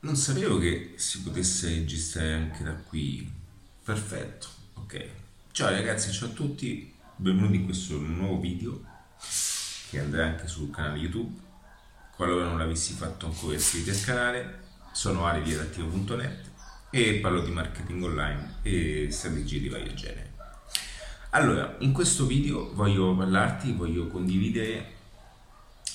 non 0.00 0.14
sapevo 0.14 0.58
che 0.58 0.92
si 0.96 1.22
potesse 1.22 1.68
registrare 1.70 2.34
anche 2.34 2.62
da 2.62 2.72
qui. 2.72 3.28
Perfetto, 3.82 4.46
ok. 4.74 5.06
Ciao 5.50 5.70
ragazzi, 5.70 6.12
ciao 6.12 6.28
a 6.28 6.32
tutti, 6.32 6.92
benvenuti 7.16 7.56
in 7.56 7.64
questo 7.64 7.98
nuovo 7.98 8.38
video 8.38 8.80
che 9.90 9.98
andrà 9.98 10.26
anche 10.26 10.46
sul 10.46 10.70
canale 10.70 10.98
YouTube. 10.98 11.40
Qualora 12.14 12.44
non 12.44 12.58
l'avessi 12.58 12.92
fatto 12.94 13.26
ancora 13.26 13.56
iscriviti 13.56 13.90
al 13.90 14.00
canale, 14.00 14.60
sono 14.92 15.26
Ali 15.26 15.42
di 15.42 15.54
adattivo.net 15.54 16.46
e 16.90 17.14
parlo 17.14 17.40
di 17.40 17.50
marketing 17.50 18.02
online 18.02 18.54
e 18.62 19.08
strategie 19.10 19.60
di 19.60 19.68
vario 19.68 19.94
genere. 19.94 20.32
Allora, 21.30 21.76
in 21.80 21.92
questo 21.92 22.24
video 22.24 22.72
voglio 22.72 23.16
parlarti, 23.16 23.72
voglio 23.72 24.06
condividere 24.06 24.97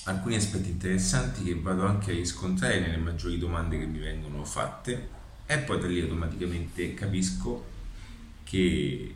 alcuni 0.04 0.36
aspetti 0.36 0.70
interessanti 0.70 1.44
che 1.44 1.54
vado 1.54 1.86
anche 1.86 2.10
a 2.10 2.14
riscontrare 2.14 2.80
nelle 2.80 2.96
maggiori 2.96 3.38
domande 3.38 3.78
che 3.78 3.86
mi 3.86 3.98
vengono 3.98 4.44
fatte. 4.44 5.08
E 5.46 5.58
poi 5.58 5.80
da 5.80 5.86
lì 5.86 6.00
automaticamente 6.00 6.94
capisco 6.94 7.72
che 8.44 9.14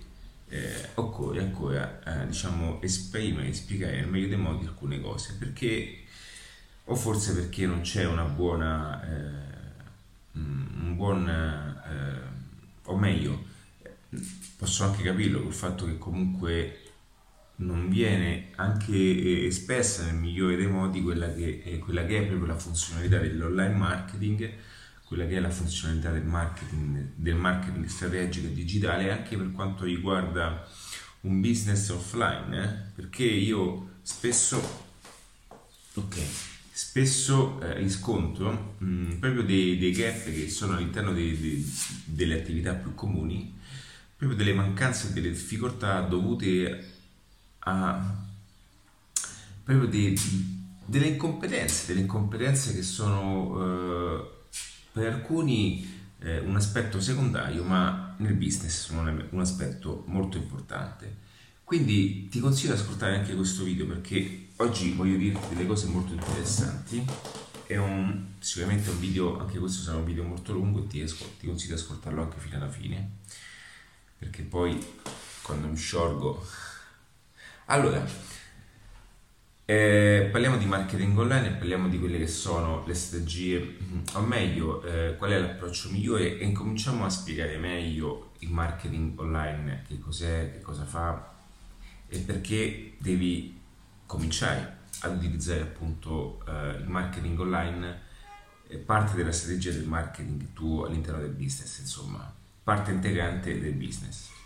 eh, 0.48 0.88
occorre 0.94 1.40
ancora 1.40 2.22
eh, 2.22 2.26
diciamo 2.26 2.80
esprimere 2.82 3.52
spiegare 3.52 4.00
nel 4.00 4.08
meglio 4.08 4.28
dei 4.28 4.38
modi 4.38 4.66
alcune 4.66 5.00
cose. 5.00 5.34
Perché 5.38 6.04
o 6.84 6.94
forse 6.94 7.34
perché 7.34 7.66
non 7.66 7.82
c'è 7.82 8.06
una 8.06 8.24
buona 8.24 9.02
eh, 9.04 9.48
un 10.32 10.94
buon 10.96 11.28
eh, 11.28 12.20
o 12.84 12.96
meglio 12.96 13.44
posso 14.56 14.84
anche 14.84 15.02
capirlo 15.02 15.42
col 15.42 15.52
fatto 15.52 15.84
che 15.84 15.98
comunque 15.98 16.87
non 17.58 17.88
viene 17.88 18.50
anche 18.56 18.92
eh, 18.92 19.46
espressa 19.46 20.04
nel 20.04 20.14
migliore 20.14 20.56
dei 20.56 20.66
modi 20.66 21.02
quella 21.02 21.32
che, 21.32 21.62
è, 21.64 21.78
quella 21.78 22.04
che 22.04 22.18
è 22.18 22.26
proprio 22.26 22.46
la 22.46 22.58
funzionalità 22.58 23.18
dell'online 23.18 23.74
marketing, 23.74 24.52
quella 25.04 25.26
che 25.26 25.36
è 25.36 25.40
la 25.40 25.50
funzionalità 25.50 26.12
del 26.12 26.24
marketing, 26.24 27.12
del 27.14 27.34
marketing 27.34 27.86
strategico 27.86 28.46
e 28.46 28.52
digitale 28.52 29.10
anche 29.10 29.36
per 29.36 29.50
quanto 29.52 29.84
riguarda 29.84 30.68
un 31.22 31.40
business 31.40 31.88
offline, 31.88 32.62
eh? 32.62 32.92
perché 32.94 33.24
io 33.24 33.96
spesso, 34.02 34.86
okay, 35.94 36.26
spesso 36.70 37.60
eh, 37.60 37.74
riscontro 37.78 38.76
mh, 38.78 38.86
mm, 38.86 39.12
proprio 39.18 39.42
dei, 39.42 39.78
dei, 39.78 39.90
gap 39.90 40.24
che 40.24 40.48
sono 40.48 40.74
all'interno 40.74 41.12
dei, 41.12 41.38
dei, 41.40 41.72
delle 42.04 42.34
attività 42.34 42.74
più 42.74 42.94
comuni, 42.94 43.52
proprio 44.16 44.38
delle 44.38 44.54
mancanze 44.54 45.08
e 45.08 45.12
delle 45.12 45.30
difficoltà 45.30 46.00
dovute 46.02 46.70
a 46.70 46.97
proprio 49.64 49.86
di, 49.86 50.18
delle 50.84 51.06
incompetenze, 51.06 51.86
delle 51.86 52.00
incompetenze 52.00 52.74
che 52.74 52.82
sono 52.82 54.20
eh, 54.20 54.30
per 54.92 55.12
alcuni 55.12 55.86
eh, 56.20 56.38
un 56.38 56.56
aspetto 56.56 57.00
secondario, 57.00 57.64
ma 57.64 58.14
nel 58.18 58.34
business 58.34 58.86
sono 58.86 59.02
un 59.30 59.40
aspetto 59.40 60.04
molto 60.06 60.36
importante. 60.36 61.26
Quindi 61.64 62.28
ti 62.28 62.40
consiglio 62.40 62.74
di 62.74 62.80
ascoltare 62.80 63.16
anche 63.16 63.34
questo 63.34 63.62
video 63.64 63.86
perché 63.86 64.48
oggi 64.56 64.92
voglio 64.92 65.16
dirti 65.16 65.54
delle 65.54 65.66
cose 65.66 65.86
molto 65.86 66.14
interessanti. 66.14 67.04
È 67.66 67.76
un, 67.76 68.24
sicuramente 68.38 68.88
un 68.88 68.98
video, 68.98 69.38
anche 69.38 69.58
questo 69.58 69.82
sarà 69.82 69.98
un 69.98 70.04
video 70.04 70.24
molto 70.24 70.52
lungo 70.54 70.82
e 70.82 70.86
ti, 70.86 71.04
ti 71.04 71.46
consiglio 71.46 71.74
di 71.74 71.80
ascoltarlo 71.80 72.22
anche 72.22 72.38
fino 72.38 72.56
alla 72.56 72.70
fine 72.70 73.16
perché 74.18 74.42
poi 74.42 74.84
quando 75.42 75.68
mi 75.68 75.76
sciorgo 75.76 76.44
allora, 77.70 78.02
eh, 79.66 80.28
parliamo 80.32 80.56
di 80.56 80.64
marketing 80.64 81.18
online 81.18 81.48
e 81.48 81.52
parliamo 81.52 81.88
di 81.88 81.98
quelle 81.98 82.16
che 82.16 82.26
sono 82.26 82.82
le 82.86 82.94
strategie, 82.94 83.76
o 84.14 84.20
meglio, 84.20 84.82
eh, 84.82 85.16
qual 85.18 85.32
è 85.32 85.38
l'approccio 85.38 85.90
migliore 85.90 86.38
e 86.38 86.44
incominciamo 86.46 87.04
a 87.04 87.10
spiegare 87.10 87.58
meglio 87.58 88.32
il 88.38 88.50
marketing 88.50 89.18
online, 89.20 89.84
che 89.86 89.98
cos'è, 89.98 90.52
che 90.54 90.62
cosa 90.62 90.84
fa 90.84 91.34
e 92.08 92.18
perché 92.20 92.94
devi 92.96 93.60
cominciare 94.06 94.76
ad 95.00 95.18
utilizzare 95.18 95.60
appunto 95.60 96.42
eh, 96.48 96.76
il 96.78 96.88
marketing 96.88 97.38
online, 97.38 98.00
parte 98.86 99.14
della 99.14 99.32
strategia 99.32 99.72
del 99.72 99.86
marketing 99.86 100.54
tuo 100.54 100.86
all'interno 100.86 101.20
del 101.20 101.32
business, 101.32 101.80
insomma, 101.80 102.34
parte 102.64 102.92
integrante 102.92 103.60
del 103.60 103.74
business. 103.74 104.36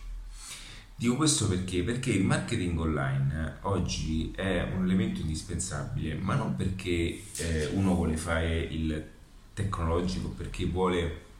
Dico 0.94 1.16
questo 1.16 1.48
perché? 1.48 1.82
Perché 1.82 2.10
il 2.12 2.24
marketing 2.24 2.78
online 2.78 3.58
oggi 3.62 4.30
è 4.36 4.62
un 4.74 4.84
elemento 4.84 5.20
indispensabile, 5.20 6.14
ma 6.14 6.36
non 6.36 6.54
perché 6.54 7.20
eh, 7.36 7.66
uno 7.72 7.94
vuole 7.94 8.16
fare 8.16 8.60
il 8.60 9.04
tecnologico, 9.52 10.28
perché 10.28 10.66
vuole 10.66 11.30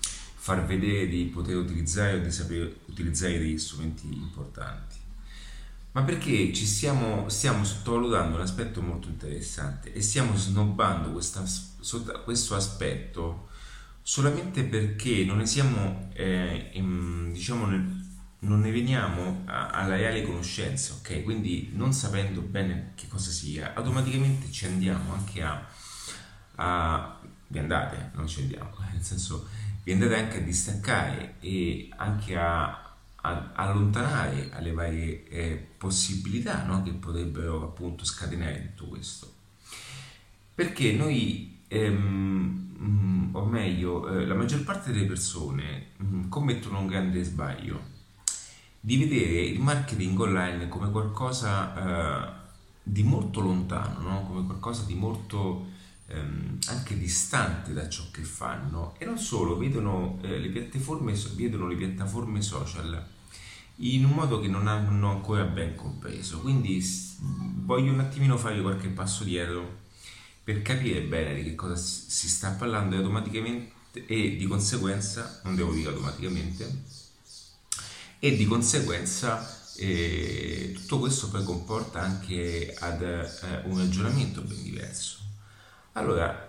far 0.00 0.64
vedere 0.64 1.06
di 1.06 1.24
poter 1.24 1.56
utilizzare 1.56 2.14
o 2.14 2.18
di 2.20 2.30
sapere 2.30 2.76
utilizzare 2.86 3.38
degli 3.38 3.58
strumenti 3.58 4.06
importanti, 4.06 4.96
ma 5.92 6.02
perché 6.02 6.50
ci 6.54 6.64
stiamo, 6.64 7.28
stiamo 7.28 7.62
sottovalutando 7.62 8.36
un 8.36 8.42
aspetto 8.42 8.80
molto 8.80 9.08
interessante 9.08 9.92
e 9.92 10.00
stiamo 10.00 10.34
snobbando 10.34 11.10
questa, 11.10 11.44
questo 12.24 12.54
aspetto 12.54 13.48
solamente 14.00 14.64
perché 14.64 15.24
non 15.24 15.36
ne 15.36 15.46
siamo 15.46 16.10
eh, 16.14 16.70
in, 16.72 17.32
diciamo 17.32 17.66
nel 17.66 17.99
non 18.40 18.60
ne 18.60 18.70
veniamo 18.70 19.42
alla 19.44 19.96
reale 19.96 20.22
conoscenza, 20.22 20.94
ok? 20.94 21.22
Quindi 21.22 21.72
non 21.74 21.92
sapendo 21.92 22.40
bene 22.40 22.92
che 22.94 23.06
cosa 23.08 23.30
sia, 23.30 23.74
automaticamente 23.74 24.50
ci 24.50 24.66
andiamo 24.66 25.12
anche 25.12 25.42
a, 25.42 25.66
a 26.54 27.18
vi 27.48 27.58
andate, 27.58 28.10
non 28.14 28.26
ci 28.26 28.42
andiamo, 28.42 28.70
nel 28.92 29.02
senso 29.02 29.48
vi 29.82 29.92
andate 29.92 30.14
anche 30.14 30.38
a 30.38 30.42
distaccare 30.42 31.34
e 31.40 31.88
anche 31.96 32.36
a, 32.36 32.94
a 33.16 33.50
allontanare 33.54 34.50
alle 34.52 34.72
varie 34.72 35.28
eh, 35.28 35.66
possibilità 35.76 36.64
no? 36.64 36.82
che 36.82 36.92
potrebbero 36.92 37.64
appunto 37.64 38.04
scatenare 38.04 38.72
tutto 38.74 38.90
questo. 38.90 39.34
Perché 40.54 40.92
noi, 40.92 41.58
ehm, 41.68 43.30
o 43.32 43.44
meglio, 43.44 44.08
eh, 44.08 44.26
la 44.26 44.34
maggior 44.34 44.62
parte 44.64 44.92
delle 44.92 45.06
persone 45.06 45.88
mh, 45.96 46.04
mm, 46.04 46.28
commettono 46.28 46.78
un 46.80 46.86
grande 46.86 47.22
sbaglio 47.22 47.89
di 48.80 48.96
vedere 48.96 49.42
il 49.42 49.60
marketing 49.60 50.18
online 50.18 50.68
come 50.68 50.90
qualcosa 50.90 51.74
eh, 51.74 52.32
di 52.82 53.02
molto 53.02 53.40
lontano, 53.40 54.00
no? 54.00 54.26
come 54.26 54.46
qualcosa 54.46 54.84
di 54.84 54.94
molto 54.94 55.66
ehm, 56.06 56.58
anche 56.68 56.98
distante 56.98 57.72
da 57.72 57.88
ciò 57.88 58.04
che 58.10 58.22
fanno 58.22 58.94
e 58.98 59.04
non 59.04 59.18
solo, 59.18 59.56
vedono, 59.58 60.18
eh, 60.22 60.38
le 60.38 60.48
piattaforme, 60.48 61.12
vedono 61.34 61.68
le 61.68 61.76
piattaforme 61.76 62.40
social 62.40 63.06
in 63.82 64.04
un 64.04 64.10
modo 64.10 64.40
che 64.40 64.48
non 64.48 64.66
hanno 64.66 65.10
ancora 65.10 65.44
ben 65.44 65.74
compreso. 65.74 66.40
Quindi 66.40 66.84
voglio 67.64 67.92
un 67.92 68.00
attimino 68.00 68.36
fare 68.36 68.60
qualche 68.60 68.88
passo 68.88 69.24
dietro 69.24 69.78
per 70.42 70.62
capire 70.62 71.02
bene 71.02 71.34
di 71.34 71.44
che 71.44 71.54
cosa 71.54 71.76
si 71.76 72.28
sta 72.28 72.50
parlando 72.50 72.94
e 72.94 72.98
automaticamente 72.98 73.78
e 74.06 74.36
di 74.36 74.46
conseguenza, 74.46 75.40
non 75.44 75.54
devo 75.54 75.72
dire 75.72 75.88
automaticamente, 75.88 76.82
e 78.20 78.36
di 78.36 78.44
conseguenza 78.44 79.58
eh, 79.76 80.72
tutto 80.74 80.98
questo 80.98 81.30
poi 81.30 81.42
comporta 81.42 82.00
anche 82.00 82.76
ad 82.78 83.02
eh, 83.02 83.62
un 83.64 83.78
ragionamento 83.78 84.42
ben 84.42 84.62
diverso. 84.62 85.18
Allora, 85.92 86.48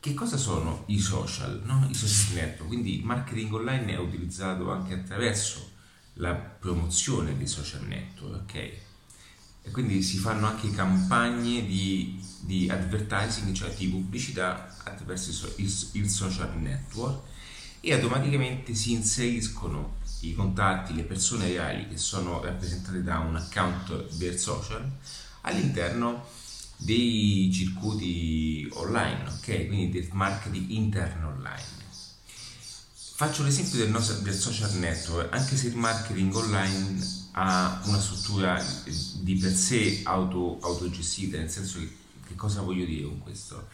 che 0.00 0.14
cosa 0.14 0.36
sono 0.36 0.82
i 0.88 0.98
social? 0.98 1.62
No? 1.64 1.86
I 1.88 1.94
social 1.94 2.34
network, 2.34 2.66
quindi 2.66 2.98
il 2.98 3.04
marketing 3.04 3.54
online 3.54 3.94
è 3.94 3.98
utilizzato 3.98 4.70
anche 4.70 4.94
attraverso 4.94 5.70
la 6.14 6.34
promozione 6.34 7.36
dei 7.36 7.46
social 7.46 7.86
network, 7.86 8.42
ok? 8.42 8.54
E 8.54 9.70
quindi 9.70 10.02
si 10.02 10.18
fanno 10.18 10.46
anche 10.46 10.70
campagne 10.72 11.64
di, 11.64 12.22
di 12.40 12.68
advertising, 12.68 13.54
cioè 13.54 13.72
di 13.74 13.86
pubblicità 13.88 14.76
attraverso 14.84 15.54
il, 15.56 15.88
il 15.92 16.10
social 16.10 16.54
network 16.58 17.22
e 17.80 17.92
automaticamente 17.92 18.74
si 18.74 18.92
inseriscono 18.92 19.96
i 20.28 20.34
contatti, 20.34 20.94
le 20.94 21.04
persone 21.04 21.48
reali 21.48 21.88
che 21.88 21.98
sono 21.98 22.42
rappresentate 22.42 23.02
da 23.02 23.18
un 23.18 23.36
account 23.36 24.14
del 24.14 24.38
social 24.38 24.88
all'interno 25.42 26.24
dei 26.76 27.50
circuiti 27.52 28.68
online, 28.72 29.28
ok? 29.28 29.66
Quindi 29.66 29.90
del 29.90 30.08
marketing 30.12 30.70
interno 30.70 31.28
online. 31.28 31.82
Faccio 33.16 33.44
l'esempio 33.44 33.78
del, 33.78 33.90
nostro, 33.90 34.16
del 34.18 34.34
social 34.34 34.72
network, 34.74 35.32
anche 35.32 35.56
se 35.56 35.68
il 35.68 35.76
marketing 35.76 36.34
online 36.34 37.22
ha 37.32 37.80
una 37.84 38.00
struttura 38.00 38.62
di 39.20 39.36
per 39.36 39.52
sé 39.52 40.00
auto, 40.04 40.58
autogestita, 40.60 41.38
nel 41.38 41.50
senso 41.50 41.78
che, 41.78 41.96
che 42.26 42.34
cosa 42.34 42.60
voglio 42.60 42.84
dire 42.84 43.04
con 43.04 43.20
questo? 43.20 43.68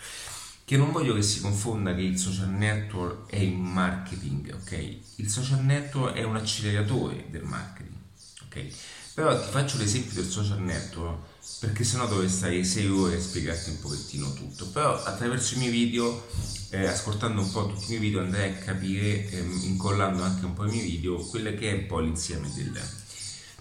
Che 0.70 0.76
non 0.76 0.92
voglio 0.92 1.14
che 1.14 1.22
si 1.22 1.40
confonda 1.40 1.92
che 1.96 2.02
il 2.02 2.16
social 2.16 2.50
network 2.50 3.28
è 3.28 3.38
il 3.38 3.56
marketing, 3.56 4.54
ok? 4.54 4.98
Il 5.16 5.28
social 5.28 5.64
network 5.64 6.14
è 6.14 6.22
un 6.22 6.36
acceleratore 6.36 7.26
del 7.28 7.42
marketing, 7.42 7.96
ok? 8.44 8.66
Però 9.14 9.36
ti 9.42 9.50
faccio 9.50 9.78
l'esempio 9.78 10.22
del 10.22 10.30
social 10.30 10.62
network 10.62 11.26
perché 11.58 11.82
sennò 11.82 12.06
dovrei 12.06 12.28
stare 12.28 12.62
6 12.62 12.88
ore 12.88 13.16
a 13.16 13.20
spiegarti 13.20 13.70
un 13.70 13.80
pochettino 13.80 14.32
tutto. 14.32 14.68
Però 14.68 15.02
attraverso 15.02 15.56
i 15.56 15.58
miei 15.58 15.72
video 15.72 16.28
eh, 16.68 16.86
ascoltando 16.86 17.40
un 17.40 17.50
po' 17.50 17.66
tutti 17.66 17.86
i 17.86 17.88
miei 17.88 18.02
video 18.02 18.20
andrai 18.20 18.52
a 18.52 18.54
capire, 18.58 19.28
ehm, 19.28 19.62
incollando 19.64 20.22
anche 20.22 20.44
un 20.44 20.52
po' 20.52 20.66
i 20.66 20.70
miei 20.70 20.88
video, 20.88 21.16
quello 21.16 21.52
che 21.52 21.68
è 21.68 21.72
un 21.72 21.86
po' 21.86 21.98
l'insieme 21.98 22.48
del, 22.54 22.80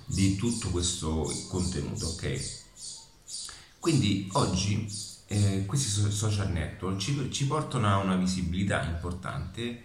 di 0.06 0.35
tutto 0.35 0.69
questo 0.69 1.27
contenuto, 1.47 2.06
ok? 2.06 2.57
Quindi 3.79 4.29
oggi 4.33 5.07
eh, 5.30 5.66
questi 5.66 5.90
social 6.12 6.52
network 6.52 6.98
ci, 6.98 7.31
ci 7.31 7.48
portano 7.48 7.88
a 7.88 7.98
una 7.98 8.16
visibilità 8.16 8.84
importante 8.84 9.84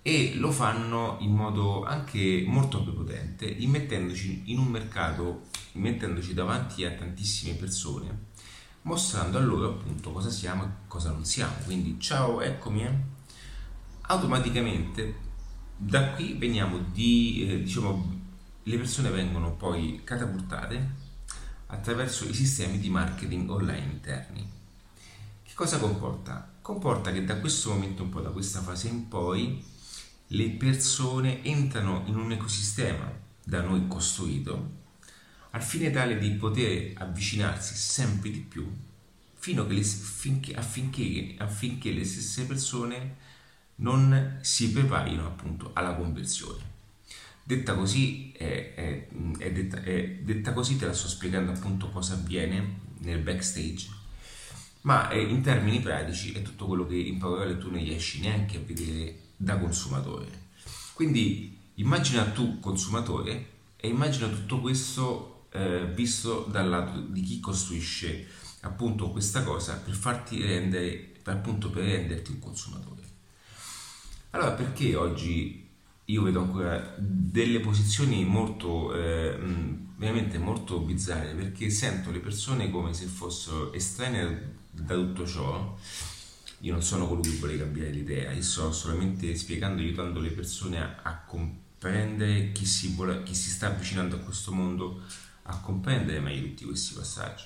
e 0.00 0.34
lo 0.36 0.50
fanno 0.50 1.18
in 1.20 1.34
modo 1.34 1.84
anche 1.84 2.44
molto 2.46 2.82
prepotente, 2.82 3.44
immettendoci 3.44 4.44
in 4.46 4.58
un 4.58 4.68
mercato, 4.68 5.42
mettendoci 5.72 6.32
davanti 6.32 6.84
a 6.84 6.92
tantissime 6.92 7.54
persone 7.54 8.26
mostrando 8.82 9.36
a 9.36 9.40
loro 9.42 9.68
appunto 9.68 10.12
cosa 10.12 10.30
siamo 10.30 10.64
e 10.64 10.68
cosa 10.86 11.10
non 11.10 11.24
siamo. 11.24 11.52
Quindi 11.64 12.00
ciao, 12.00 12.40
eccomi. 12.40 12.84
Eh. 12.84 12.92
Automaticamente 14.02 15.26
da 15.76 16.12
qui 16.12 16.34
veniamo 16.34 16.78
di, 16.78 17.46
eh, 17.46 17.62
diciamo, 17.62 18.16
le 18.62 18.76
persone 18.76 19.10
vengono 19.10 19.54
poi 19.54 20.00
catapultate 20.04 21.06
attraverso 21.66 22.26
i 22.26 22.32
sistemi 22.32 22.78
di 22.78 22.88
marketing 22.88 23.50
online 23.50 23.92
interni. 23.92 24.57
Che 25.58 25.64
cosa 25.64 25.80
comporta? 25.80 26.52
Comporta 26.62 27.10
che 27.10 27.24
da 27.24 27.40
questo 27.40 27.70
momento 27.70 28.04
un 28.04 28.10
po', 28.10 28.20
da 28.20 28.30
questa 28.30 28.62
fase 28.62 28.86
in 28.86 29.08
poi, 29.08 29.60
le 30.28 30.50
persone 30.50 31.42
entrano 31.42 32.04
in 32.06 32.14
un 32.14 32.30
ecosistema 32.30 33.12
da 33.42 33.60
noi 33.62 33.88
costruito 33.88 34.70
al 35.50 35.62
fine 35.64 35.90
tale 35.90 36.16
di 36.16 36.30
poter 36.30 36.92
avvicinarsi 36.98 37.74
sempre 37.74 38.30
di 38.30 38.38
più 38.38 38.72
fino 39.34 39.64
le, 39.64 39.82
finché, 39.82 40.54
affinché, 40.54 41.34
affinché 41.38 41.90
le 41.90 42.04
stesse 42.04 42.46
persone 42.46 43.16
non 43.76 44.38
si 44.42 44.70
preparino 44.70 45.26
appunto 45.26 45.72
alla 45.74 45.96
conversione. 45.96 46.62
Detta 47.42 47.74
così, 47.74 48.30
è, 48.30 48.74
è, 48.76 49.08
è 49.38 49.50
detta, 49.50 49.80
detta 49.80 50.52
così 50.52 50.76
te 50.76 50.86
la 50.86 50.92
sto 50.92 51.08
spiegando 51.08 51.50
appunto 51.50 51.90
cosa 51.90 52.14
avviene 52.14 52.78
nel 52.98 53.18
backstage, 53.18 53.97
ma 54.82 55.12
in 55.12 55.42
termini 55.42 55.80
pratici 55.80 56.32
è 56.32 56.42
tutto 56.42 56.66
quello 56.66 56.86
che 56.86 56.96
in 56.96 57.18
parole 57.18 57.58
tu 57.58 57.70
non 57.70 57.82
riesci 57.82 58.20
neanche 58.20 58.56
a 58.56 58.60
vedere 58.64 59.20
da 59.36 59.58
consumatore. 59.58 60.46
Quindi 60.94 61.58
immagina 61.74 62.24
tu 62.24 62.60
consumatore 62.60 63.56
e 63.76 63.88
immagina 63.88 64.28
tutto 64.28 64.60
questo 64.60 65.46
eh, 65.52 65.86
visto 65.94 66.46
dal 66.50 66.68
lato 66.68 67.00
di 67.00 67.22
chi 67.22 67.40
costruisce 67.40 68.26
appunto 68.62 69.10
questa 69.10 69.42
cosa 69.44 69.76
per 69.76 69.94
farti 69.94 70.42
rendere, 70.42 71.12
appunto 71.24 71.70
per 71.70 71.84
renderti 71.84 72.32
un 72.32 72.38
consumatore. 72.40 73.02
Allora 74.30 74.52
perché 74.52 74.94
oggi 74.94 75.66
io 76.04 76.22
vedo 76.22 76.40
ancora 76.40 76.94
delle 76.96 77.60
posizioni 77.60 78.24
molto, 78.24 78.94
eh, 78.94 79.38
veramente 79.96 80.38
molto 80.38 80.80
bizzarre 80.80 81.34
perché 81.34 81.70
sento 81.70 82.10
le 82.10 82.20
persone 82.20 82.70
come 82.70 82.94
se 82.94 83.06
fossero 83.06 83.72
estranee 83.72 84.56
da 84.80 84.94
tutto 84.94 85.26
ciò. 85.26 85.76
Io 86.60 86.72
non 86.72 86.82
sono 86.82 87.06
colui 87.06 87.22
che 87.22 87.36
vuole 87.36 87.58
cambiare 87.58 87.90
l'idea, 87.90 88.32
io 88.32 88.42
sto 88.42 88.72
solamente 88.72 89.34
spiegando, 89.36 89.80
aiutando 89.80 90.20
le 90.20 90.30
persone 90.30 90.80
a, 90.80 90.96
a 91.02 91.22
comprendere 91.24 92.50
chi 92.52 92.66
si, 92.66 92.94
vuole, 92.94 93.22
chi 93.22 93.34
si 93.34 93.50
sta 93.50 93.68
avvicinando 93.68 94.16
a 94.16 94.18
questo 94.18 94.52
mondo 94.52 95.02
a 95.42 95.58
comprendere 95.60 96.20
meglio 96.20 96.48
tutti 96.48 96.64
questi 96.64 96.94
passaggi. 96.94 97.44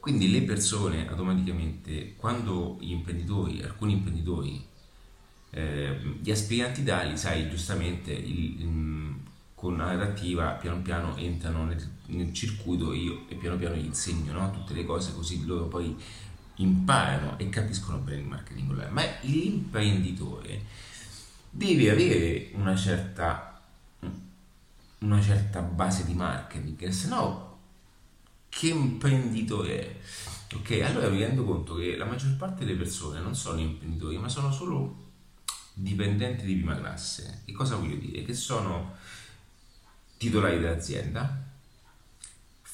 Quindi 0.00 0.30
le 0.30 0.42
persone 0.42 1.08
automaticamente, 1.08 2.14
quando 2.14 2.78
gli 2.80 2.92
imprenditori, 2.92 3.62
alcuni 3.62 3.94
imprenditori, 3.94 4.64
eh, 5.50 6.16
gli 6.20 6.30
aspiranti 6.30 6.84
tali, 6.84 7.18
sai, 7.18 7.50
giustamente 7.50 8.12
il, 8.12 8.60
il, 8.60 9.14
con 9.54 9.76
la 9.76 9.86
narrativa 9.86 10.52
piano 10.52 10.80
piano 10.80 11.16
entrano 11.16 11.64
nel, 11.64 11.90
nel, 12.08 12.32
circuito 12.32 12.92
io 12.92 13.24
e 13.28 13.34
piano 13.36 13.56
piano 13.56 13.76
gli 13.76 13.84
insegno 13.84 14.32
no? 14.32 14.50
tutte 14.50 14.74
le 14.74 14.84
cose 14.84 15.14
così 15.14 15.44
loro 15.44 15.66
poi 15.66 15.96
imparano 16.56 17.38
e 17.38 17.48
capiscono 17.48 17.98
bene 17.98 18.20
il 18.20 18.26
marketing 18.26 18.70
online. 18.70 18.90
Ma 18.90 19.02
l'imprenditore 19.22 20.62
deve 21.50 21.90
avere 21.90 22.50
una 22.54 22.76
certa 22.76 23.60
una 25.00 25.20
certa 25.22 25.60
base 25.60 26.04
di 26.04 26.14
marketing, 26.14 26.88
se 26.88 27.08
no 27.08 27.48
che 28.48 28.68
imprenditore 28.68 29.80
è? 29.80 29.96
Ok, 30.54 30.80
allora 30.82 31.08
mi 31.08 31.20
rendo 31.20 31.44
conto 31.44 31.74
che 31.76 31.96
la 31.96 32.06
maggior 32.06 32.36
parte 32.36 32.64
delle 32.64 32.78
persone 32.78 33.20
non 33.20 33.36
sono 33.36 33.60
imprenditori, 33.60 34.16
ma 34.16 34.28
sono 34.28 34.50
solo 34.50 35.06
dipendenti 35.74 36.44
di 36.44 36.54
prima 36.54 36.76
classe. 36.76 37.42
Che 37.44 37.52
cosa 37.52 37.76
voglio 37.76 37.96
dire? 37.96 38.24
Che 38.24 38.34
sono 38.34 38.96
titolari 40.16 40.58
dell'azienda, 40.58 41.47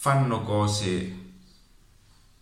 fanno 0.04 0.42
cose 0.42 1.22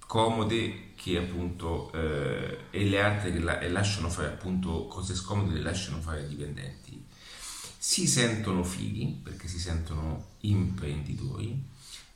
comode 0.00 0.94
che 0.96 1.16
appunto 1.16 1.92
eh, 1.92 2.64
e 2.70 2.84
le 2.86 3.00
altre 3.00 3.32
che 3.32 3.38
la, 3.38 3.64
lasciano 3.68 4.10
fare 4.10 4.26
appunto 4.26 4.88
cose 4.88 5.14
scomode 5.14 5.54
le 5.54 5.60
lasciano 5.60 6.00
fare 6.00 6.22
ai 6.22 6.28
dipendenti. 6.28 7.00
Si 7.78 8.08
sentono 8.08 8.64
fighi 8.64 9.20
perché 9.22 9.46
si 9.46 9.60
sentono 9.60 10.30
imprenditori, 10.40 11.62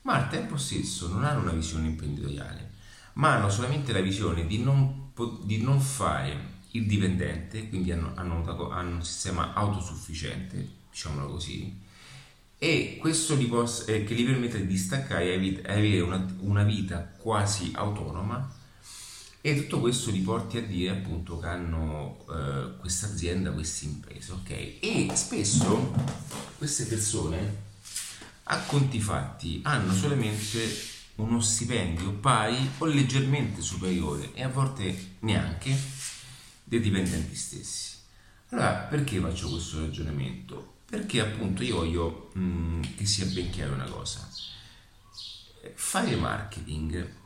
ma 0.01 0.15
al 0.15 0.29
tempo 0.29 0.57
stesso 0.57 1.07
non 1.07 1.23
hanno 1.23 1.43
una 1.43 1.53
visione 1.53 1.87
imprenditoriale, 1.87 2.71
ma 3.13 3.35
hanno 3.35 3.49
solamente 3.49 3.93
la 3.93 4.01
visione 4.01 4.45
di 4.47 4.61
non, 4.61 5.11
di 5.43 5.61
non 5.61 5.79
fare 5.79 6.55
il 6.71 6.85
dipendente, 6.85 7.69
quindi 7.69 7.93
hanno, 7.93 8.11
hanno, 8.15 8.43
hanno, 8.73 8.95
un 8.95 9.03
sistema 9.05 9.53
autosufficiente, 9.53 10.71
diciamolo 10.91 11.27
così, 11.27 11.85
e 12.57 12.97
questo 12.99 13.35
gli 13.35 13.47
poss- 13.47 13.87
eh, 13.87 14.03
che 14.03 14.15
gli 14.15 14.25
permette 14.25 14.65
di 14.65 14.77
staccare 14.77 15.33
e 15.33 15.61
avere 15.65 15.99
una, 16.01 16.35
una 16.39 16.63
vita 16.63 16.99
quasi 17.17 17.71
autonoma 17.73 18.55
e 19.41 19.55
tutto 19.55 19.79
questo 19.79 20.11
li 20.11 20.19
porti 20.19 20.57
a 20.57 20.61
dire 20.61 20.91
appunto 20.91 21.39
che 21.39 21.47
hanno 21.47 22.25
eh, 22.29 22.77
questa 22.79 23.05
azienda, 23.05 23.51
questa 23.51 23.85
impresa, 23.85 24.33
ok? 24.33 24.49
E 24.81 25.07
spesso 25.13 25.93
queste 26.57 26.85
persone 26.85 27.65
a 28.43 28.59
conti 28.61 28.99
fatti 28.99 29.61
hanno 29.63 29.93
solamente 29.93 30.95
uno 31.15 31.39
stipendio 31.39 32.13
pari 32.13 32.71
o 32.79 32.85
leggermente 32.85 33.61
superiore 33.61 34.33
e 34.33 34.43
a 34.43 34.49
volte 34.49 35.15
neanche 35.19 35.75
dei 36.63 36.79
dipendenti 36.79 37.35
stessi. 37.35 37.95
Allora, 38.49 38.73
perché 38.89 39.19
faccio 39.19 39.49
questo 39.49 39.79
ragionamento? 39.79 40.76
Perché 40.89 41.19
appunto 41.19 41.63
io 41.63 41.75
voglio 41.75 42.31
mm, 42.37 42.81
che 42.95 43.05
sia 43.05 43.25
ben 43.25 43.49
chiaro 43.49 43.73
una 43.73 43.89
cosa. 43.89 44.27
Fare 45.75 46.15
marketing 46.15 47.25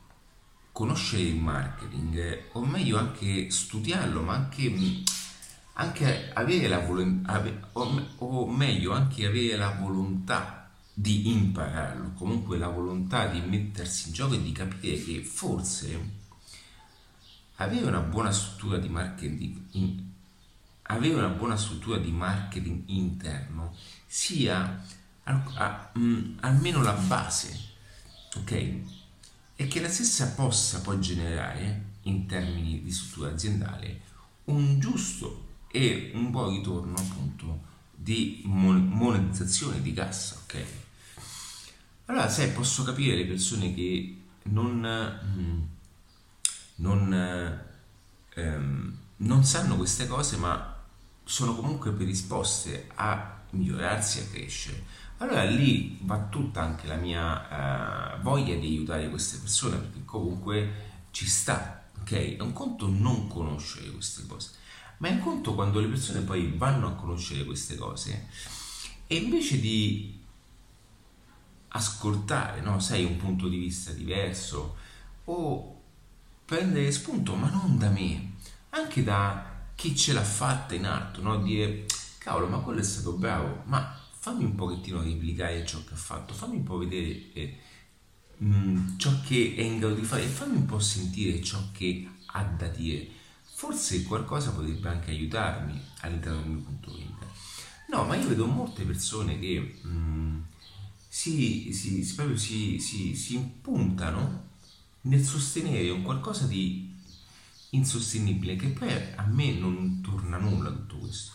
conoscere 0.71 1.23
il 1.23 1.35
marketing, 1.35 2.43
o 2.53 2.65
meglio 2.65 2.97
anche 2.97 3.49
studiarlo, 3.49 4.21
ma 4.21 4.33
anche, 4.33 5.03
anche 5.73 6.31
avere 6.33 6.67
la 6.67 6.79
volontà, 6.79 7.69
o, 7.73 8.47
meglio 8.47 8.93
anche 8.93 9.25
avere 9.25 9.57
la 9.57 9.71
volontà 9.71 10.69
di 10.93 11.29
impararlo, 11.31 12.13
comunque 12.13 12.57
la 12.57 12.69
volontà 12.69 13.27
di 13.27 13.41
mettersi 13.41 14.07
in 14.07 14.13
gioco 14.13 14.35
e 14.35 14.41
di 14.41 14.51
capire 14.51 15.01
che 15.03 15.21
forse 15.23 16.19
avere 17.55 17.85
una 17.85 17.99
buona 17.99 18.31
struttura 18.31 18.77
di 18.77 18.89
marketing 18.89 19.61
in, 19.71 20.10
avere 20.91 21.15
una 21.15 21.27
buona 21.27 21.57
struttura 21.57 21.97
di 21.97 22.11
marketing 22.11 22.83
interno 22.87 23.75
sia 24.05 24.83
a, 25.23 25.43
a, 25.55 25.89
mh, 25.93 26.37
almeno 26.41 26.81
la 26.81 26.93
base 26.93 27.69
ok 28.35 28.99
e 29.61 29.67
che 29.67 29.79
la 29.79 29.89
stessa 29.89 30.31
possa 30.31 30.81
poi 30.81 30.99
generare, 30.99 31.89
in 32.03 32.25
termini 32.25 32.81
di 32.81 32.91
struttura 32.91 33.29
aziendale, 33.29 34.01
un 34.45 34.79
giusto 34.79 35.49
e 35.67 36.11
un 36.15 36.31
buon 36.31 36.55
ritorno 36.55 36.95
appunto 36.97 37.61
di 37.91 38.41
monetizzazione 38.45 39.79
di 39.83 39.93
cassa, 39.93 40.39
ok? 40.41 40.65
Allora, 42.05 42.27
sai, 42.27 42.49
posso 42.49 42.83
capire 42.83 43.15
le 43.15 43.25
persone 43.25 43.71
che 43.75 44.17
non, 44.43 45.19
mm, 45.37 45.61
non, 46.77 47.61
ehm, 48.33 48.97
non 49.17 49.45
sanno 49.45 49.77
queste 49.77 50.07
cose, 50.07 50.37
ma 50.37 50.70
sono 51.23 51.55
comunque 51.55 51.91
predisposte 51.91 52.89
a 52.95 53.39
migliorarsi 53.51 54.19
a 54.19 54.27
crescere 54.27 54.83
allora 55.21 55.43
lì 55.43 55.99
va 56.01 56.17
tutta 56.17 56.61
anche 56.61 56.87
la 56.87 56.95
mia 56.95 58.15
uh, 58.17 58.21
voglia 58.21 58.55
di 58.55 58.65
aiutare 58.65 59.07
queste 59.07 59.37
persone 59.37 59.77
perché 59.77 60.03
comunque 60.03 60.89
ci 61.11 61.27
sta, 61.27 61.89
ok? 61.99 62.37
È 62.37 62.41
un 62.41 62.53
conto 62.53 62.87
non 62.87 63.27
conoscere 63.27 63.91
queste 63.91 64.25
cose, 64.25 64.49
ma 64.97 65.09
è 65.09 65.11
un 65.11 65.19
conto 65.19 65.53
quando 65.53 65.79
le 65.79 65.89
persone 65.89 66.21
poi 66.21 66.51
vanno 66.57 66.87
a 66.87 66.93
conoscere 66.93 67.45
queste 67.45 67.75
cose 67.75 68.29
e 69.05 69.15
invece 69.15 69.59
di 69.59 70.19
ascoltare, 71.67 72.61
no? 72.61 72.79
Sai, 72.79 73.05
un 73.05 73.17
punto 73.17 73.47
di 73.47 73.57
vista 73.57 73.91
diverso 73.91 74.75
o 75.25 75.81
prendere 76.45 76.91
spunto, 76.91 77.35
ma 77.35 77.47
non 77.47 77.77
da 77.77 77.89
me, 77.89 78.37
anche 78.71 79.03
da 79.03 79.50
chi 79.81 79.95
ce 79.95 80.13
l'ha 80.13 80.23
fatta 80.23 80.75
in 80.75 80.85
alto, 80.85 81.23
no? 81.23 81.41
Dire, 81.41 81.87
cavolo, 82.19 82.45
ma 82.47 82.59
quello 82.59 82.81
è 82.81 82.83
stato 82.83 83.13
bravo, 83.13 83.63
ma 83.65 83.99
fammi 84.11 84.43
un 84.43 84.53
pochettino 84.53 85.01
replicare 85.01 85.65
ciò 85.65 85.83
che 85.83 85.95
ha 85.95 85.97
fatto, 85.97 86.35
fammi 86.35 86.57
un 86.57 86.63
po' 86.63 86.77
vedere 86.77 87.33
eh, 87.33 87.57
mh, 88.37 88.45
mm, 88.45 88.97
ciò 88.99 89.09
che 89.25 89.55
è 89.57 89.61
in 89.61 89.79
grado 89.79 89.95
di 89.95 90.03
fare 90.03 90.21
fammi 90.27 90.57
un 90.57 90.65
po' 90.67 90.77
sentire 90.77 91.41
ciò 91.41 91.57
che 91.71 92.07
ha 92.27 92.43
da 92.43 92.67
dire. 92.67 93.07
Forse 93.41 94.03
qualcosa 94.03 94.51
potrebbe 94.51 94.87
anche 94.87 95.09
aiutarmi 95.09 95.81
all'interno 96.01 96.41
del 96.41 96.49
mio 96.49 96.59
punto 96.59 96.91
di 96.91 96.97
vista. 96.97 97.25
No, 97.87 98.03
ma 98.03 98.15
io 98.15 98.27
vedo 98.27 98.45
molte 98.45 98.83
persone 98.83 99.39
che 99.39 99.79
mh, 99.81 99.89
mm, 99.89 100.39
si, 101.07 101.73
si, 101.73 102.03
si, 102.03 102.79
si, 102.79 103.15
si 103.15 103.33
impuntano 103.33 104.49
nel 105.01 105.23
sostenere 105.23 105.89
un 105.89 106.03
qualcosa 106.03 106.45
di 106.45 106.90
insostenibile 107.71 108.55
che 108.55 108.67
poi 108.67 108.91
a 109.15 109.23
me 109.25 109.53
non 109.53 110.01
torna 110.01 110.37
nulla 110.37 110.69
tutto 110.69 110.97
questo 110.97 111.31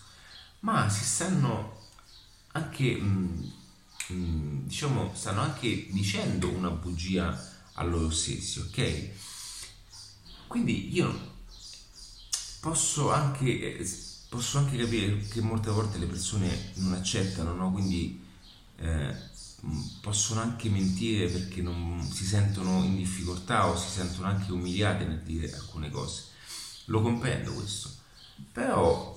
ma 0.60 0.88
si 0.88 1.04
stanno 1.04 1.82
anche 2.52 2.96
mh, 2.96 3.52
mh, 4.08 4.66
diciamo 4.66 5.12
stanno 5.14 5.40
anche 5.40 5.88
dicendo 5.90 6.50
una 6.50 6.70
bugia 6.70 7.54
a 7.74 7.82
loro 7.84 8.10
stessi 8.10 8.60
ok 8.60 9.10
quindi 10.46 10.94
io 10.94 11.34
posso 12.60 13.12
anche 13.12 13.84
posso 14.28 14.58
anche 14.58 14.76
capire 14.76 15.18
che 15.28 15.40
molte 15.40 15.70
volte 15.70 15.98
le 15.98 16.06
persone 16.06 16.72
non 16.74 16.94
accettano 16.94 17.54
no? 17.54 17.72
quindi 17.72 18.22
eh, 18.78 19.14
possono 20.00 20.40
anche 20.40 20.68
mentire 20.68 21.28
perché 21.28 21.62
non 21.62 22.02
si 22.10 22.24
sentono 22.24 22.82
in 22.84 22.96
difficoltà 22.96 23.68
o 23.68 23.76
si 23.76 23.88
sentono 23.88 24.26
anche 24.26 24.52
umiliate 24.52 25.04
nel 25.04 25.22
dire 25.22 25.52
alcune 25.54 25.90
cose. 25.90 26.24
Lo 26.86 27.02
comprendo 27.02 27.52
questo, 27.52 27.90
però 28.52 29.14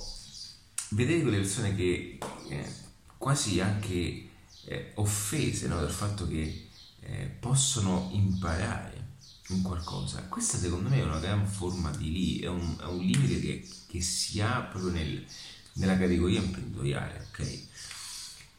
vedere 0.89 1.22
quelle 1.22 1.38
persone 1.38 1.75
che 1.75 2.18
eh, 2.50 2.74
quasi 3.18 3.60
anche 3.60 4.29
eh, 4.65 4.91
offese 4.96 5.68
no, 5.68 5.79
dal 5.79 5.91
fatto 5.91 6.27
che 6.27 6.68
eh, 7.01 7.36
possono 7.39 8.10
imparare 8.13 9.08
in 9.50 9.62
qualcosa, 9.63 10.24
questa 10.25 10.58
secondo 10.58 10.89
me 10.89 11.00
è 11.00 11.03
una 11.03 11.20
gran 11.20 11.48
forma 11.48 11.89
di 11.91 12.12
lì, 12.12 12.39
è 12.39 12.48
un, 12.48 12.75
è 12.79 12.86
un 12.86 13.00
limite 13.00 13.39
che, 13.39 13.68
che, 13.88 14.01
si 14.01 14.39
ha 14.41 14.62
proprio 14.62 14.91
nel, 14.91 15.25
nella 15.74 15.98
categoria 15.98 16.39
imprenditoriale, 16.39 17.27
ok? 17.32 17.60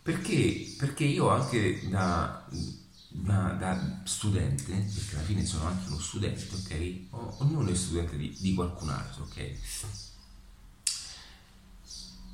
Perché? 0.02 0.74
Perché 0.78 1.04
io 1.04 1.28
anche 1.28 1.88
da, 1.88 2.46
da, 3.08 3.52
da, 3.52 4.00
studente, 4.04 4.72
perché 4.72 5.16
alla 5.16 5.24
fine 5.24 5.44
sono 5.44 5.66
anche 5.66 5.88
uno 5.88 5.98
studente, 5.98 6.48
ok? 6.54 7.00
ognuno 7.42 7.70
è 7.70 7.74
studente 7.74 8.16
di, 8.16 8.34
di 8.40 8.54
qualcun 8.54 8.88
altro, 8.88 9.24
ok? 9.24 9.52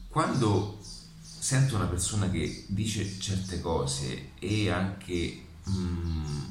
Quando 0.08 0.78
sento 0.80 1.76
una 1.76 1.87
persona 1.87 2.30
che 2.30 2.64
dice 2.68 3.18
certe 3.18 3.61
cose 3.61 4.30
e 4.38 4.70
anche 4.70 5.44
mm, 5.68 6.44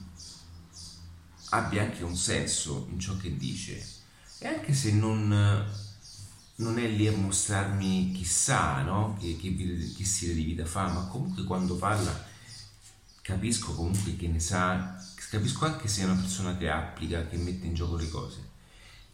abbia 1.49 1.83
anche 1.83 2.03
un 2.03 2.15
senso 2.15 2.87
in 2.91 2.99
ciò 2.99 3.15
che 3.17 3.35
dice, 3.37 3.85
e 4.39 4.47
anche 4.47 4.73
se 4.73 4.91
non 4.91 5.31
non 6.57 6.79
è 6.79 6.87
lì 6.87 7.07
a 7.07 7.11
mostrarmi 7.11 8.13
chissà 8.13 8.81
no? 8.81 9.17
che, 9.19 9.35
che, 9.35 9.55
che 9.95 10.05
stile 10.05 10.33
di 10.33 10.43
vita 10.43 10.65
fa, 10.65 10.87
ma 10.87 11.07
comunque 11.07 11.43
quando 11.43 11.75
parla 11.75 12.33
capisco 13.21 13.73
comunque 13.73 14.15
che 14.15 14.27
ne 14.27 14.39
sa, 14.39 15.03
capisco 15.29 15.65
anche 15.65 15.87
se 15.87 16.01
è 16.01 16.05
una 16.05 16.21
persona 16.21 16.55
che 16.55 16.69
applica, 16.69 17.27
che 17.27 17.37
mette 17.37 17.65
in 17.65 17.73
gioco 17.73 17.95
le 17.95 18.07
cose. 18.09 18.53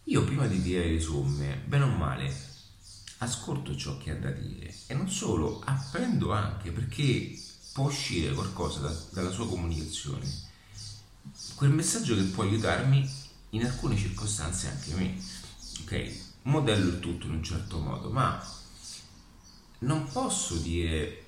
Io 0.06 0.24
prima 0.24 0.48
di 0.48 0.62
dire 0.62 0.90
le 0.90 1.00
somme, 1.00 1.64
bene 1.66 1.86
o 1.86 1.96
male, 1.96 2.50
ascolto 3.20 3.76
ciò 3.76 3.98
che 3.98 4.12
ha 4.12 4.16
da 4.16 4.32
dire 4.32 4.74
e 4.88 4.94
non 4.94 5.10
solo, 5.10 5.62
apprendo 5.64 6.34
anche 6.34 6.72
perché 6.72 7.40
può 7.72 7.86
uscire 7.86 8.34
qualcosa 8.34 8.82
da, 8.82 8.96
dalla 9.12 9.32
sua 9.32 9.48
comunicazione, 9.48 10.28
quel 11.56 11.70
messaggio 11.70 12.16
che 12.16 12.24
può 12.24 12.44
aiutarmi 12.44 13.10
in 13.52 13.66
alcune 13.66 13.96
circostanze 13.96 14.68
anche 14.68 14.94
me. 14.96 15.16
Ok? 15.82 16.31
Modello 16.44 17.00
tutto 17.00 17.28
in 17.28 17.34
un 17.34 17.44
certo 17.44 17.80
modo, 17.80 18.10
ma 18.10 18.44
non 19.80 20.08
posso 20.12 20.56
dire 20.58 21.26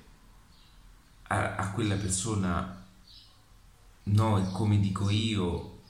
a, 1.28 1.56
a 1.56 1.70
quella 1.72 1.96
persona 1.96 2.82
no, 4.04 4.38
è 4.38 4.50
come 4.52 4.80
dico 4.80 5.08
io, 5.10 5.82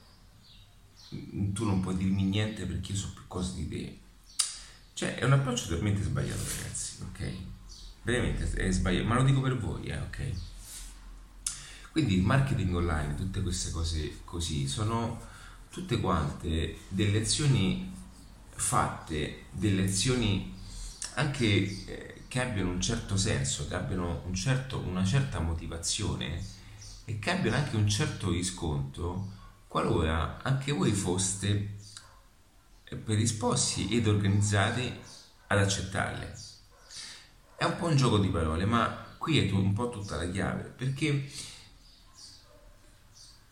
tu 1.09 1.65
non 1.65 1.81
puoi 1.81 1.97
dirmi 1.97 2.23
niente 2.23 2.65
perché 2.65 2.91
io 2.91 2.97
so 2.97 3.13
più 3.13 3.23
cose 3.27 3.55
di 3.55 3.67
te. 3.67 3.99
Cioè, 4.93 5.15
è 5.15 5.25
un 5.25 5.33
approccio 5.33 5.67
totalmente 5.67 6.03
sbagliato, 6.03 6.41
ragazzi, 6.57 7.01
ok? 7.01 7.33
Veramente 8.03 8.49
è 8.53 8.71
sbagliato, 8.71 9.07
ma 9.07 9.15
lo 9.15 9.23
dico 9.23 9.41
per 9.41 9.57
voi, 9.57 9.87
eh, 9.87 9.99
ok? 9.99 10.31
Quindi 11.91 12.15
il 12.15 12.23
marketing 12.23 12.73
online, 12.75 13.15
tutte 13.15 13.41
queste 13.41 13.71
cose 13.71 14.19
così, 14.23 14.67
sono 14.67 15.19
tutte 15.69 15.99
quante 15.99 16.77
delle 16.87 17.21
azioni 17.21 17.91
fatte 18.55 19.45
delle 19.51 19.83
azioni 19.83 20.53
anche 21.15 21.45
eh, 21.45 22.23
che 22.27 22.41
abbiano 22.41 22.71
un 22.71 22.81
certo 22.81 23.15
senso, 23.15 23.67
che 23.67 23.75
abbiano 23.75 24.23
un 24.25 24.33
certo, 24.33 24.79
una 24.79 25.05
certa 25.05 25.39
motivazione 25.39 26.43
e 27.05 27.19
che 27.19 27.31
abbiano 27.31 27.57
anche 27.57 27.75
un 27.75 27.87
certo 27.87 28.31
riscontro 28.31 29.31
qualora 29.67 30.41
anche 30.41 30.71
voi 30.71 30.91
foste 30.91 31.75
predisposti 33.03 33.89
ed 33.89 34.07
organizzati 34.07 34.91
ad 35.47 35.57
accettarle. 35.57 36.33
È 37.57 37.63
un 37.63 37.75
po' 37.77 37.87
un 37.87 37.95
gioco 37.95 38.17
di 38.17 38.29
parole, 38.29 38.65
ma 38.65 39.05
qui 39.17 39.39
è 39.39 39.51
un 39.51 39.73
po' 39.73 39.89
tutta 39.89 40.17
la 40.17 40.29
chiave, 40.29 40.63
perché 40.63 41.29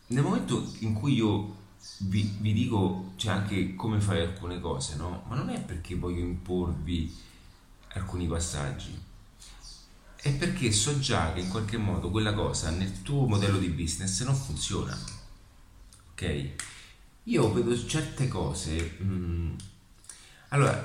nel 0.08 0.22
momento 0.22 0.72
in 0.80 0.94
cui 0.94 1.14
io 1.14 1.62
vi, 1.98 2.36
vi 2.40 2.52
dico 2.52 3.12
cioè, 3.16 3.32
anche 3.32 3.74
come 3.74 4.00
fare 4.00 4.22
alcune 4.22 4.60
cose, 4.60 4.96
no? 4.96 5.24
Ma 5.28 5.36
non 5.36 5.50
è 5.50 5.60
perché 5.60 5.94
voglio 5.94 6.20
imporvi 6.20 7.14
alcuni 7.94 8.26
passaggi, 8.26 8.98
è 10.16 10.32
perché 10.34 10.72
so 10.72 10.98
già 10.98 11.32
che 11.32 11.40
in 11.40 11.48
qualche 11.48 11.76
modo 11.76 12.10
quella 12.10 12.32
cosa 12.32 12.70
nel 12.70 13.02
tuo 13.02 13.26
modello 13.26 13.58
di 13.58 13.68
business 13.68 14.22
non 14.24 14.34
funziona. 14.34 14.98
Ok? 16.12 16.50
Io 17.24 17.52
vedo 17.52 17.86
certe 17.86 18.28
cose. 18.28 18.96
Mm, 19.02 19.54
allora, 20.48 20.82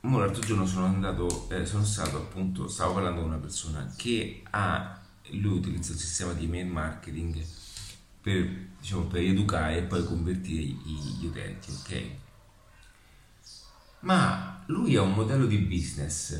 l'altro 0.00 0.42
giorno 0.42 0.66
sono 0.66 0.86
andato, 0.86 1.48
eh, 1.50 1.66
sono 1.66 1.84
stato 1.84 2.16
appunto, 2.16 2.68
stavo 2.68 2.94
parlando 2.94 3.20
con 3.20 3.30
una 3.30 3.38
persona 3.38 3.92
che 3.96 4.42
ha, 4.50 5.00
lui 5.30 5.58
utilizza 5.58 5.92
il 5.92 5.98
sistema 5.98 6.32
di 6.32 6.44
email 6.44 6.66
marketing 6.66 7.44
per, 8.28 8.68
diciamo, 8.78 9.04
per 9.04 9.22
educare 9.22 9.78
e 9.78 9.82
poi 9.82 10.04
convertire 10.04 10.62
gli 10.62 11.24
utenti, 11.24 11.70
ok? 11.70 12.04
Ma 14.00 14.62
lui 14.66 14.96
ha 14.96 15.02
un 15.02 15.14
modello 15.14 15.46
di 15.46 15.56
business, 15.56 16.38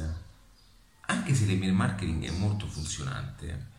anche 1.06 1.34
se 1.34 1.46
l'email 1.46 1.72
marketing 1.72 2.26
è 2.26 2.30
molto 2.30 2.66
funzionante, 2.66 3.76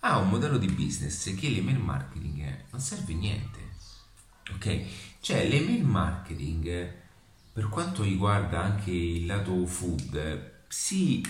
ha 0.00 0.18
un 0.18 0.28
modello 0.28 0.58
di 0.58 0.70
business 0.70 1.34
che 1.34 1.48
l'email 1.48 1.78
marketing 1.78 2.66
non 2.70 2.80
serve 2.80 3.12
a 3.12 3.16
niente, 3.16 3.60
ok? 4.52 4.84
Cioè 5.20 5.48
l'email 5.48 5.84
marketing, 5.84 6.92
per 7.52 7.68
quanto 7.68 8.04
riguarda 8.04 8.62
anche 8.62 8.92
il 8.92 9.26
lato 9.26 9.66
food, 9.66 10.52
sì, 10.68 11.26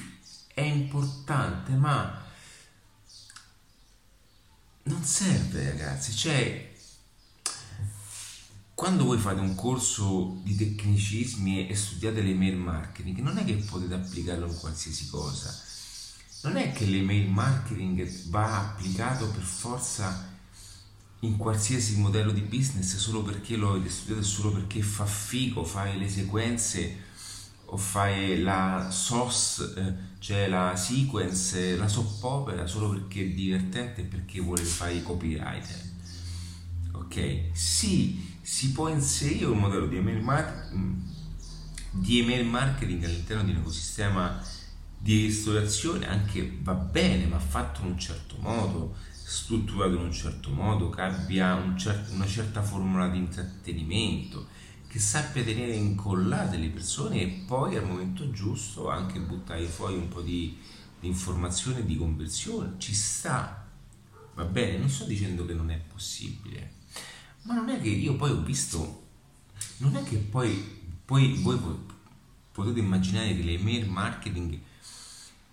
è 0.53 0.61
importante, 0.61 1.73
ma 1.73 2.24
non 4.85 5.03
serve 5.03 5.71
ragazzi, 5.71 6.13
cioè 6.13 6.73
quando 8.75 9.05
voi 9.05 9.19
fate 9.19 9.41
un 9.41 9.55
corso 9.55 10.41
di 10.43 10.57
tecnicismi 10.57 11.69
e 11.69 11.75
studiate 11.77 12.21
l'email 12.21 12.57
marketing, 12.57 13.19
non 13.21 13.39
è 13.39 13.45
che 13.45 13.55
potete 13.55 13.95
applicarlo 13.95 14.47
in 14.47 14.59
qualsiasi 14.59 15.09
cosa. 15.09 15.57
Non 16.43 16.57
è 16.57 16.73
che 16.73 16.85
l'email 16.85 17.31
marketing 17.31 18.29
va 18.29 18.59
applicato 18.59 19.29
per 19.29 19.43
forza 19.43 20.33
in 21.21 21.37
qualsiasi 21.37 21.97
modello 21.97 22.33
di 22.33 22.43
business 22.43 22.97
solo 22.97 23.23
perché 23.23 23.57
lo 23.57 23.71
avete 23.71 23.89
studiato 23.89 24.23
solo 24.23 24.53
perché 24.53 24.83
fa 24.83 25.07
figo 25.07 25.65
fare 25.65 25.97
le 25.97 26.09
sequenze 26.09 27.03
o 27.67 27.77
fai 27.77 28.43
la 28.43 28.89
SOS, 28.91 29.75
eh, 29.77 29.95
cioè 30.25 30.49
la 30.49 30.75
sequence, 30.75 31.77
la 31.77 31.87
soppopera 31.87 32.67
solo 32.67 32.89
perché 32.89 33.21
è 33.21 33.29
divertente 33.29 34.01
e 34.01 34.05
perché 34.05 34.41
vuole 34.41 34.63
fare 34.63 34.95
i 34.95 35.03
copywriter. 35.03 35.83
Ok? 36.93 37.51
Sì, 37.53 38.35
si 38.41 38.73
può 38.73 38.89
inserire 38.89 39.45
un 39.45 39.59
modello 39.59 39.87
di 39.87 39.99
email, 39.99 40.23
marketing, 40.23 41.03
di 41.91 42.21
email 42.21 42.47
marketing 42.47 43.05
all'interno 43.05 43.45
di 43.45 43.51
un 43.51 43.59
ecosistema 43.59 44.43
di 44.97 45.27
ristorazione, 45.27 46.09
anche 46.09 46.57
va 46.63 46.73
bene, 46.73 47.27
ma 47.27 47.39
fatto 47.39 47.83
in 47.83 47.89
un 47.89 47.99
certo 47.99 48.37
modo, 48.39 48.97
strutturato 49.11 49.93
in 49.93 50.05
un 50.05 50.13
certo 50.13 50.49
modo, 50.49 50.89
che 50.89 51.03
abbia 51.03 51.55
un 51.55 51.77
cer- 51.77 52.09
una 52.13 52.27
certa 52.27 52.63
formula 52.63 53.09
di 53.09 53.19
intrattenimento, 53.19 54.47
che 54.95 55.01
sappia 55.01 55.43
tenere 55.43 55.75
incollate 55.75 56.57
le 56.57 56.69
persone 56.69 57.21
e 57.21 57.27
poi 57.27 57.75
al 57.75 57.85
momento 57.85 58.31
giusto 58.31 58.91
anche 58.91 59.19
buttare 59.19 59.67
fuori 59.67 59.97
un 59.97 60.07
po' 60.07 60.21
di, 60.21 60.57
di 61.01 61.09
informazione, 61.09 61.85
di 61.85 61.97
conversione. 61.97 62.75
Ci 62.79 62.95
sta, 62.95 63.67
va 64.35 64.45
bene, 64.45 64.79
non 64.79 64.89
sto 64.89 65.05
dicendo 65.05 65.45
che 65.47 65.53
non 65.53 65.73
è 65.73 65.79
possibile, 65.79 66.75
ma 67.43 67.55
non 67.55 67.71
è 67.71 67.81
che 67.81 67.89
io 67.89 68.15
poi 68.15 68.31
ho 68.31 68.41
visto, 68.43 69.07
non 69.79 69.97
è 69.97 70.05
che 70.05 70.19
poi, 70.19 70.65
poi 71.05 71.39
voi 71.43 71.59
potete 72.53 72.79
immaginare 72.79 73.35
che 73.35 73.43
l'email 73.43 73.91
marketing 73.91 74.61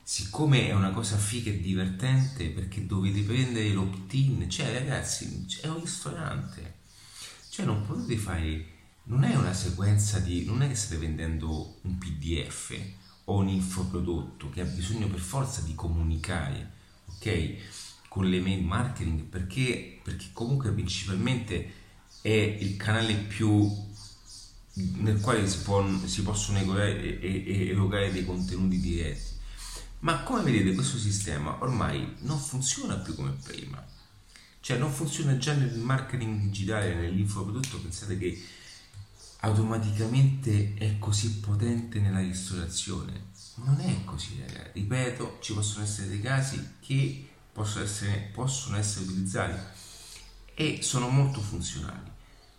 siccome 0.04 0.68
è 0.68 0.74
una 0.74 0.92
cosa 0.92 1.18
figa 1.18 1.50
e 1.50 1.60
divertente 1.60 2.50
perché 2.50 2.86
dovete 2.86 3.22
prendere 3.22 3.70
l'opt-in, 3.70 4.48
cioè 4.52 4.72
ragazzi, 4.72 5.48
è 5.62 5.68
un 5.68 5.80
ristorante, 5.80 6.76
cioè 7.50 7.66
non 7.66 7.84
potete 7.88 8.18
fare, 8.18 8.80
non 9.04 9.24
è 9.24 9.36
una 9.36 9.54
sequenza 9.54 10.20
di, 10.20 10.46
non 10.46 10.62
è 10.62 10.68
che 10.68 10.76
state 10.76 10.98
vendendo 10.98 11.80
un 11.82 11.98
PDF 11.98 12.78
o 13.26 13.38
un 13.38 13.50
infoprodotto 13.50 14.50
che 14.50 14.62
ha 14.62 14.66
bisogno 14.66 15.08
per 15.08 15.20
forza 15.20 15.62
di 15.62 15.76
comunicare, 15.76 16.72
ok? 17.06 18.08
Con 18.08 18.30
l'email 18.30 18.64
marketing 18.64 19.22
perché, 19.24 20.00
perché 20.04 20.28
comunque 20.34 20.72
principalmente 20.72 21.74
è 22.22 22.30
il 22.30 22.78
canale 22.78 23.14
più 23.16 23.90
nel 24.74 25.20
quale 25.20 25.48
si, 25.48 25.60
può, 25.60 25.86
si 26.06 26.22
possono 26.22 26.60
erogare 26.60 28.12
dei 28.12 28.26
contenuti 28.26 28.80
diretti 28.80 29.32
ma 30.02 30.24
come 30.24 30.42
vedete 30.42 30.74
questo 30.74 30.98
sistema 30.98 31.58
ormai 31.62 32.16
non 32.20 32.40
funziona 32.40 32.96
più 32.96 33.16
come 33.16 33.36
prima. 33.44 33.84
Cioè 34.60 34.78
non 34.78 34.92
funziona 34.92 35.38
già 35.38 35.54
nel 35.54 35.78
marketing 35.78 36.42
digitale, 36.42 36.96
nell'infoprodotto, 36.96 37.80
pensate 37.80 38.18
che 38.18 38.44
automaticamente 39.42 40.76
è 40.76 40.98
così 40.98 41.40
potente 41.40 42.00
nella 42.00 42.20
ristorazione. 42.20 43.30
Non 43.56 43.80
è 43.80 44.04
così, 44.04 44.40
ragazzi. 44.40 44.72
Ripeto, 44.74 45.38
ci 45.42 45.54
possono 45.54 45.84
essere 45.84 46.08
dei 46.08 46.22
casi 46.22 46.76
che 46.80 47.28
possono 47.52 47.84
essere, 47.84 48.30
possono 48.34 48.78
essere 48.78 49.06
utilizzati 49.06 49.60
e 50.54 50.80
sono 50.82 51.10
molto 51.10 51.42
funzionali. 51.42 52.10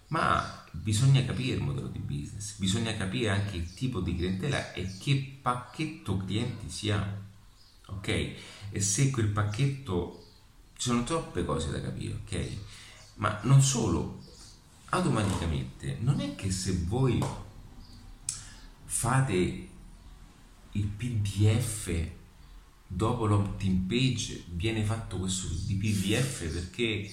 Ma 0.09 0.65
bisogna 0.71 1.25
capire 1.25 1.57
il 1.57 1.63
modello 1.63 1.89
di 1.89 1.99
business, 1.99 2.57
bisogna 2.57 2.95
capire 2.97 3.31
anche 3.31 3.57
il 3.57 3.73
tipo 3.75 4.01
di 4.01 4.15
clientela 4.15 4.73
e 4.73 4.97
che 4.99 5.39
pacchetto 5.41 6.19
clienti 6.19 6.69
si 6.69 6.91
ha 6.91 7.31
ok? 7.87 8.09
E 8.71 8.81
se 8.81 9.11
quel 9.11 9.29
pacchetto 9.29 10.25
ci 10.77 10.89
sono 10.89 11.05
troppe 11.05 11.45
cose 11.45 11.71
da 11.71 11.81
capire, 11.81 12.21
ok? 12.25 12.49
Ma 13.17 13.39
non 13.43 13.63
solo, 13.63 14.22
automaticamente 14.93 15.99
non 16.01 16.21
è 16.21 16.35
che 16.35 16.51
se 16.51 16.73
voi 16.87 17.23
fate 18.85 19.69
il 20.73 20.87
PDF 20.87 22.09
dopo 22.87 23.27
l'opt-in 23.27 23.87
page 23.87 24.45
viene 24.51 24.83
fatto 24.83 25.19
questo 25.19 25.49
PDF 25.49 26.51
perché 26.53 27.11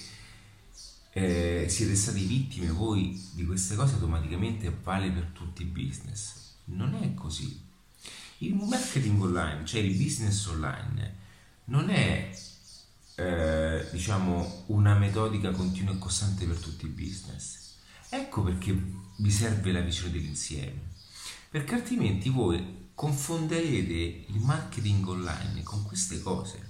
eh, 1.12 1.66
siete 1.68 1.94
stati 1.94 2.24
vittime 2.24 2.70
voi 2.70 3.20
di 3.32 3.44
queste 3.44 3.74
cose 3.74 3.94
automaticamente 3.94 4.74
vale 4.82 5.10
per 5.10 5.30
tutti 5.32 5.62
i 5.62 5.66
business 5.66 6.54
non 6.66 6.94
è 6.94 7.14
così 7.14 7.68
il 8.42 8.54
marketing 8.54 9.20
online, 9.20 9.64
cioè 9.66 9.80
il 9.80 9.96
business 9.96 10.46
online, 10.46 11.16
non 11.64 11.90
è 11.90 12.30
eh, 13.16 13.86
diciamo 13.90 14.64
una 14.66 14.94
metodica 14.94 15.50
continua 15.50 15.92
e 15.92 15.98
costante 15.98 16.46
per 16.46 16.56
tutti 16.56 16.86
i 16.86 16.88
business. 16.88 17.59
Ecco 18.12 18.42
perché 18.42 18.76
vi 19.18 19.30
serve 19.30 19.70
la 19.70 19.80
visione 19.80 20.10
dell'insieme, 20.10 20.94
perché 21.48 21.74
altrimenti 21.74 22.28
voi 22.28 22.88
confonderete 22.92 24.24
il 24.26 24.40
marketing 24.40 25.06
online 25.06 25.62
con 25.62 25.84
queste 25.84 26.20
cose. 26.20 26.60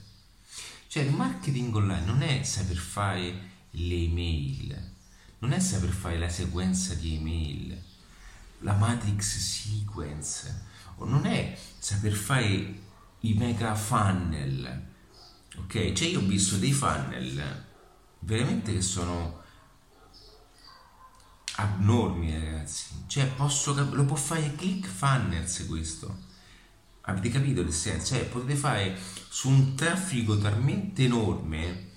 Cioè 0.87 1.05
il 1.05 1.15
marketing 1.15 1.75
online 1.75 2.05
non 2.05 2.21
è 2.21 2.43
saper 2.43 2.77
fare 2.77 3.51
le 3.71 3.95
email, 3.95 4.93
non 5.39 5.53
è 5.53 5.61
saper 5.61 5.89
fare 5.89 6.19
la 6.19 6.29
sequenza 6.29 6.93
di 6.93 7.17
email, 7.17 7.83
la 8.59 8.75
matrix 8.75 9.39
sequence, 9.39 10.65
non 10.99 11.25
è 11.25 11.59
saper 11.79 12.13
fare 12.13 12.81
i 13.21 13.33
mega 13.33 13.75
funnel, 13.75 14.89
ok? 15.57 15.93
Cioè 15.93 16.09
io 16.09 16.21
ho 16.21 16.27
visto 16.27 16.57
dei 16.57 16.73
funnel 16.73 17.65
veramente 18.19 18.75
che 18.75 18.83
sono 18.83 19.40
abnormi 21.63 22.33
ragazzi, 22.33 22.87
cioè 23.07 23.27
posso, 23.27 23.75
lo 23.93 24.05
può 24.05 24.17
fare 24.17 24.55
click 24.55 24.87
funnels 24.87 25.67
questo. 25.67 26.29
Avete 27.03 27.31
capito 27.31 27.69
senso? 27.71 28.15
Cioè 28.15 28.27
potete 28.27 28.55
fare 28.55 28.97
su 29.29 29.49
un 29.49 29.75
traffico 29.75 30.39
talmente 30.39 31.05
enorme 31.05 31.89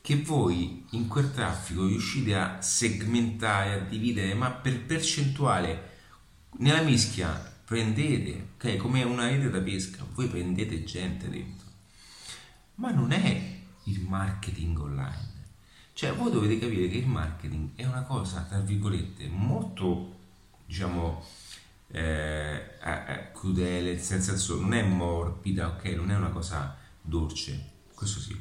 che 0.00 0.16
voi 0.22 0.84
in 0.90 1.06
quel 1.08 1.32
traffico 1.32 1.86
riuscite 1.86 2.34
a 2.34 2.60
segmentare, 2.60 3.72
a 3.74 3.78
dividere, 3.78 4.34
ma 4.34 4.50
per 4.50 4.84
percentuale 4.84 5.90
nella 6.58 6.82
mischia 6.82 7.50
prendete, 7.64 8.48
ok, 8.54 8.76
come 8.76 9.02
una 9.04 9.28
rete 9.28 9.48
da 9.48 9.60
pesca, 9.60 10.04
voi 10.12 10.26
prendete 10.26 10.84
gente 10.84 11.28
dentro. 11.28 11.68
Ma 12.76 12.90
non 12.90 13.12
è 13.12 13.60
il 13.84 14.00
marketing 14.00 14.78
online. 14.78 15.31
Cioè, 15.94 16.14
voi 16.14 16.30
dovete 16.30 16.58
capire 16.58 16.88
che 16.88 16.96
il 16.98 17.06
marketing 17.06 17.70
è 17.76 17.84
una 17.84 18.02
cosa, 18.02 18.42
tra 18.48 18.58
virgolette, 18.60 19.28
molto, 19.28 20.16
diciamo, 20.66 21.22
eh, 21.88 22.78
eh, 22.82 23.30
crudele, 23.32 23.92
nel 23.92 24.00
senso 24.00 24.58
non 24.60 24.72
è 24.72 24.82
morbida, 24.82 25.68
ok? 25.68 25.84
Non 25.84 26.10
è 26.10 26.16
una 26.16 26.30
cosa 26.30 26.76
dolce, 27.00 27.70
questo 27.94 28.20
sì. 28.20 28.40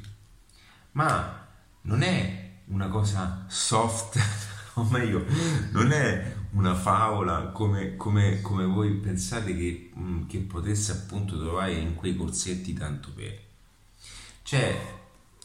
Ma 0.93 1.47
non 1.81 2.01
è 2.01 2.51
una 2.67 2.87
cosa 2.87 3.45
soft, 3.47 4.17
o 4.75 4.83
meglio, 4.85 5.25
non 5.71 5.91
è 5.91 6.35
una 6.51 6.75
favola 6.75 7.47
come, 7.47 7.95
come, 7.95 8.41
come 8.41 8.65
voi 8.65 8.91
pensate 8.93 9.55
che, 9.55 9.91
mm, 9.97 10.27
che, 10.27 10.39
potesse 10.39 10.91
appunto 10.91 11.37
trovare 11.37 11.73
in 11.73 11.95
quei 11.95 12.15
corsetti 12.15 12.73
tanto 12.73 13.11
per. 13.13 13.39
Cioè, 14.43 14.99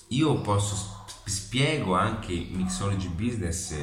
io 0.08 0.40
posso 0.40 1.04
spiego 1.24 1.94
anche 1.94 2.32
Mixology 2.50 3.08
Business 3.08 3.74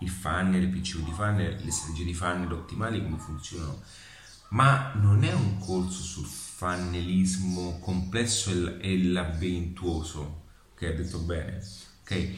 il 0.00 0.10
funnel, 0.10 0.62
il 0.62 0.68
principio 0.68 1.04
di 1.04 1.12
funnel, 1.12 1.62
le 1.62 1.70
strategie 1.70 2.04
di 2.04 2.14
funnel 2.14 2.52
ottimali, 2.52 3.02
come 3.02 3.18
funzionano, 3.18 3.82
ma 4.50 4.92
non 4.94 5.24
è 5.24 5.32
un 5.32 5.58
corso 5.58 6.02
sul 6.02 6.26
funnelismo 6.26 7.78
complesso 7.78 8.78
e 8.78 9.02
labirintuoso, 9.02 10.42
ok, 10.72 10.82
ha 10.82 10.92
detto 10.92 11.18
bene, 11.20 11.62
ok? 12.02 12.34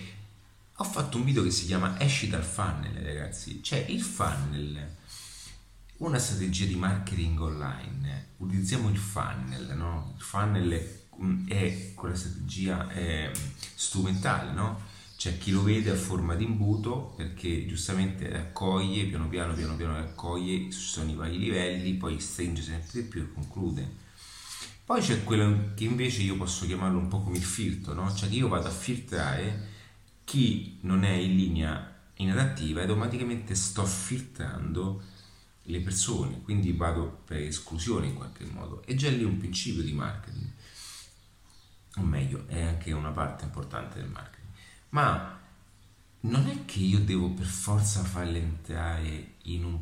ho 0.80 0.84
fatto 0.84 1.16
un 1.16 1.24
video 1.24 1.42
che 1.42 1.50
si 1.50 1.66
chiama 1.66 1.98
Esci 1.98 2.28
dal 2.28 2.44
funnel, 2.44 2.94
ragazzi. 3.02 3.62
Cioè, 3.62 3.84
il 3.88 4.00
funnel, 4.00 4.96
una 5.98 6.18
strategia 6.18 6.66
di 6.66 6.76
marketing 6.76 7.40
online. 7.40 8.28
Utilizziamo 8.36 8.88
il 8.88 8.96
funnel, 8.96 9.74
no? 9.76 10.14
Il 10.16 10.22
funnel 10.22 10.97
è 11.46 11.92
quella 11.94 12.14
strategia 12.14 12.88
è 12.88 13.30
strumentale, 13.74 14.52
no? 14.52 14.80
C'è 15.16 15.36
chi 15.36 15.50
lo 15.50 15.62
vede 15.62 15.90
a 15.90 15.96
forma 15.96 16.36
di 16.36 16.44
imbuto 16.44 17.14
perché 17.16 17.66
giustamente 17.66 18.28
raccoglie, 18.28 19.04
piano 19.06 19.28
piano, 19.28 19.52
piano 19.52 19.74
piano 19.74 19.94
raccoglie, 19.94 20.70
ci 20.70 20.78
sono 20.78 21.10
i 21.10 21.14
vari 21.14 21.38
livelli, 21.38 21.94
poi 21.94 22.20
stringe 22.20 22.62
sempre 22.62 23.02
di 23.02 23.08
più 23.08 23.22
e 23.22 23.32
conclude. 23.32 24.06
Poi 24.84 25.00
c'è 25.00 25.24
quello 25.24 25.72
che 25.74 25.84
invece 25.84 26.22
io 26.22 26.36
posso 26.36 26.66
chiamarlo 26.66 26.98
un 26.98 27.08
po' 27.08 27.20
come 27.20 27.36
il 27.36 27.44
filtro, 27.44 27.94
no? 27.94 28.14
Cioè 28.14 28.28
che 28.28 28.36
io 28.36 28.48
vado 28.48 28.68
a 28.68 28.70
filtrare 28.70 29.66
chi 30.24 30.78
non 30.82 31.04
è 31.04 31.10
in 31.10 31.34
linea 31.34 31.96
inadattiva 32.14 32.82
ed 32.82 32.88
automaticamente 32.88 33.54
sto 33.54 33.84
filtrando 33.84 35.02
le 35.64 35.80
persone, 35.80 36.40
quindi 36.42 36.72
vado 36.72 37.22
per 37.26 37.40
esclusione 37.40 38.06
in 38.06 38.14
qualche 38.14 38.44
modo. 38.44 38.82
E 38.86 38.94
già 38.94 39.10
lì 39.10 39.22
è 39.22 39.26
un 39.26 39.36
principio 39.38 39.82
di 39.82 39.92
marketing, 39.92 40.50
o 42.00 42.04
meglio, 42.04 42.46
è 42.46 42.60
anche 42.60 42.92
una 42.92 43.10
parte 43.10 43.44
importante 43.44 44.00
del 44.00 44.08
marketing. 44.08 44.48
Ma 44.90 45.38
non 46.20 46.46
è 46.46 46.64
che 46.64 46.80
io 46.80 47.00
devo 47.00 47.30
per 47.30 47.46
forza 47.46 48.02
farle 48.02 48.38
entrare 48.40 49.34
in, 49.42 49.64
un, 49.64 49.78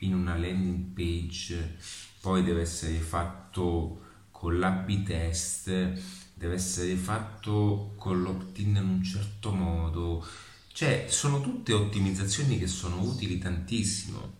in 0.00 0.14
una 0.14 0.36
landing 0.36 0.92
page, 0.94 1.76
poi 2.20 2.42
deve 2.42 2.62
essere 2.62 2.98
fatto 2.98 4.02
con 4.30 4.58
l'AB 4.58 5.02
test 5.02 6.26
deve 6.38 6.54
essere 6.54 6.94
fatto 6.94 7.94
con 7.96 8.22
l'opt-in 8.22 8.76
in 8.76 8.88
un 8.88 9.02
certo 9.02 9.52
modo. 9.52 10.24
Cioè, 10.72 11.06
sono 11.08 11.40
tutte 11.40 11.72
ottimizzazioni 11.72 12.58
che 12.58 12.68
sono 12.68 13.02
utili 13.02 13.38
tantissimo. 13.38 14.36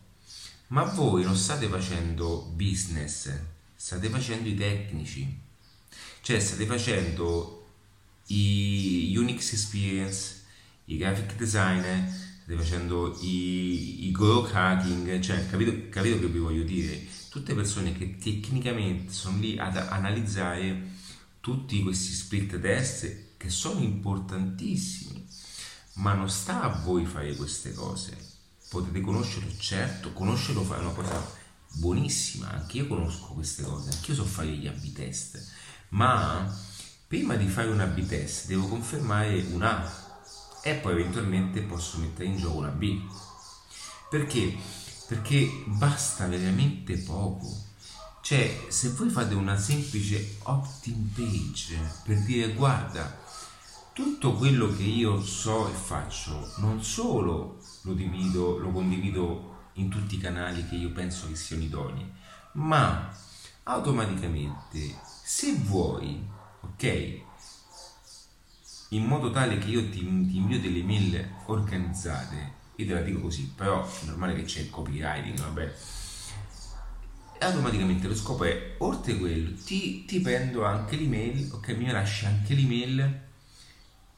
Ma 0.69 0.85
voi 0.85 1.25
non 1.25 1.35
state 1.35 1.67
facendo 1.67 2.53
business, 2.55 3.37
state 3.75 4.09
facendo 4.09 4.49
i 4.49 4.55
tecnici. 4.55 5.47
Cioè, 6.29 6.41
state 6.41 6.67
facendo 6.67 7.69
i 8.27 9.15
Unix 9.17 9.51
Experience, 9.53 10.43
i 10.85 10.99
graphic 10.99 11.37
designer, 11.37 12.07
state 12.43 12.55
facendo 12.55 13.17
i, 13.23 14.09
i 14.09 14.11
growth 14.11 14.53
hacking, 14.53 15.21
cioè 15.21 15.49
capito, 15.49 15.89
capito 15.89 16.21
che 16.21 16.27
vi 16.27 16.39
voglio 16.39 16.65
dire? 16.65 17.03
Tutte 17.31 17.55
persone 17.55 17.97
che 17.97 18.19
tecnicamente 18.19 19.11
sono 19.11 19.39
lì 19.39 19.59
ad 19.59 19.79
analizzare 19.79 20.91
tutti 21.41 21.83
questi 21.83 22.13
split 22.13 22.61
test 22.61 23.37
che 23.39 23.49
sono 23.49 23.81
importantissimi, 23.81 25.27
ma 25.95 26.13
non 26.13 26.29
sta 26.29 26.61
a 26.61 26.83
voi 26.83 27.07
fare 27.07 27.35
queste 27.37 27.73
cose. 27.73 28.15
Potete 28.69 29.01
conoscerlo, 29.01 29.51
certo, 29.57 30.13
conoscerlo 30.13 30.63
fa 30.63 30.77
una 30.77 30.91
cosa 30.91 31.37
buonissima, 31.77 32.51
anche 32.51 32.77
io 32.77 32.87
conosco 32.87 33.29
queste 33.29 33.63
cose, 33.63 33.89
anche 33.93 34.11
io 34.11 34.17
so 34.19 34.25
fare 34.27 34.49
gli 34.49 34.67
A-B 34.67 34.93
test, 34.93 35.57
ma 35.91 36.47
prima 37.07 37.35
di 37.35 37.47
fare 37.49 37.69
un 37.69 37.81
A-B 37.81 38.07
test 38.07 38.47
devo 38.47 38.67
confermare 38.67 39.45
un 39.51 39.63
A 39.63 40.07
e 40.63 40.75
poi 40.75 40.93
eventualmente 40.93 41.63
posso 41.63 41.99
mettere 41.99 42.29
in 42.29 42.37
gioco 42.37 42.59
una 42.59 42.69
B. 42.69 43.01
Perché? 44.11 44.57
Perché 45.07 45.65
basta 45.67 46.27
veramente 46.27 46.97
poco. 46.99 47.67
Cioè, 48.21 48.67
se 48.69 48.91
voi 48.91 49.09
fate 49.09 49.35
una 49.35 49.57
semplice 49.57 50.37
opt-in 50.43 51.11
page 51.15 51.79
per 52.05 52.19
dire 52.25 52.53
guarda, 52.53 53.19
tutto 53.95 54.35
quello 54.35 54.75
che 54.77 54.83
io 54.83 55.23
so 55.23 55.69
e 55.69 55.73
faccio, 55.73 56.53
non 56.59 56.83
solo 56.85 57.59
lo 57.83 57.95
divido, 57.95 58.59
lo 58.59 58.71
condivido 58.71 59.57
in 59.75 59.89
tutti 59.89 60.17
i 60.17 60.19
canali 60.19 60.69
che 60.69 60.75
io 60.75 60.93
penso 60.93 61.27
che 61.29 61.37
siano 61.37 61.63
idonei, 61.63 62.13
ma 62.53 63.11
automaticamente 63.63 64.95
se 65.31 65.53
vuoi, 65.53 66.27
ok, 66.63 67.21
in 68.89 69.05
modo 69.05 69.31
tale 69.31 69.59
che 69.59 69.69
io 69.69 69.91
ti, 69.91 69.99
ti 70.01 70.37
invio 70.39 70.59
delle 70.59 70.83
mail 70.83 71.23
organizzate, 71.45 72.53
io 72.77 72.87
te 72.87 72.95
la 72.95 73.03
dico 73.03 73.21
così, 73.21 73.53
però 73.55 73.87
è 73.87 74.07
normale 74.07 74.35
che 74.35 74.45
c'è 74.45 74.61
il 74.61 74.71
copywriting, 74.71 75.39
vabbè. 75.39 75.75
E 77.41 77.45
automaticamente 77.45 78.09
lo 78.09 78.17
scopo 78.17 78.45
è, 78.45 78.77
oltre 78.79 79.13
a 79.13 79.17
quello, 79.19 79.55
ti, 79.63 80.07
ti 80.07 80.19
prendo 80.21 80.65
anche 80.65 80.97
l'email, 80.97 81.51
ok, 81.53 81.69
mi 81.77 81.91
lasci 81.91 82.25
anche 82.25 82.55
l'email 82.55 83.21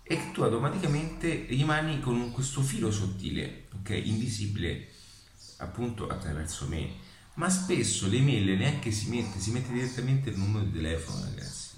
e 0.05 0.31
tu 0.33 0.43
automaticamente 0.43 1.47
rimani 1.49 1.99
con 1.99 2.31
questo 2.31 2.63
filo 2.63 2.93
sottile, 2.93 3.67
ok, 3.81 3.91
invisibile 3.91 4.87
appunto 5.57 6.07
attraverso 6.07 6.69
me. 6.69 7.10
Ma 7.41 7.49
spesso 7.49 8.07
l'email 8.07 8.59
neanche 8.59 8.91
si 8.91 9.09
mette, 9.09 9.41
si 9.41 9.51
mette 9.51 9.73
direttamente 9.73 10.29
il 10.29 10.37
numero 10.37 10.63
di 10.67 10.73
telefono, 10.73 11.25
ragazzi. 11.25 11.71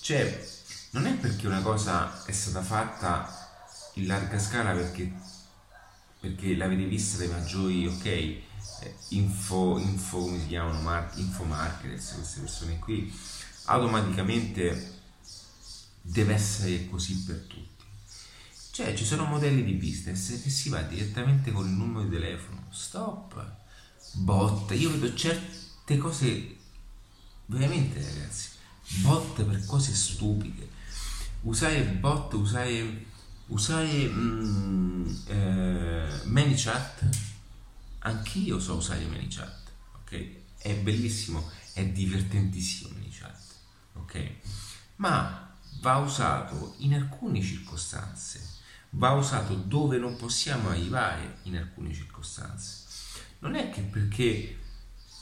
Cioè, 0.00 0.48
non 0.90 1.06
è 1.06 1.14
perché 1.14 1.46
una 1.46 1.62
cosa 1.62 2.24
è 2.24 2.32
stata 2.32 2.60
fatta 2.60 3.48
in 3.94 4.08
larga 4.08 4.36
scala 4.40 4.72
perché, 4.72 5.12
perché 6.18 6.56
l'avete 6.56 6.86
vista 6.86 7.18
dai 7.18 7.28
maggiori, 7.28 7.86
ok, 7.86 8.04
eh, 8.04 8.42
info, 9.10 9.78
info, 9.78 10.18
come 10.18 10.40
si 10.40 10.48
chiamano, 10.48 10.80
mar- 10.80 11.12
info 11.14 11.44
marketers, 11.44 12.14
queste 12.14 12.40
persone 12.40 12.80
qui, 12.80 13.16
automaticamente 13.66 15.02
deve 16.02 16.34
essere 16.34 16.88
così 16.88 17.22
per 17.22 17.44
tutti. 17.46 17.84
Cioè 18.72 18.92
ci 18.94 19.04
sono 19.04 19.24
modelli 19.24 19.62
di 19.62 19.74
business 19.74 20.42
che 20.42 20.50
si 20.50 20.68
va 20.68 20.82
direttamente 20.82 21.52
con 21.52 21.64
il 21.64 21.74
numero 21.74 22.08
di 22.08 22.10
telefono, 22.10 22.66
stop, 22.70 23.64
bot, 24.16 24.70
io 24.72 24.90
vedo 24.90 25.14
certe 25.14 25.98
cose 25.98 26.56
veramente 27.46 28.02
ragazzi, 28.02 28.50
bot 29.02 29.42
per 29.42 29.64
cose 29.64 29.94
stupide 29.94 30.74
usare 31.46 31.82
bot, 31.84 32.32
usare, 32.34 33.06
usare 33.46 34.08
mm, 34.08 35.08
eh, 35.26 36.20
ManyChat, 36.24 37.08
anch'io 38.00 38.58
so 38.58 38.74
usare 38.74 39.06
ManyChat, 39.06 39.70
ok? 40.00 40.30
È 40.58 40.74
bellissimo, 40.76 41.50
è 41.72 41.86
divertentissimo 41.86 42.90
ManyChat, 42.94 43.54
ok? 43.94 44.30
Ma 44.96 45.54
va 45.80 45.96
usato 45.98 46.74
in 46.78 46.94
alcune 46.94 47.40
circostanze, 47.42 48.54
va 48.90 49.12
usato 49.12 49.54
dove 49.54 49.98
non 49.98 50.16
possiamo 50.16 50.70
arrivare 50.70 51.38
in 51.44 51.56
alcune 51.56 51.92
circostanze. 51.92 52.84
Non 53.40 53.54
è 53.54 53.70
che 53.70 53.82
perché 53.82 54.58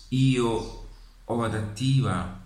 io 0.09 0.89
ho 1.25 1.43
adattiva 1.43 2.43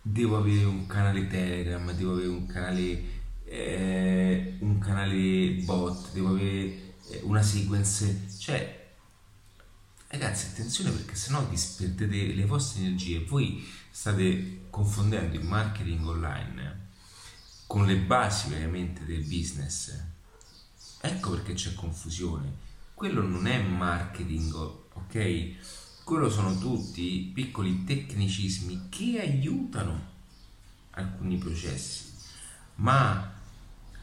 devo 0.00 0.36
avere 0.36 0.64
un 0.64 0.86
canale 0.86 1.26
Telegram, 1.28 1.92
devo 1.92 2.12
avere 2.12 2.28
un 2.28 2.46
canale 2.46 3.20
eh, 3.52 4.56
un 4.60 4.78
canale 4.78 5.62
bot, 5.64 6.12
devo 6.12 6.30
avere 6.30 6.94
eh, 7.10 7.20
una 7.24 7.42
sequence, 7.42 8.28
cioè 8.38 8.80
ragazzi 10.08 10.46
attenzione 10.46 10.90
perché 10.90 11.14
sennò 11.14 11.44
disperdete 11.44 12.34
le 12.34 12.46
vostre 12.46 12.80
energie, 12.80 13.24
voi 13.24 13.66
state 13.90 14.66
confondendo 14.70 15.36
il 15.36 15.44
marketing 15.44 16.06
online 16.06 16.80
con 17.66 17.86
le 17.86 17.96
basi 17.96 18.48
veramente 18.48 19.04
del 19.04 19.22
business. 19.22 19.98
Ecco 21.00 21.30
perché 21.30 21.54
c'è 21.54 21.74
confusione. 21.74 22.70
Quello 22.94 23.22
non 23.22 23.46
è 23.46 23.60
marketing, 23.60 24.54
ok? 24.94 26.04
Quello 26.04 26.30
sono 26.30 26.58
tutti 26.58 27.30
piccoli 27.32 27.84
tecnicismi 27.84 28.88
che 28.88 29.20
aiutano 29.20 30.10
alcuni 30.90 31.36
processi, 31.36 32.10
ma 32.76 33.32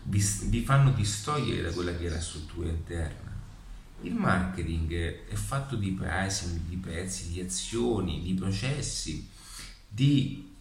vi, 0.04 0.24
vi 0.46 0.64
fanno 0.64 0.92
distogliere 0.92 1.62
da 1.62 1.72
quella 1.72 1.96
che 1.96 2.08
è 2.08 2.10
la 2.10 2.22
struttura 2.22 2.70
interna. 2.70 3.28
Il 4.02 4.14
marketing 4.14 5.28
è 5.28 5.36
fatto 5.36 5.76
di 5.76 5.92
pricing, 5.92 6.62
di 6.68 6.78
prezzi, 6.78 7.32
di 7.32 7.42
azioni, 7.42 8.22
di 8.22 8.34
processi, 8.34 9.28
di 9.88 10.56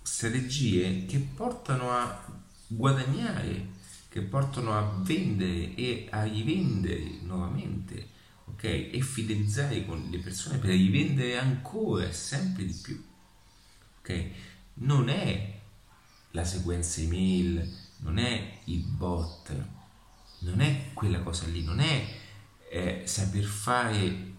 strategie 0.00 1.06
che 1.06 1.18
portano 1.18 1.90
a 1.90 2.24
guadagnare, 2.68 3.72
che 4.08 4.20
portano 4.20 4.76
a 4.76 5.00
vendere 5.02 5.74
e 5.74 6.06
a 6.10 6.22
rivendere 6.22 7.18
nuovamente, 7.22 8.08
ok? 8.64 8.94
E 8.94 9.00
fidelizzare 9.02 9.84
con 9.84 10.08
le 10.10 10.18
persone 10.18 10.56
per 10.56 10.70
rivendere 10.70 11.36
ancora 11.38 12.10
sempre 12.12 12.64
di 12.64 12.72
più, 12.72 13.04
ok? 14.00 14.24
Non 14.74 15.10
è 15.10 15.60
la 16.30 16.44
sequenza 16.44 17.00
email, 17.00 17.70
non 17.98 18.18
è 18.18 18.60
il 18.64 18.80
bot, 18.80 19.54
non 20.40 20.60
è 20.60 20.92
quella 20.94 21.20
cosa 21.20 21.46
lì, 21.46 21.62
non 21.62 21.80
è 21.80 22.06
eh, 22.70 23.02
saper 23.04 23.44
fare 23.44 24.32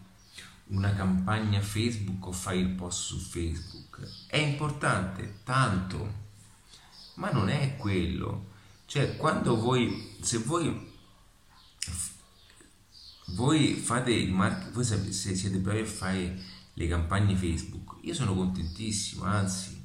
una 0.67 0.93
campagna 0.95 1.61
Facebook 1.61 2.25
o 2.25 2.31
fare 2.31 2.57
il 2.57 2.69
post 2.69 3.03
su 3.03 3.19
Facebook. 3.19 4.25
È 4.27 4.37
importante 4.37 5.39
tanto, 5.43 6.23
ma 7.15 7.29
non 7.29 7.49
è 7.49 7.77
quello. 7.77 8.53
Cioè, 8.87 9.15
quando 9.15 9.59
voi, 9.59 10.15
se 10.21 10.39
voi, 10.39 10.93
voi 13.27 13.73
fate 13.73 14.11
il 14.11 14.31
marketing, 14.31 14.73
voi 14.73 14.83
se 14.83 15.35
siete 15.35 15.57
bravi 15.57 15.79
a 15.79 15.85
fare 15.85 16.39
le 16.73 16.87
campagne 16.87 17.35
Facebook, 17.35 17.97
io 18.01 18.13
sono 18.13 18.35
contentissimo, 18.35 19.23
anzi, 19.23 19.83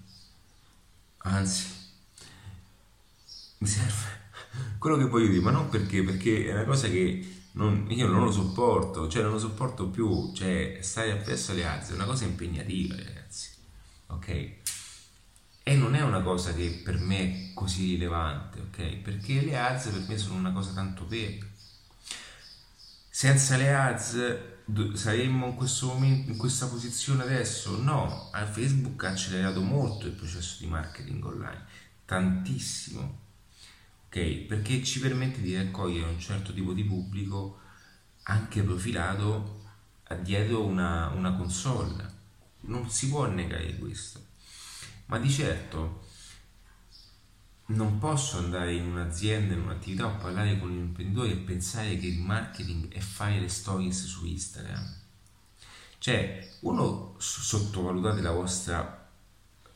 anzi, 1.18 1.66
mi 3.58 3.66
serve 3.66 4.18
quello 4.78 4.96
che 4.96 5.04
voglio 5.04 5.28
dire, 5.28 5.40
ma 5.40 5.50
non 5.50 5.68
perché, 5.68 6.02
perché 6.02 6.46
è 6.46 6.52
una 6.52 6.64
cosa 6.64 6.88
che 6.88 7.38
non, 7.52 7.86
io 7.90 8.06
non 8.06 8.24
lo 8.24 8.30
sopporto, 8.30 9.08
cioè 9.08 9.22
non 9.22 9.32
lo 9.32 9.38
sopporto 9.38 9.88
più, 9.88 10.32
cioè 10.34 10.78
stare 10.82 11.12
appresso 11.12 11.52
alle 11.52 11.64
alze 11.64 11.92
è 11.92 11.94
una 11.94 12.04
cosa 12.04 12.24
impegnativa, 12.24 12.96
ragazzi, 12.96 13.50
ok? 14.08 14.28
E 15.62 15.76
non 15.76 15.94
è 15.94 16.02
una 16.02 16.22
cosa 16.22 16.52
che 16.52 16.80
per 16.84 16.98
me 16.98 17.50
è 17.50 17.54
così 17.54 17.92
rilevante, 17.92 18.60
ok? 18.60 18.96
Perché 18.98 19.40
le 19.42 19.56
alze 19.56 19.90
per 19.90 20.04
me 20.08 20.18
sono 20.18 20.38
una 20.38 20.52
cosa 20.52 20.72
tanto 20.72 21.06
vera. 21.06 21.46
Senza 23.10 23.56
le 23.56 23.74
ads 23.74 24.38
saremmo 24.94 25.46
in 25.46 25.54
questo 25.56 25.88
momento, 25.88 26.30
in 26.30 26.36
questa 26.36 26.66
posizione 26.66 27.24
adesso? 27.24 27.76
No, 27.82 28.30
Facebook 28.52 29.02
ha 29.04 29.10
accelerato 29.10 29.60
molto 29.60 30.06
il 30.06 30.12
processo 30.12 30.56
di 30.60 30.66
marketing 30.66 31.24
online, 31.24 31.64
tantissimo 32.04 33.28
ok? 34.10 34.46
Perché 34.46 34.82
ci 34.82 34.98
permette 34.98 35.40
di 35.40 35.56
raccogliere 35.56 36.10
un 36.10 36.18
certo 36.18 36.52
tipo 36.52 36.72
di 36.72 36.84
pubblico 36.84 37.60
anche 38.24 38.62
profilato 38.62 39.58
dietro 40.22 40.64
una, 40.64 41.08
una 41.08 41.34
console. 41.36 42.18
Non 42.62 42.90
si 42.90 43.08
può 43.08 43.26
negare 43.26 43.76
questo. 43.78 44.20
Ma 45.06 45.18
di 45.18 45.30
certo 45.30 46.08
non 47.70 47.98
posso 47.98 48.38
andare 48.38 48.74
in 48.74 48.86
un'azienda, 48.86 49.54
in 49.54 49.60
un'attività 49.60 50.06
o 50.06 50.16
parlare 50.16 50.58
con 50.58 50.70
un 50.70 50.78
imprenditore 50.78 51.30
e 51.30 51.36
pensare 51.36 51.96
che 51.98 52.06
il 52.06 52.18
marketing 52.18 52.92
è 52.92 52.98
fare 52.98 53.38
le 53.38 53.48
stories 53.48 54.06
su 54.06 54.26
Instagram. 54.26 54.98
Cioè, 55.98 56.56
uno, 56.60 57.14
sottovalutate 57.18 58.22
la 58.22 58.32
vostra 58.32 59.08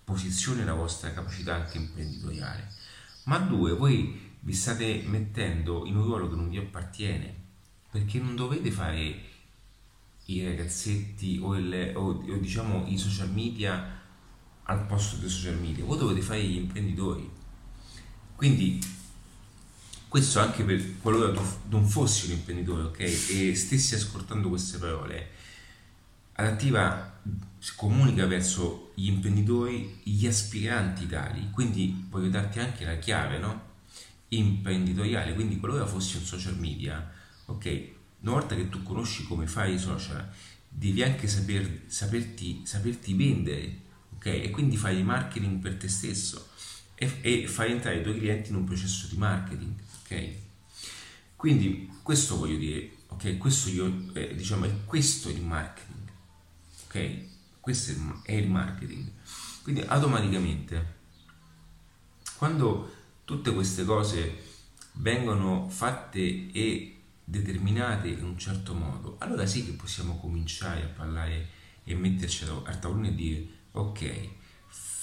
posizione, 0.02 0.64
la 0.64 0.74
vostra 0.74 1.12
capacità 1.12 1.54
anche 1.54 1.78
imprenditoriale, 1.78 2.68
ma 3.24 3.38
due, 3.38 3.72
voi 3.72 4.32
vi 4.40 4.52
state 4.52 5.04
mettendo 5.06 5.86
in 5.86 5.96
un 5.96 6.04
ruolo 6.04 6.28
che 6.28 6.36
non 6.36 6.48
vi 6.48 6.58
appartiene, 6.58 7.42
perché 7.90 8.18
non 8.18 8.34
dovete 8.34 8.70
fare 8.70 9.22
i 10.26 10.44
ragazzetti 10.44 11.38
o, 11.40 11.56
il, 11.56 11.92
o, 11.94 12.08
o 12.08 12.36
diciamo 12.38 12.86
i 12.86 12.98
social 12.98 13.30
media 13.30 14.00
al 14.64 14.86
posto 14.86 15.16
dei 15.16 15.28
social 15.28 15.58
media, 15.58 15.84
voi 15.84 15.98
dovete 15.98 16.22
fare 16.22 16.42
gli 16.42 16.56
imprenditori. 16.56 17.33
Quindi 18.44 18.78
questo 20.06 20.38
anche 20.38 20.64
per 20.64 20.98
qualora 21.00 21.32
tu 21.32 21.42
non 21.70 21.88
fossi 21.88 22.26
un 22.26 22.32
imprenditore, 22.32 22.82
ok? 22.82 22.98
E 23.00 23.54
stessi 23.54 23.94
ascoltando 23.94 24.50
queste 24.50 24.76
parole, 24.76 25.30
Adattiva 26.34 27.22
comunica 27.74 28.26
verso 28.26 28.92
gli 28.96 29.06
imprenditori, 29.06 29.98
gli 30.02 30.26
aspiranti 30.26 31.06
tali, 31.06 31.48
quindi 31.52 32.04
voglio 32.10 32.28
darti 32.28 32.58
anche 32.58 32.84
la 32.84 32.98
chiave, 32.98 33.38
no? 33.38 33.62
Imprenditoriale, 34.28 35.32
quindi 35.32 35.58
qualora 35.58 35.86
fossi 35.86 36.18
un 36.18 36.24
social 36.24 36.58
media, 36.58 37.10
ok? 37.46 37.88
Una 38.20 38.32
volta 38.32 38.54
che 38.54 38.68
tu 38.68 38.82
conosci 38.82 39.24
come 39.24 39.46
fai 39.46 39.76
i 39.76 39.78
social, 39.78 40.30
devi 40.68 41.02
anche 41.02 41.28
saper, 41.28 41.84
saperti, 41.86 42.60
saperti 42.66 43.14
vendere, 43.14 43.78
ok? 44.16 44.26
E 44.26 44.50
quindi 44.50 44.76
fai 44.76 45.02
marketing 45.02 45.62
per 45.62 45.76
te 45.76 45.88
stesso 45.88 46.52
e, 46.94 47.18
e 47.22 47.46
fai 47.46 47.72
entrare 47.72 47.98
i 47.98 48.02
tuoi 48.02 48.18
clienti 48.18 48.50
in 48.50 48.56
un 48.56 48.64
processo 48.64 49.06
di 49.08 49.16
marketing, 49.16 49.72
ok? 50.02 50.28
Quindi 51.36 51.90
questo 52.02 52.36
voglio 52.36 52.56
dire, 52.56 52.90
ok? 53.08 53.36
Questo 53.38 53.68
io, 53.70 54.10
eh, 54.14 54.34
diciamo, 54.34 54.64
è 54.64 54.84
questo 54.84 55.28
il 55.28 55.42
marketing 55.42 56.04
ok? 56.94 57.60
Questo 57.60 58.20
è 58.22 58.32
il 58.32 58.48
marketing. 58.48 59.10
Quindi 59.62 59.82
automaticamente, 59.82 60.94
quando 62.36 62.92
tutte 63.24 63.52
queste 63.52 63.84
cose 63.84 64.42
vengono 64.92 65.68
fatte 65.68 66.20
e 66.52 67.00
determinate 67.24 68.08
in 68.08 68.22
un 68.22 68.38
certo 68.38 68.74
modo, 68.74 69.16
allora 69.18 69.46
sì 69.46 69.64
che 69.64 69.72
possiamo 69.72 70.18
cominciare 70.18 70.82
a 70.82 70.88
parlare 70.88 71.48
e 71.84 71.94
metterci 71.94 72.44
al 72.44 72.78
tavolino 72.78 73.08
e 73.08 73.14
dire 73.14 73.46
ok, 73.72 74.28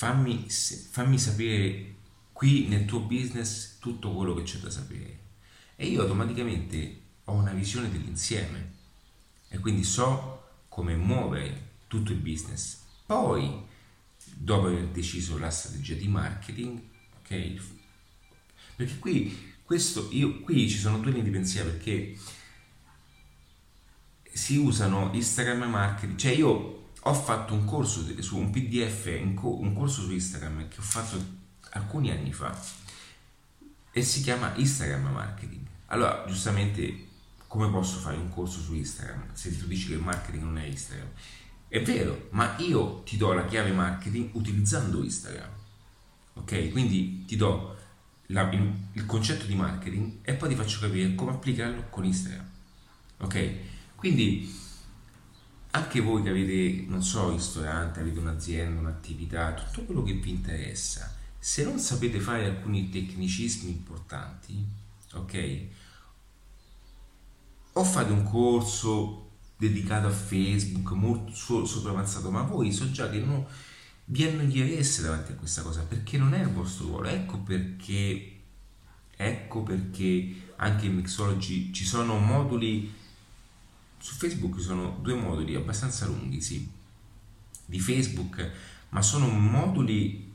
fammi, 0.02 0.48
fammi 0.50 1.20
sapere 1.20 1.94
qui 2.34 2.68
nel 2.68 2.86
tuo 2.86 3.02
business 3.02 3.78
tutto 3.78 4.12
quello 4.12 4.34
che 4.34 4.42
c'è 4.42 4.58
da 4.58 4.72
sapere. 4.72 5.20
E 5.76 5.86
io 5.86 6.02
automaticamente 6.02 7.02
ho 7.26 7.34
una 7.34 7.54
visione 7.54 7.92
dell'insieme 7.92 8.74
e 9.48 9.60
quindi 9.60 9.84
so 9.84 10.64
come 10.70 10.96
muovere 10.96 11.74
tutto 11.86 12.14
il 12.14 12.18
business. 12.18 12.80
Poi, 13.06 13.64
dopo 14.34 14.68
aver 14.68 14.88
deciso 14.88 15.38
la 15.38 15.52
strategia 15.52 15.94
di 15.94 16.08
marketing, 16.08 16.82
ok? 17.20 17.62
Perché 18.78 18.98
qui, 18.98 19.54
questo, 19.64 20.08
io, 20.14 20.40
qui 20.40 20.68
ci 20.68 20.80
sono 20.80 20.98
due 20.98 21.12
linee 21.12 21.26
di 21.26 21.30
pensiero 21.30 21.70
perché 21.70 22.18
si 24.32 24.58
usano 24.58 25.12
Instagram 25.14 25.70
marketing, 25.70 26.18
cioè 26.18 26.32
io 26.32 26.81
ho 27.04 27.14
fatto 27.14 27.54
un 27.54 27.66
corso 27.66 28.06
su 28.22 28.38
un 28.38 28.52
PDF, 28.52 29.20
un 29.22 29.74
corso 29.74 30.02
su 30.02 30.12
Instagram 30.12 30.68
che 30.68 30.80
ho 30.80 30.84
fatto 30.84 31.40
alcuni 31.72 32.12
anni 32.12 32.32
fa 32.32 32.56
e 33.92 34.02
si 34.02 34.22
chiama 34.22 34.54
Instagram 34.56 35.12
marketing. 35.12 35.66
Allora, 35.88 36.24
giustamente, 36.28 37.08
come 37.48 37.70
posso 37.70 38.00
fare 38.00 38.18
un 38.18 38.30
corso 38.30 38.60
su 38.60 38.74
Instagram 38.76 39.34
se 39.34 39.58
tu 39.58 39.66
dici 39.66 39.88
che 39.88 39.94
il 39.94 40.00
marketing 40.00 40.44
non 40.44 40.58
è 40.58 40.66
Instagram? 40.66 41.10
È 41.68 41.82
vero, 41.82 42.28
ma 42.32 42.56
io 42.60 43.02
ti 43.04 43.18
do 43.18 43.34
la 43.34 43.46
chiave 43.46 43.72
marketing 43.72 44.30
utilizzando 44.34 45.04
Instagram. 45.04 45.50
Ok? 46.34 46.70
Quindi 46.72 47.26
ti 47.26 47.36
do 47.36 47.78
la, 48.28 48.50
il, 48.52 48.74
il, 48.94 49.06
concetto 49.06 49.46
di 49.46 49.56
marketing 49.56 50.20
e 50.22 50.34
poi 50.34 50.50
ti 50.50 50.56
faccio 50.56 50.80
capire 50.80 51.16
come 51.16 51.32
applicarlo 51.32 51.88
con 51.90 52.06
Instagram. 52.06 52.46
Ok? 53.20 53.56
Quindi 53.96 54.60
anche 55.72 56.02
voi 56.02 56.24
che 56.24 56.30
avete, 56.30 56.86
non 56.88 57.02
so, 57.04 57.28
un 57.28 57.36
ristorante, 57.36 58.00
avete 58.00 58.20
un'azienda, 58.20 58.80
un'attività, 58.80 59.54
tutto 59.54 59.86
quello 59.86 60.04
che 60.04 60.14
vi 60.14 60.30
interessa, 60.30 61.16
se 61.40 61.64
non 61.64 61.80
sapete 61.80 62.20
fare 62.20 62.46
alcuni 62.46 62.90
tecnicismi 62.90 63.72
importanti, 63.72 64.64
ok? 65.14 65.62
O 67.74 67.84
fate 67.84 68.12
un 68.12 68.24
corso 68.24 69.30
dedicato 69.58 70.08
a 70.08 70.12
Facebook, 70.12 70.92
molto 70.92 71.34
sopra 71.66 71.92
avanzato, 71.92 72.32
ma 72.32 72.42
voi 72.42 72.72
so 72.72 72.92
già 72.92 73.10
che 73.10 73.20
non 73.20 73.46
vi 74.06 74.26
annoiereste 74.26 75.04
davanti 75.04 75.32
a 75.32 75.36
questa 75.36 75.62
cosa 75.62 75.84
perché 75.84 76.18
non 76.18 76.34
è 76.34 76.42
il 76.42 76.50
vostro 76.50 76.88
ruolo. 76.88 77.08
Ecco 77.08 77.38
perché, 77.40 78.40
ecco 79.16 79.64
perché 79.64 80.50
anche 80.58 80.86
in 80.88 80.96
Mixology 80.96 81.72
ci 81.72 81.86
sono 81.86 82.18
moduli 82.18 82.92
su 84.02 84.16
Facebook 84.16 84.58
ci 84.58 84.64
sono 84.64 84.98
due 85.00 85.14
moduli 85.14 85.54
abbastanza 85.54 86.08
lunghi, 86.08 86.42
sì, 86.42 86.68
di 87.66 87.80
Facebook, 87.80 88.52
ma 88.90 89.02
sono 89.04 89.28
moduli 89.28 90.34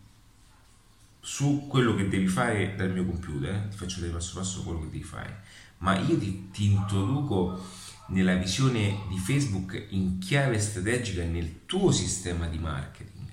su 1.20 1.66
quello 1.68 1.96
che 1.96 2.08
devi 2.08 2.28
fare 2.28 2.76
dal 2.76 2.92
mio 2.92 3.04
computer, 3.04 3.52
eh? 3.52 3.68
ti 3.68 3.76
faccio 3.76 3.96
vedere 3.96 4.14
passo 4.14 4.38
passo 4.38 4.62
quello 4.62 4.80
che 4.82 4.90
devi 4.90 5.02
fare, 5.02 5.42
ma 5.78 5.98
io 5.98 6.16
ti, 6.16 6.48
ti 6.52 6.66
introduco 6.66 7.60
nella 8.08 8.36
visione 8.36 9.00
di 9.08 9.18
Facebook 9.18 9.86
in 9.90 10.18
chiave 10.18 10.60
strategica 10.60 11.24
nel 11.24 11.66
tuo 11.66 11.90
sistema 11.90 12.46
di 12.46 12.58
marketing. 12.58 13.28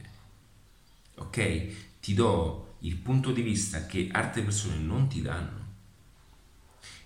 Ok? 1.17 1.99
Ti 2.01 2.13
do 2.15 2.75
il 2.79 2.95
punto 2.95 3.31
di 3.31 3.43
vista 3.43 3.85
che 3.85 4.09
altre 4.11 4.41
persone 4.41 4.77
non 4.77 5.07
ti 5.07 5.21
danno. 5.21 5.61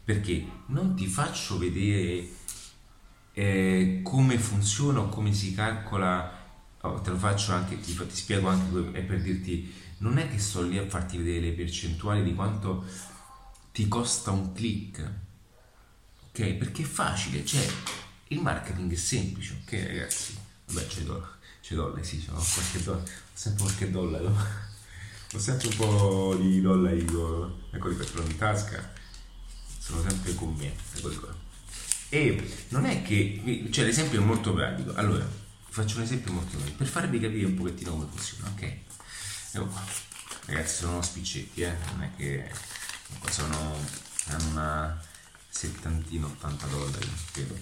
Perché 0.06 0.48
non 0.68 0.96
ti 0.96 1.06
faccio 1.08 1.58
vedere 1.58 2.37
eh, 3.38 4.00
come 4.04 4.40
funziona 4.40 5.02
o 5.02 5.10
come 5.10 5.32
si 5.32 5.54
calcola, 5.54 6.46
oh, 6.82 7.02
te 7.02 7.12
lo 7.12 7.18
faccio 7.18 7.54
anche, 7.54 7.80
ti, 7.80 7.96
ti 7.96 8.16
spiego 8.16 8.48
anche 8.48 9.02
per 9.02 9.22
dirti, 9.22 9.72
non 10.00 10.18
è 10.18 10.28
che 10.28 10.40
sto 10.40 10.64
lì 10.64 10.78
a 10.78 10.88
farti 10.88 11.18
vedere 11.18 11.42
le 11.42 11.52
percentuali 11.52 12.24
di 12.24 12.34
quanto 12.34 12.84
ti 13.72 13.88
costa 13.88 14.32
un 14.32 14.54
click 14.54 15.26
ok? 16.38 16.54
Perché 16.54 16.84
è 16.84 16.86
facile, 16.86 17.46
cioè 17.46 17.66
il 18.30 18.42
marketing 18.42 18.92
è 18.92 18.96
semplice, 18.96 19.62
ok 19.64 19.72
ragazzi? 19.88 20.38
Vabbè, 20.68 20.88
c'è 20.88 21.02
do, 21.02 21.28
c'è 21.62 21.76
dollari, 21.76 22.04
sì, 22.04 22.28
ho 22.30 22.44
qualche 22.54 22.84
dollaro, 22.84 23.04
ho 23.04 23.16
sempre 23.34 23.64
qualche 23.64 23.92
dollaro, 23.92 24.36
ho 25.34 25.40
sempre 25.40 25.68
un 25.68 25.76
po' 25.76 26.36
di 26.40 26.62
dollari, 26.62 27.06
eccoli 27.72 27.96
per 27.96 28.24
in 28.28 28.38
tasca, 28.38 28.94
sono 29.80 30.02
sempre 30.02 30.34
con 30.36 30.54
me, 30.56 30.74
eccoli 30.96 31.16
qua. 31.16 31.46
E 32.10 32.52
non 32.70 32.86
è 32.86 33.02
che, 33.02 33.68
cioè 33.70 33.86
l'esempio 33.86 34.22
è 34.22 34.24
molto 34.24 34.54
pratico, 34.54 34.94
allora, 34.96 35.28
faccio 35.70 35.98
un 35.98 36.04
esempio 36.04 36.32
molto 36.32 36.56
pratico, 36.56 36.78
per 36.78 36.88
farvi 36.88 37.20
capire 37.20 37.46
un 37.46 37.56
pochettino 37.56 37.92
come 37.92 38.08
funziona, 38.10 38.50
ok? 38.50 38.62
Ecco 39.52 39.66
qua, 39.66 39.84
ragazzi 40.46 40.76
sono 40.76 41.02
spiccetti, 41.02 41.62
eh, 41.62 41.76
non 41.92 42.04
è 42.04 42.12
che 42.16 42.50
sono, 43.30 43.76
hanno 44.28 44.50
una 44.50 45.02
settantino, 45.50 46.28
80 46.28 46.68
dollari, 46.68 47.10
credo. 47.32 47.58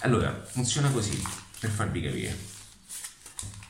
Allora, 0.00 0.42
funziona 0.50 0.88
così, 0.90 1.22
per 1.58 1.70
farvi 1.70 2.00
capire. 2.00 2.58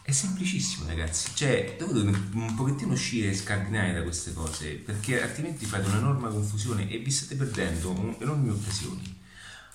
È 0.03 0.13
semplicissimo 0.13 0.87
ragazzi, 0.87 1.31
cioè 1.35 1.77
dovete 1.79 2.19
un 2.33 2.55
pochettino 2.55 2.93
uscire 2.93 3.31
e 3.31 3.35
scardinare 3.35 3.93
da 3.93 4.03
queste 4.03 4.33
cose, 4.33 4.75
perché 4.75 5.23
altrimenti 5.23 5.67
fate 5.67 5.89
un'enorme 5.89 6.31
confusione 6.31 6.89
e 6.89 6.99
vi 6.99 7.11
state 7.11 7.35
perdendo 7.35 8.17
enormi 8.21 8.51
occasioni. 8.51 9.19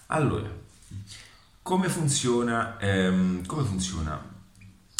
Allora, 0.08 0.48
come 1.64 1.90
funziona, 1.90 2.78
ehm, 2.78 3.44
come 3.48 3.64
funziona 3.64 4.22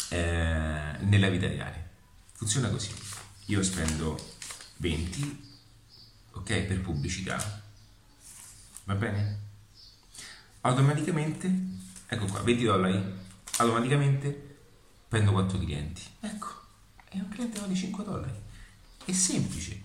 eh, 0.08 0.96
nella 0.98 1.28
vita 1.28 1.46
reale? 1.46 1.90
Funziona 2.32 2.68
così, 2.68 2.90
io 3.46 3.62
spendo 3.62 4.18
20, 4.78 5.48
ok, 6.32 6.62
per 6.62 6.80
pubblicità, 6.80 7.62
va 8.84 8.94
bene? 8.94 9.38
Automaticamente, 10.62 11.54
ecco 12.08 12.26
qua, 12.26 12.40
20 12.40 12.64
dollari, 12.64 13.04
automaticamente 13.58 14.58
prendo 15.06 15.30
4 15.30 15.58
clienti. 15.60 16.02
Ecco, 16.18 16.48
e 17.10 17.18
un 17.20 17.28
cliente 17.28 17.60
vale 17.60 17.76
5 17.76 18.02
dollari. 18.02 18.42
È 19.04 19.12
semplice. 19.12 19.80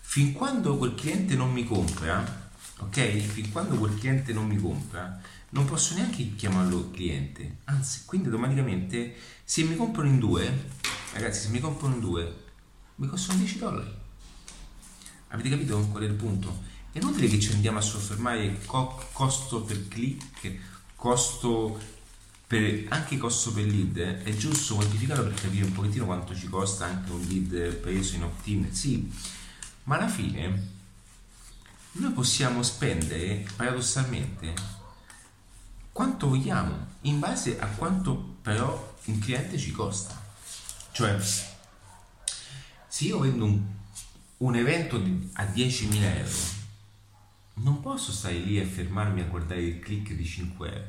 Fin 0.00 0.32
quando 0.32 0.76
quel 0.76 0.94
cliente 0.94 1.34
non 1.34 1.50
mi 1.50 1.66
compra, 1.66 2.39
ok? 2.80 3.50
Quando 3.50 3.76
quel 3.76 3.98
cliente 3.98 4.32
non 4.32 4.46
mi 4.46 4.56
compra, 4.56 5.20
non 5.50 5.64
posso 5.64 5.94
neanche 5.94 6.34
chiamarlo 6.34 6.90
cliente. 6.90 7.58
Anzi, 7.64 8.02
quindi 8.04 8.28
automaticamente 8.28 9.14
se 9.44 9.64
mi 9.64 9.76
comprano 9.76 10.08
in 10.08 10.18
due, 10.18 10.68
ragazzi, 11.12 11.46
se 11.46 11.48
mi 11.48 11.60
comprano 11.60 11.94
in 11.94 12.00
due, 12.00 12.44
mi 12.96 13.06
costano 13.06 13.38
10 13.38 13.58
dollari. 13.58 13.94
Avete 15.28 15.48
capito 15.48 15.78
qual 15.90 16.02
è 16.02 16.06
il 16.06 16.14
punto? 16.14 16.62
È 16.92 16.98
inutile 16.98 17.28
che 17.28 17.38
ci 17.38 17.52
andiamo 17.52 17.78
a 17.78 17.82
soffermare 17.82 18.58
co- 18.66 19.08
costo 19.12 19.62
per 19.62 19.88
click, 19.88 20.58
costo 20.96 21.78
per, 22.46 22.86
anche 22.88 23.16
costo 23.16 23.52
per 23.52 23.64
lead, 23.64 23.96
eh? 23.96 24.22
è 24.24 24.34
giusto 24.34 24.74
quantificarlo 24.74 25.22
per 25.22 25.34
capire 25.34 25.64
un 25.64 25.72
pochettino 25.72 26.04
quanto 26.04 26.34
ci 26.34 26.48
costa 26.48 26.84
anche 26.84 27.12
un 27.12 27.20
lead 27.20 27.74
preso 27.76 28.16
in 28.16 28.24
opt-in, 28.24 28.74
sì, 28.74 29.08
ma 29.84 29.98
alla 29.98 30.08
fine 30.08 30.78
noi 31.92 32.12
possiamo 32.12 32.62
spendere 32.62 33.46
paradossalmente 33.56 34.54
quanto 35.92 36.28
vogliamo, 36.28 36.86
in 37.02 37.18
base 37.18 37.58
a 37.58 37.66
quanto 37.66 38.36
però 38.42 38.96
un 39.06 39.18
cliente 39.18 39.58
ci 39.58 39.72
costa. 39.72 40.18
Cioè, 40.92 41.18
se 42.86 43.04
io 43.04 43.18
vendo 43.18 43.44
un, 43.44 43.62
un 44.38 44.54
evento 44.54 44.96
a 44.96 45.44
10.000 45.44 46.02
euro, 46.02 46.58
non 47.54 47.80
posso 47.80 48.12
stare 48.12 48.38
lì 48.38 48.58
e 48.58 48.64
fermarmi 48.64 49.20
a 49.20 49.26
guardare 49.26 49.62
il 49.62 49.80
click 49.80 50.12
di 50.12 50.24
5 50.24 50.72
euro, 50.72 50.88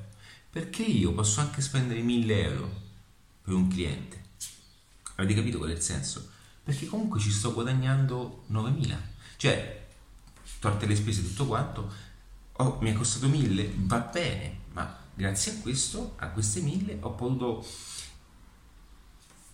perché 0.50 0.84
io 0.84 1.14
posso 1.14 1.42
anche 1.42 1.62
spendere 1.62 2.02
1.000 2.02 2.30
euro 2.30 2.82
per 3.42 3.54
un 3.54 3.68
cliente. 3.68 4.20
Avete 5.16 5.34
capito 5.34 5.58
qual 5.58 5.72
è 5.72 5.74
il 5.74 5.82
senso? 5.82 6.30
Perché 6.64 6.86
comunque 6.86 7.20
ci 7.20 7.32
sto 7.32 7.54
guadagnando 7.54 8.46
9.000. 8.52 8.98
Cioè, 9.38 9.81
tolte 10.62 10.86
le 10.86 10.95
spese 10.95 11.24
tutto 11.24 11.47
quanto, 11.47 11.91
oh, 12.52 12.78
mi 12.82 12.91
è 12.91 12.93
costato 12.93 13.28
1.000, 13.28 13.71
va 13.88 13.97
bene, 13.97 14.60
ma 14.74 14.95
grazie 15.12 15.54
a 15.54 15.56
questo, 15.56 16.13
a 16.17 16.30
queste 16.30 16.62
1.000, 16.62 16.97
ho 17.00 17.12
potuto 17.13 17.65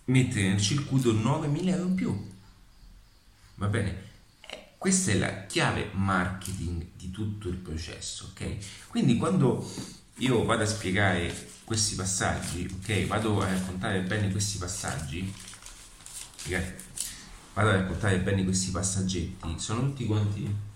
mettere 0.04 0.48
nel 0.48 0.60
circuito 0.60 1.14
9.000 1.14 1.68
euro 1.68 1.86
in 1.86 1.94
più. 1.94 2.30
Va 3.54 3.66
bene? 3.68 4.02
Eh, 4.40 4.72
questa 4.76 5.10
è 5.12 5.16
la 5.16 5.46
chiave 5.46 5.90
marketing 5.94 6.88
di 6.94 7.10
tutto 7.10 7.48
il 7.48 7.56
processo, 7.56 8.28
ok? 8.30 8.88
Quindi 8.88 9.16
quando 9.16 9.66
io 10.18 10.44
vado 10.44 10.64
a 10.64 10.66
spiegare 10.66 11.34
questi 11.64 11.94
passaggi, 11.94 12.68
ok? 12.80 13.06
Vado 13.06 13.40
a 13.40 13.48
raccontare 13.48 14.02
bene 14.02 14.30
questi 14.30 14.58
passaggi, 14.58 15.32
okay? 16.44 16.74
vado 17.54 17.70
a 17.70 17.72
raccontare 17.72 18.18
bene 18.18 18.44
questi 18.44 18.70
passaggetti, 18.70 19.58
sono 19.58 19.80
tutti 19.80 20.04
quanti... 20.04 20.66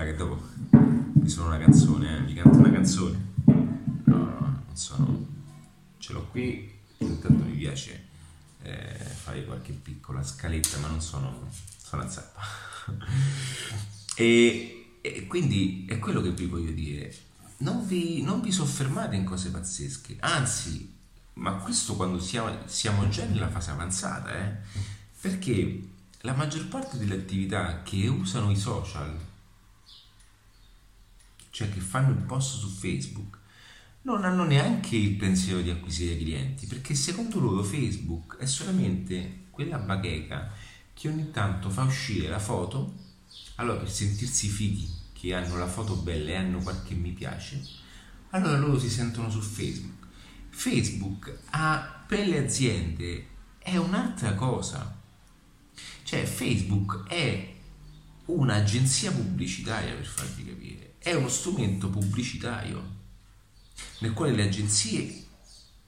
Dai 0.00 0.12
che 0.12 0.16
dopo 0.16 0.40
mi 0.70 1.28
sono 1.28 1.48
una 1.48 1.58
canzone, 1.58 2.16
eh? 2.16 2.20
mi 2.20 2.32
canto 2.32 2.56
una 2.56 2.70
canzone. 2.70 3.32
No, 4.04 4.16
no, 4.16 4.62
non 4.66 4.72
sono... 4.72 5.26
Ce 5.98 6.14
l'ho 6.14 6.26
qui, 6.30 6.72
intanto 6.96 7.44
mi 7.44 7.54
piace 7.54 8.06
eh, 8.62 8.94
fare 8.94 9.44
qualche 9.44 9.74
piccola 9.74 10.22
scaletta, 10.22 10.78
ma 10.78 10.88
non 10.88 11.02
sono, 11.02 11.50
sono 11.76 12.00
a 12.00 12.08
zappa. 12.08 12.40
e, 14.16 14.96
e 15.02 15.26
quindi 15.26 15.84
è 15.86 15.98
quello 15.98 16.22
che 16.22 16.30
vi 16.30 16.46
voglio 16.46 16.72
dire. 16.72 17.14
Non 17.58 17.86
vi, 17.86 18.22
non 18.22 18.40
vi 18.40 18.52
soffermate 18.52 19.16
in 19.16 19.24
cose 19.24 19.50
pazzesche, 19.50 20.16
anzi, 20.20 20.94
ma 21.34 21.56
questo 21.56 21.94
quando 21.96 22.20
siamo, 22.20 22.56
siamo 22.64 23.06
già 23.10 23.26
nella 23.26 23.50
fase 23.50 23.70
avanzata, 23.70 24.34
eh? 24.34 24.56
perché 25.20 25.88
la 26.20 26.32
maggior 26.32 26.68
parte 26.68 26.96
delle 26.96 27.16
attività 27.16 27.82
che 27.82 28.08
usano 28.08 28.50
i 28.50 28.56
social, 28.56 29.28
cioè 31.60 31.68
che 31.68 31.80
fanno 31.80 32.08
il 32.08 32.24
post 32.24 32.56
su 32.56 32.68
Facebook, 32.70 33.36
non 34.02 34.24
hanno 34.24 34.44
neanche 34.44 34.96
il 34.96 35.16
pensiero 35.16 35.60
di 35.60 35.68
acquisire 35.68 36.16
clienti, 36.16 36.64
perché 36.64 36.94
secondo 36.94 37.38
loro 37.38 37.62
Facebook 37.62 38.38
è 38.38 38.46
solamente 38.46 39.42
quella 39.50 39.76
bacheca 39.76 40.50
che 40.94 41.08
ogni 41.08 41.30
tanto 41.30 41.68
fa 41.68 41.82
uscire 41.82 42.28
la 42.28 42.38
foto, 42.38 42.94
allora 43.56 43.80
per 43.80 43.90
sentirsi 43.90 44.48
fighi 44.48 44.88
che 45.12 45.34
hanno 45.34 45.58
la 45.58 45.66
foto 45.66 45.96
bella 45.96 46.30
e 46.30 46.36
hanno 46.36 46.60
qualche 46.60 46.94
mi 46.94 47.10
piace, 47.10 47.62
allora 48.30 48.56
loro 48.56 48.78
si 48.78 48.88
sentono 48.88 49.28
su 49.28 49.42
Facebook. 49.42 50.06
Facebook 50.48 51.40
ha, 51.50 52.04
per 52.06 52.26
le 52.26 52.38
aziende 52.38 53.26
è 53.58 53.76
un'altra 53.76 54.32
cosa. 54.32 54.96
Cioè 56.04 56.24
Facebook 56.24 57.06
è 57.06 57.54
un'agenzia 58.24 59.12
pubblicitaria 59.12 59.92
per 59.92 60.06
farvi 60.06 60.46
capire, 60.46 60.89
è 61.02 61.14
uno 61.14 61.28
strumento 61.28 61.88
pubblicitario 61.88 62.98
nel 64.00 64.12
quale 64.12 64.32
le 64.32 64.44
agenzie 64.44 65.24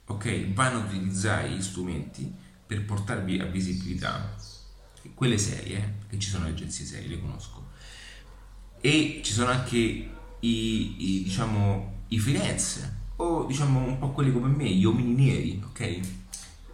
okay, 0.05 0.51
vanno 0.53 0.79
a 0.79 0.85
utilizzare 0.85 1.49
gli 1.49 1.61
strumenti 1.61 2.31
per 2.65 2.85
portarvi 2.85 3.39
a 3.39 3.45
visibilità, 3.45 4.35
quelle 5.13 5.37
serie, 5.37 5.77
eh, 5.77 5.89
perché 5.99 6.17
ci 6.17 6.29
sono 6.29 6.45
le 6.45 6.51
agenzie 6.51 6.85
serie, 6.85 7.07
le 7.07 7.21
conosco, 7.21 7.71
e 8.81 9.21
ci 9.23 9.31
sono 9.31 9.51
anche 9.51 9.77
i, 9.77 10.09
i, 10.39 11.23
diciamo, 11.23 12.05
i 12.07 12.17
freelance, 12.17 13.01
o 13.17 13.45
diciamo 13.45 13.79
un 13.79 13.99
po' 13.99 14.11
quelli 14.11 14.31
come 14.31 14.47
me, 14.47 14.69
gli 14.69 14.83
uomini 14.83 15.13
neri, 15.13 15.63
ok? 15.63 15.99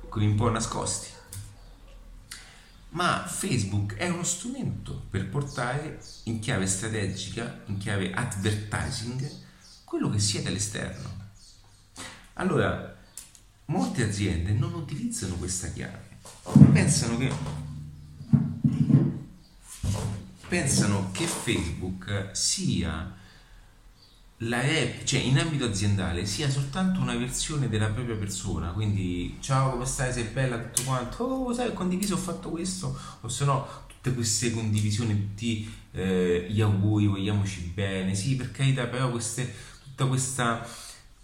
Quelli 0.08 0.28
un 0.28 0.36
po' 0.36 0.50
nascosti. 0.50 1.10
Ma 2.92 3.26
Facebook 3.28 3.96
è 3.96 4.10
uno 4.10 4.24
strumento 4.24 5.06
per 5.10 5.30
portare 5.30 6.02
in 6.24 6.40
chiave 6.40 6.66
strategica, 6.66 7.62
in 7.68 7.78
chiave 7.78 8.12
advertising, 8.12 9.30
quello 9.84 10.10
che 10.10 10.20
siete 10.20 10.48
all'esterno. 10.48 11.28
Allora, 12.34 12.98
molte 13.66 14.04
aziende 14.04 14.54
non 14.54 14.74
utilizzano 14.74 15.36
questa 15.36 15.68
chiave, 15.70 16.18
pensano 16.72 17.18
che, 17.18 17.32
pensano 20.48 21.12
che 21.12 21.28
Facebook 21.28 22.30
sia 22.32 23.18
la 24.44 24.62
rep, 24.62 25.04
cioè 25.04 25.20
in 25.20 25.38
ambito 25.38 25.66
aziendale 25.66 26.26
sia 26.26 26.50
soltanto 26.50 27.02
una 27.02 27.16
versione 27.16 27.68
della 27.68 27.88
propria 27.88 28.16
persona, 28.16 28.72
quindi 28.72 29.38
ciao 29.42 29.72
come 29.72 29.86
stai, 29.86 30.14
sei 30.14 30.26
bella, 30.26 30.58
tutto 30.58 30.84
quanto, 30.84 31.24
oh 31.24 31.54
sai 31.54 31.68
ho 31.68 31.74
condiviso, 31.74 32.14
ho 32.14 32.18
fatto 32.18 32.50
questo, 32.50 32.98
o 33.22 33.28
se 33.28 33.46
no 33.46 33.68
tutte 33.88 34.14
queste 34.14 34.52
condivisioni, 34.52 35.14
tutti 35.14 35.70
eh, 35.92 36.48
gli 36.50 36.62
auguri, 36.62 37.08
vogliamoci 37.08 37.72
bene, 37.74 38.16
sì 38.16 38.36
per 38.36 38.52
carità, 38.52 38.86
però 38.86 39.10
queste, 39.10 39.54
tutta 39.84 40.06
questa 40.06 40.66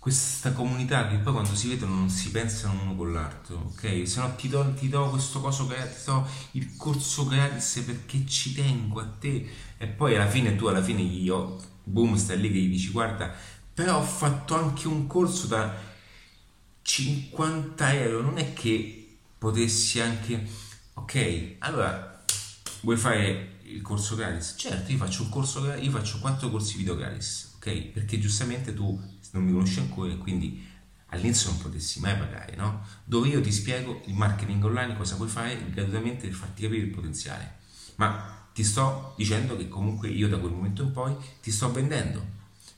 questa 0.06 0.51
comunità 0.51 1.08
che 1.08 1.15
poi 1.15 1.34
quando 1.34 1.56
si 1.56 1.67
vedono 1.67 1.95
non 1.95 2.12
si 2.12 2.30
pensano 2.30 2.80
uno 2.80 2.95
con 2.95 3.12
l'altro, 3.12 3.71
ok? 3.73 4.08
Se 4.08 4.19
no 4.19 4.36
ti 4.36 4.47
do, 4.47 4.71
ti 4.75 4.88
do 4.88 5.10
questo 5.10 5.41
coso 5.41 5.65
gratis, 5.65 6.04
ti 6.04 6.12
do 6.12 6.28
il 6.51 6.75
corso 6.78 7.25
gratis 7.25 7.82
perché 7.84 8.23
ci 8.28 8.54
tengo 8.54 8.99
a 8.99 9.08
te. 9.19 9.49
E 9.80 9.88
poi 9.88 10.13
alla 10.13 10.28
fine 10.28 10.56
tu 10.56 10.67
alla 10.67 10.84
fine 10.84 11.01
gli 11.01 11.28
ho, 11.28 11.60
boom, 11.85 12.15
stai 12.15 12.39
lì 12.39 12.51
che 12.51 12.59
gli 12.59 12.69
dici 12.69 12.89
guarda, 12.89 13.33
però 13.73 13.99
ho 13.99 14.03
fatto 14.03 14.55
anche 14.55 14.87
un 14.87 15.07
corso 15.07 15.47
da 15.47 15.73
50 16.81 17.93
euro, 17.93 18.21
non 18.21 18.37
è 18.37 18.53
che 18.53 19.17
potessi 19.37 19.99
anche, 19.99 20.47
ok? 20.93 21.55
Allora, 21.59 22.23
vuoi 22.81 22.97
fare 22.97 23.59
il 23.63 23.81
corso 23.81 24.15
gratis? 24.15 24.55
Certo, 24.57 24.91
io 24.91 24.97
faccio 24.97 25.23
un 25.23 25.29
corso 25.29 25.73
io 25.73 25.91
faccio 25.91 26.19
quattro 26.19 26.49
corsi 26.49 26.77
video 26.77 26.95
gratis, 26.95 27.53
ok? 27.55 27.87
Perché 27.87 28.19
giustamente 28.19 28.73
tu 28.73 28.99
non 29.31 29.43
mi 29.43 29.51
conosci 29.51 29.79
ancora 29.79 30.11
e 30.11 30.17
quindi 30.17 30.63
all'inizio 31.07 31.49
non 31.51 31.59
potessi 31.59 31.99
mai 31.99 32.17
pagare, 32.17 32.55
no? 32.55 32.85
Dove 33.03 33.27
io 33.29 33.41
ti 33.41 33.51
spiego 33.51 34.01
il 34.05 34.13
marketing 34.13 34.63
online, 34.63 34.95
cosa 34.95 35.15
puoi 35.15 35.27
fare 35.27 35.57
gratuitamente 35.69 36.27
per 36.27 36.35
farti 36.35 36.63
capire 36.63 36.83
il 36.83 36.91
potenziale. 36.91 37.57
Ma 37.95 38.44
ti 38.55 38.63
sto 38.63 39.13
dicendo 39.17 39.57
che 39.57 39.67
comunque 39.67 40.07
io 40.07 40.29
da 40.29 40.37
quel 40.37 40.53
momento 40.53 40.81
in 40.81 40.93
poi 40.93 41.13
ti 41.41 41.51
sto 41.51 41.73
vendendo, 41.73 42.23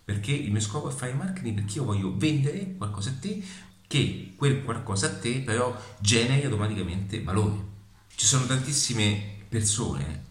perché 0.03 0.31
il 0.31 0.51
mio 0.51 0.59
scopo 0.59 0.89
è 0.89 0.91
fare 0.91 1.13
marketing 1.13 1.53
perché 1.53 1.77
io 1.77 1.83
voglio 1.83 2.17
vendere 2.17 2.73
qualcosa 2.75 3.11
a 3.11 3.13
te 3.13 3.43
che 3.85 4.33
quel 4.35 4.63
qualcosa 4.63 5.05
a 5.05 5.13
te 5.19 5.41
però 5.41 5.79
generi 5.99 6.45
automaticamente 6.45 7.21
valore. 7.21 7.75
Ci 8.15 8.25
sono 8.25 8.47
tantissime 8.47 9.21
persone, 9.47 10.23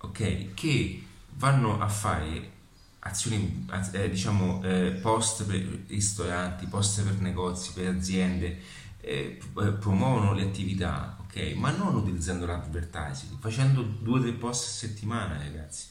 ok, 0.00 0.52
che 0.52 1.02
vanno 1.36 1.80
a 1.80 1.88
fare 1.88 2.50
azioni, 2.98 3.66
eh, 3.92 4.10
diciamo, 4.10 4.62
eh, 4.62 4.98
post 5.00 5.44
per 5.44 5.84
ristoranti, 5.86 6.66
post 6.66 7.02
per 7.02 7.18
negozi, 7.20 7.72
per 7.72 7.86
aziende, 7.86 8.58
eh, 9.00 9.38
eh, 9.40 9.72
promuovono 9.72 10.34
le 10.34 10.42
attività, 10.42 11.16
ok? 11.30 11.54
Ma 11.54 11.70
non 11.70 11.94
utilizzando 11.94 12.44
l'advertising, 12.44 13.38
facendo 13.38 13.82
due 13.82 14.18
o 14.18 14.22
tre 14.22 14.32
post 14.32 14.64
a 14.64 14.70
settimana, 14.70 15.38
ragazzi. 15.38 15.86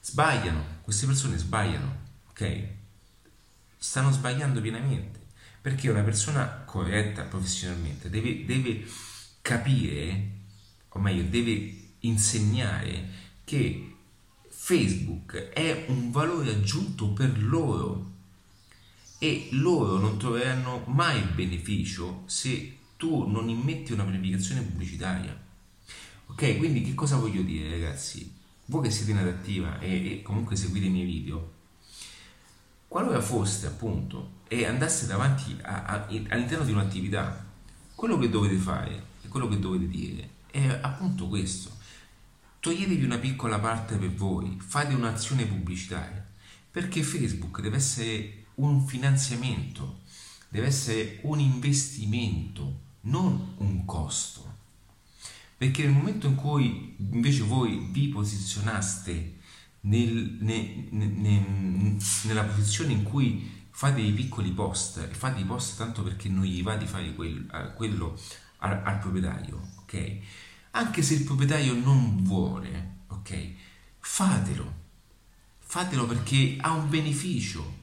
Sbagliano, 0.00 0.64
queste 0.82 1.06
persone 1.06 1.36
sbagliano, 1.36 1.98
ok? 2.30 2.66
Stanno 3.76 4.12
sbagliando 4.12 4.60
pienamente, 4.60 5.18
perché 5.60 5.90
una 5.90 6.02
persona 6.02 6.62
corretta 6.64 7.24
professionalmente 7.24 8.08
deve, 8.08 8.44
deve 8.44 8.86
capire, 9.42 10.30
o 10.88 10.98
meglio, 11.00 11.24
deve 11.24 11.88
insegnare 12.00 13.08
che 13.44 13.96
Facebook 14.48 15.50
è 15.50 15.86
un 15.88 16.10
valore 16.10 16.52
aggiunto 16.52 17.08
per 17.12 17.42
loro 17.42 18.08
e 19.18 19.48
loro 19.52 19.98
non 19.98 20.18
troveranno 20.18 20.84
mai 20.86 21.20
beneficio 21.20 22.22
se 22.26 22.79
tu 23.00 23.26
non 23.26 23.48
immetti 23.48 23.94
una 23.94 24.04
pianificazione 24.04 24.60
pubblicitaria. 24.60 25.34
Ok, 26.26 26.58
quindi 26.58 26.82
che 26.82 26.94
cosa 26.94 27.16
voglio 27.16 27.40
dire 27.40 27.70
ragazzi? 27.70 28.30
Voi 28.66 28.82
che 28.82 28.90
siete 28.90 29.12
in 29.12 29.16
adattiva 29.16 29.78
e, 29.78 30.12
e 30.12 30.22
comunque 30.22 30.54
seguite 30.54 30.84
i 30.84 30.90
miei 30.90 31.06
video, 31.06 31.52
qualora 32.86 33.22
foste 33.22 33.66
appunto 33.66 34.42
e 34.46 34.66
andaste 34.66 35.06
davanti 35.06 35.56
a, 35.62 35.84
a, 35.84 36.06
all'interno 36.28 36.64
di 36.64 36.72
un'attività, 36.72 37.42
quello 37.94 38.18
che 38.18 38.28
dovete 38.28 38.56
fare 38.56 39.04
e 39.22 39.28
quello 39.28 39.48
che 39.48 39.58
dovete 39.58 39.88
dire 39.88 40.28
è 40.50 40.78
appunto 40.82 41.26
questo 41.26 41.78
Toglietevi 42.60 43.04
una 43.06 43.16
piccola 43.16 43.58
parte 43.58 43.96
per 43.96 44.12
voi, 44.12 44.58
fate 44.60 44.92
un'azione 44.92 45.46
pubblicitaria, 45.46 46.22
perché 46.70 47.02
Facebook 47.02 47.62
deve 47.62 47.78
essere 47.78 48.48
un 48.56 48.86
finanziamento, 48.86 50.00
deve 50.50 50.66
essere 50.66 51.20
un 51.22 51.40
investimento, 51.40 52.80
non 53.02 53.54
un 53.58 53.84
costo. 53.84 54.58
Perché 55.56 55.84
nel 55.84 55.92
momento 55.92 56.26
in 56.26 56.34
cui 56.34 56.96
invece 56.98 57.42
voi 57.42 57.88
vi 57.90 58.08
posizionaste 58.08 59.38
nel, 59.82 60.36
ne, 60.40 60.88
ne, 60.90 61.96
nella 62.24 62.44
posizione 62.44 62.92
in 62.92 63.02
cui 63.02 63.58
fate 63.70 64.02
dei 64.02 64.12
piccoli 64.12 64.50
post 64.50 64.98
e 64.98 65.14
fate 65.14 65.40
i 65.40 65.44
post 65.44 65.76
tanto 65.78 66.02
perché 66.02 66.28
non 66.28 66.44
gli 66.44 66.62
va 66.62 66.76
di 66.76 66.86
fare 66.86 67.14
quel, 67.14 67.72
quello 67.76 68.18
al, 68.58 68.82
al, 68.84 68.98
proprietario, 68.98 69.60
ok? 69.80 70.18
Anche 70.72 71.02
se 71.02 71.14
il 71.14 71.24
proprietario 71.24 71.74
non 71.74 72.22
vuole, 72.22 73.04
ok? 73.08 73.52
Fatelo, 73.98 74.74
fatelo 75.58 76.06
perché 76.06 76.56
ha 76.60 76.72
un 76.72 76.88
beneficio, 76.88 77.78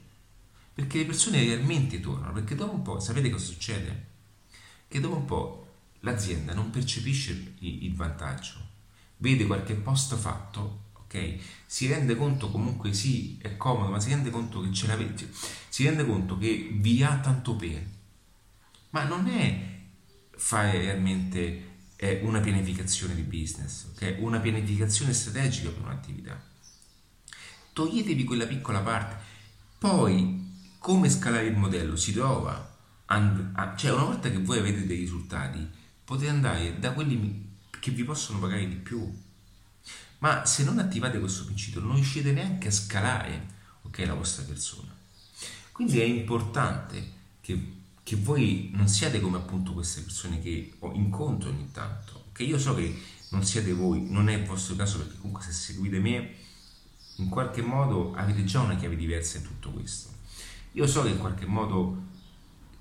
perché 0.74 1.00
le 1.00 1.06
persone 1.06 1.44
realmente 1.44 2.00
tornano, 2.00 2.34
perché 2.34 2.56
dopo 2.56 2.76
un 2.76 2.82
po', 2.84 3.00
sapete 3.00 3.30
cosa 3.30 3.46
succede? 3.46 4.07
Che 4.88 5.00
dopo 5.00 5.16
un 5.16 5.26
po' 5.26 5.68
l'azienda 6.02 6.54
non 6.54 6.70
percepisce 6.70 7.56
il 7.60 7.94
vantaggio, 7.94 8.56
vede 9.18 9.46
qualche 9.46 9.74
post 9.76 10.16
fatto 10.16 10.86
ok? 11.08 11.38
Si 11.66 11.88
rende 11.88 12.16
conto 12.16 12.52
comunque 12.52 12.94
sì, 12.94 13.38
è 13.42 13.58
comodo, 13.58 13.90
ma 13.90 14.00
si 14.00 14.10
rende 14.10 14.30
conto 14.30 14.62
che 14.62 14.72
ce 14.74 14.88
l'avete, 14.88 15.30
si 15.70 15.86
rende 15.86 16.06
conto 16.06 16.38
che 16.38 16.70
vi 16.74 17.02
ha 17.04 17.18
tanto 17.20 17.56
per. 17.56 17.84
Ma 18.92 19.04
non 19.04 19.28
è 19.28 19.76
fare 20.36 20.78
realmente 20.78 21.76
è 21.96 22.20
una 22.24 22.40
pianificazione 22.40 23.16
di 23.16 23.24
business, 23.24 23.86
ok? 23.94 24.18
Una 24.20 24.40
pianificazione 24.40 25.14
strategica 25.14 25.70
per 25.70 25.84
un'attività. 25.84 26.40
Toglietevi 27.74 28.24
quella 28.24 28.46
piccola 28.46 28.82
parte, 28.82 29.24
poi 29.80 30.46
come 30.78 31.10
scalare 31.10 31.48
il 31.48 31.58
modello 31.58 31.96
si 31.96 32.14
trova, 32.14 32.77
and- 33.08 33.76
cioè 33.78 33.92
una 33.92 34.04
volta 34.04 34.30
che 34.30 34.40
voi 34.40 34.60
avete 34.60 34.86
dei 34.86 35.00
risultati, 35.00 35.68
potete 36.04 36.30
andare 36.30 36.80
da 36.80 36.94
quelli 36.94 37.56
che 37.80 37.92
vi 37.92 38.04
possono 38.04 38.40
pagare 38.40 38.68
di 38.68 38.76
più, 38.76 39.12
ma 40.20 40.46
se 40.46 40.64
non 40.64 40.80
attivate 40.80 41.20
questo 41.20 41.46
principio 41.46 41.82
non 41.82 41.96
riuscite 41.96 42.32
neanche 42.32 42.70
a 42.70 42.72
scalare 42.72 43.48
okay, 43.84 44.06
la 44.06 44.14
vostra 44.14 44.44
persona. 44.44 44.94
Quindi 45.72 46.00
è 46.00 46.04
importante 46.04 47.12
che, 47.42 47.74
che, 48.02 48.16
voi 48.16 48.72
non 48.74 48.88
siate 48.88 49.20
come 49.20 49.38
appunto 49.38 49.74
queste 49.74 50.02
persone 50.02 50.42
che 50.42 50.74
incontro 50.94 51.50
ogni 51.50 51.70
tanto, 51.72 52.26
che 52.32 52.44
io 52.44 52.58
so 52.58 52.74
che 52.74 53.00
non 53.30 53.44
siete 53.44 53.74
voi, 53.74 54.10
non 54.10 54.30
è 54.30 54.34
il 54.34 54.46
vostro 54.46 54.76
caso 54.76 54.98
perché 54.98 55.18
comunque 55.18 55.44
se 55.44 55.52
seguite 55.52 56.00
me 56.00 56.34
in 57.18 57.30
qualche 57.30 57.62
modo 57.62 58.14
avete 58.16 58.44
già 58.44 58.62
una 58.62 58.76
chiave 58.76 58.96
diversa 58.96 59.38
in 59.38 59.44
tutto 59.44 59.72
questo. 59.72 60.10
Io 60.74 60.88
so 60.88 61.04
che 61.04 61.10
in 61.10 61.18
qualche 61.18 61.46
modo 61.46 62.07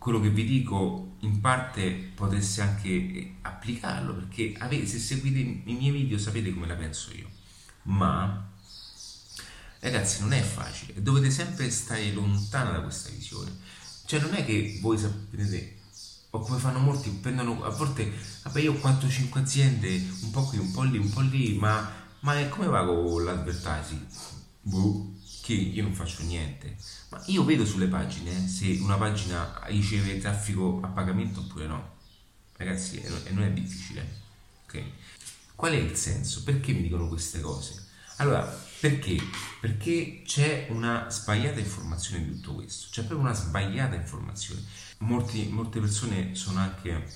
quello 0.07 0.21
che 0.21 0.31
vi 0.31 0.45
dico 0.45 1.17
in 1.23 1.41
parte 1.41 2.13
potreste 2.15 2.61
anche 2.61 2.89
eh, 2.89 3.35
applicarlo 3.43 4.15
perché 4.15 4.55
avete, 4.57 4.87
se 4.87 5.01
seguite 5.01 5.41
i 5.41 5.75
miei 5.75 5.91
video 5.91 6.17
sapete 6.17 6.55
come 6.55 6.69
la 6.69 6.77
penso 6.77 7.13
io. 7.13 7.29
Ma 7.83 8.49
ragazzi 9.81 10.21
non 10.21 10.33
è 10.33 10.41
facile. 10.43 11.03
Dovete 11.03 11.29
sempre 11.29 11.69
stare 11.73 12.13
lontano 12.13 12.71
da 12.71 12.83
questa 12.83 13.11
visione. 13.11 13.51
Cioè 14.05 14.21
non 14.21 14.35
è 14.35 14.45
che 14.45 14.79
voi 14.81 14.97
sapete 14.97 15.81
o 16.31 16.39
come 16.39 16.61
fanno 16.61 16.79
molti 16.79 17.11
prendono 17.11 17.65
a 17.65 17.71
volte 17.71 18.13
vabbè 18.45 18.61
io 18.61 18.75
ho 18.75 18.77
4-5 18.77 19.39
aziende 19.39 20.07
un 20.23 20.31
po' 20.31 20.45
qui 20.45 20.59
un 20.59 20.71
po' 20.71 20.83
lì 20.83 20.99
un 20.99 21.11
po' 21.11 21.21
lì 21.21 21.57
ma, 21.57 21.91
ma 22.21 22.47
come 22.49 22.67
va 22.67 22.85
con 22.85 23.25
l'advertising? 23.25 24.07
Boh 24.61 25.16
che 25.47 25.53
io 25.53 25.85
non 25.85 25.95
faccio 25.95 26.25
niente. 26.25 26.77
Ma 27.11 27.23
io 27.27 27.45
vedo 27.45 27.65
sulle 27.65 27.87
pagine 27.87 28.49
se 28.49 28.79
una 28.81 28.97
pagina 28.97 29.61
riceve 29.67 30.19
traffico 30.19 30.81
a 30.83 30.89
pagamento 30.89 31.39
oppure 31.39 31.69
no. 31.69 31.95
Ragazzi, 32.57 33.01
e 33.01 33.31
non 33.31 33.45
è 33.45 33.53
difficile. 33.53 34.23
Ok? 34.65 34.83
Qual 35.55 35.73
è 35.73 35.77
il 35.77 35.95
senso? 35.95 36.43
Perché 36.43 36.73
mi 36.73 36.83
dicono 36.83 37.07
queste 37.07 37.41
cose? 37.41 37.87
Allora, 38.17 38.43
perché? 38.81 39.17
Perché 39.61 40.23
c'è 40.27 40.67
una 40.71 41.09
sbagliata 41.11 41.61
informazione 41.61 42.25
di 42.25 42.33
tutto 42.33 42.55
questo, 42.55 42.89
c'è 42.91 43.03
proprio 43.03 43.21
una 43.21 43.35
sbagliata 43.35 43.95
informazione. 43.95 44.63
Molti, 44.99 45.47
molte 45.49 45.79
persone 45.79 46.35
sono 46.35 46.59
anche, 46.59 47.09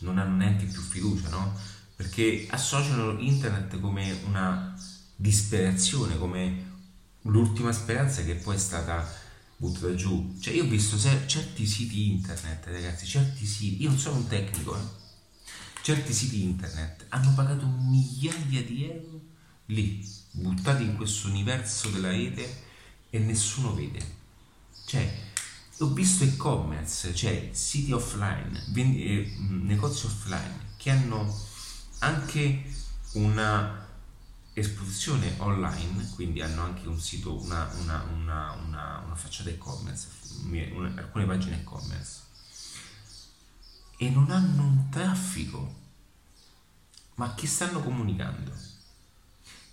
non 0.00 0.18
hanno 0.18 0.36
neanche 0.36 0.66
più 0.66 0.80
fiducia, 0.82 1.30
no? 1.30 1.56
Perché 1.96 2.46
associano 2.50 3.18
internet 3.18 3.80
come 3.80 4.20
una 4.26 4.78
disperazione, 5.16 6.18
come 6.18 6.69
l'ultima 7.22 7.72
speranza 7.72 8.22
che 8.22 8.34
poi 8.34 8.56
è 8.56 8.58
stata 8.58 9.06
buttata 9.56 9.94
giù. 9.94 10.36
Cioè 10.40 10.54
io 10.54 10.64
ho 10.64 10.68
visto 10.68 10.96
certi 11.26 11.66
siti 11.66 12.08
internet, 12.08 12.66
ragazzi, 12.66 13.06
certi 13.06 13.44
siti, 13.44 13.82
io 13.82 13.90
non 13.90 13.98
sono 13.98 14.16
un 14.16 14.26
tecnico, 14.26 14.76
eh. 14.76 14.82
certi 15.82 16.12
siti 16.12 16.42
internet 16.42 17.06
hanno 17.10 17.32
pagato 17.34 17.66
migliaia 17.66 18.62
di 18.62 18.84
euro 18.84 19.20
lì, 19.66 20.06
buttati 20.32 20.82
in 20.82 20.96
questo 20.96 21.28
universo 21.28 21.90
della 21.90 22.10
rete 22.10 22.62
e 23.10 23.18
nessuno 23.18 23.74
vede. 23.74 24.18
Cioè, 24.86 25.28
ho 25.78 25.92
visto 25.92 26.24
e-commerce, 26.24 27.14
cioè 27.14 27.50
siti 27.52 27.92
offline, 27.92 28.64
eh, 28.74 29.34
negozi 29.38 30.06
offline 30.06 30.68
che 30.76 30.90
hanno 30.90 31.38
anche 31.98 32.64
una 33.12 33.88
esposizione 34.60 35.34
online, 35.38 36.08
quindi 36.14 36.40
hanno 36.40 36.62
anche 36.62 36.86
un 36.86 36.98
sito, 36.98 37.40
una, 37.42 37.68
una, 37.80 38.02
una, 38.02 38.52
una, 38.52 39.14
facciata 39.14 39.50
e-commerce, 39.50 40.08
alcune 40.96 41.24
pagine 41.26 41.60
e-commerce, 41.60 42.20
e 43.96 44.08
non 44.10 44.30
hanno 44.30 44.62
un 44.62 44.88
traffico. 44.88 45.78
Ma 47.16 47.34
chi 47.34 47.46
stanno 47.46 47.80
comunicando? 47.80 48.50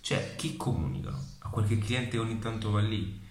Cioè, 0.00 0.36
chi 0.36 0.56
comunicano? 0.56 1.24
A 1.40 1.48
qualche 1.48 1.78
cliente 1.78 2.18
ogni 2.18 2.38
tanto 2.38 2.70
va 2.70 2.80
lì? 2.80 3.26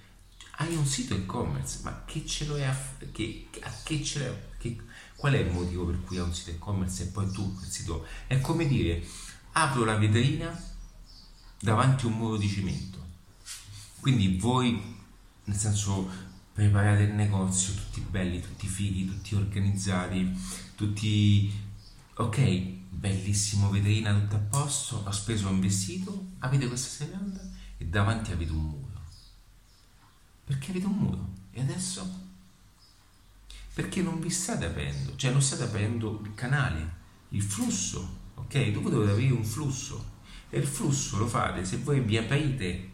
Hai 0.59 0.75
un 0.75 0.85
sito 0.85 1.13
e-commerce, 1.13 1.81
ma 1.83 2.03
che 2.05 2.25
ce 2.25 2.45
lo 2.45 2.57
è 2.57 2.63
a, 2.63 2.75
che, 3.11 3.47
a 3.61 3.71
che 3.83 4.03
ce 4.03 4.19
l'è? 4.19 4.47
Che, 4.57 4.75
qual 5.15 5.33
è 5.33 5.37
il 5.37 5.51
motivo 5.51 5.85
per 5.85 6.01
cui 6.03 6.17
hai 6.17 6.23
un 6.23 6.33
sito 6.33 6.49
e-commerce 6.51 7.03
e 7.03 7.07
poi 7.07 7.31
tu 7.31 7.53
quel 7.53 7.69
sito? 7.69 8.05
È 8.25 8.41
come 8.41 8.67
dire, 8.67 9.05
apro 9.51 9.85
la 9.85 9.97
vetrina 9.97 10.66
davanti 11.59 12.05
a 12.05 12.07
un 12.09 12.13
muro 12.13 12.37
di 12.37 12.47
cemento. 12.47 13.05
Quindi 13.99 14.37
voi, 14.37 14.81
nel 15.43 15.55
senso, 15.55 16.09
preparate 16.53 17.03
il 17.03 17.13
negozio, 17.13 17.73
tutti 17.73 18.01
belli, 18.01 18.41
tutti 18.41 18.67
fighi, 18.67 19.05
tutti 19.05 19.35
organizzati, 19.35 20.35
tutti... 20.75 21.65
Ok, 22.19 22.39
bellissimo 22.89 23.69
vetrina, 23.69 24.11
tutto 24.13 24.35
a 24.35 24.39
posto, 24.39 25.03
ho 25.05 25.11
speso 25.11 25.49
un 25.49 25.59
vestito, 25.59 26.29
avete 26.39 26.67
questa 26.67 27.05
serranda 27.05 27.39
e 27.77 27.85
davanti 27.85 28.31
avete 28.31 28.51
un 28.51 28.63
muro. 28.63 29.01
Perché 30.43 30.71
avete 30.71 30.85
un 30.87 30.93
muro? 30.93 31.29
E 31.51 31.61
adesso? 31.61 32.25
Perché 33.73 34.01
non 34.01 34.19
vi 34.19 34.31
state 34.31 34.65
aprendo, 34.65 35.15
cioè 35.15 35.31
non 35.31 35.43
state 35.43 35.63
aprendo 35.63 36.21
il 36.23 36.33
canale, 36.33 36.95
il 37.29 37.43
flusso, 37.43 38.31
ok? 38.33 38.71
Dopo 38.71 38.89
dovete 38.89 39.11
avere 39.11 39.31
un 39.31 39.43
flusso 39.43 40.15
e 40.49 40.59
il 40.59 40.67
flusso 40.67 41.17
lo 41.17 41.27
fate 41.27 41.65
se 41.65 41.77
voi 41.77 41.99
vi 41.99 42.17
aprite 42.17 42.91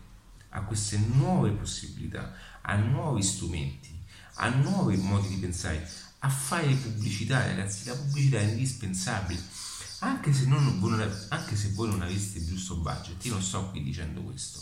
a 0.50 0.62
queste 0.62 0.98
nuove 0.98 1.52
possibilità, 1.52 2.34
a 2.62 2.76
nuovi 2.76 3.24
strumenti, 3.24 3.98
a 4.36 4.50
nuovi 4.50 4.98
modi 4.98 5.28
di 5.28 5.38
pensare, 5.38 5.88
a 6.20 6.30
fare 6.30 6.74
pubblicità, 6.76 7.46
ragazzi. 7.46 7.86
La 7.86 7.96
pubblicità 7.96 8.40
è 8.40 8.44
indispensabile. 8.44 9.42
Anche 10.00 10.34
se, 10.34 10.46
non, 10.46 11.18
anche 11.30 11.56
se 11.56 11.72
voi 11.72 11.90
non 11.90 12.02
aveste 12.02 12.40
il 12.40 12.46
giusto 12.46 12.76
budget, 12.78 13.24
io 13.26 13.34
non 13.34 13.42
sto 13.42 13.70
qui 13.70 13.84
dicendo 13.84 14.22
questo. 14.22 14.60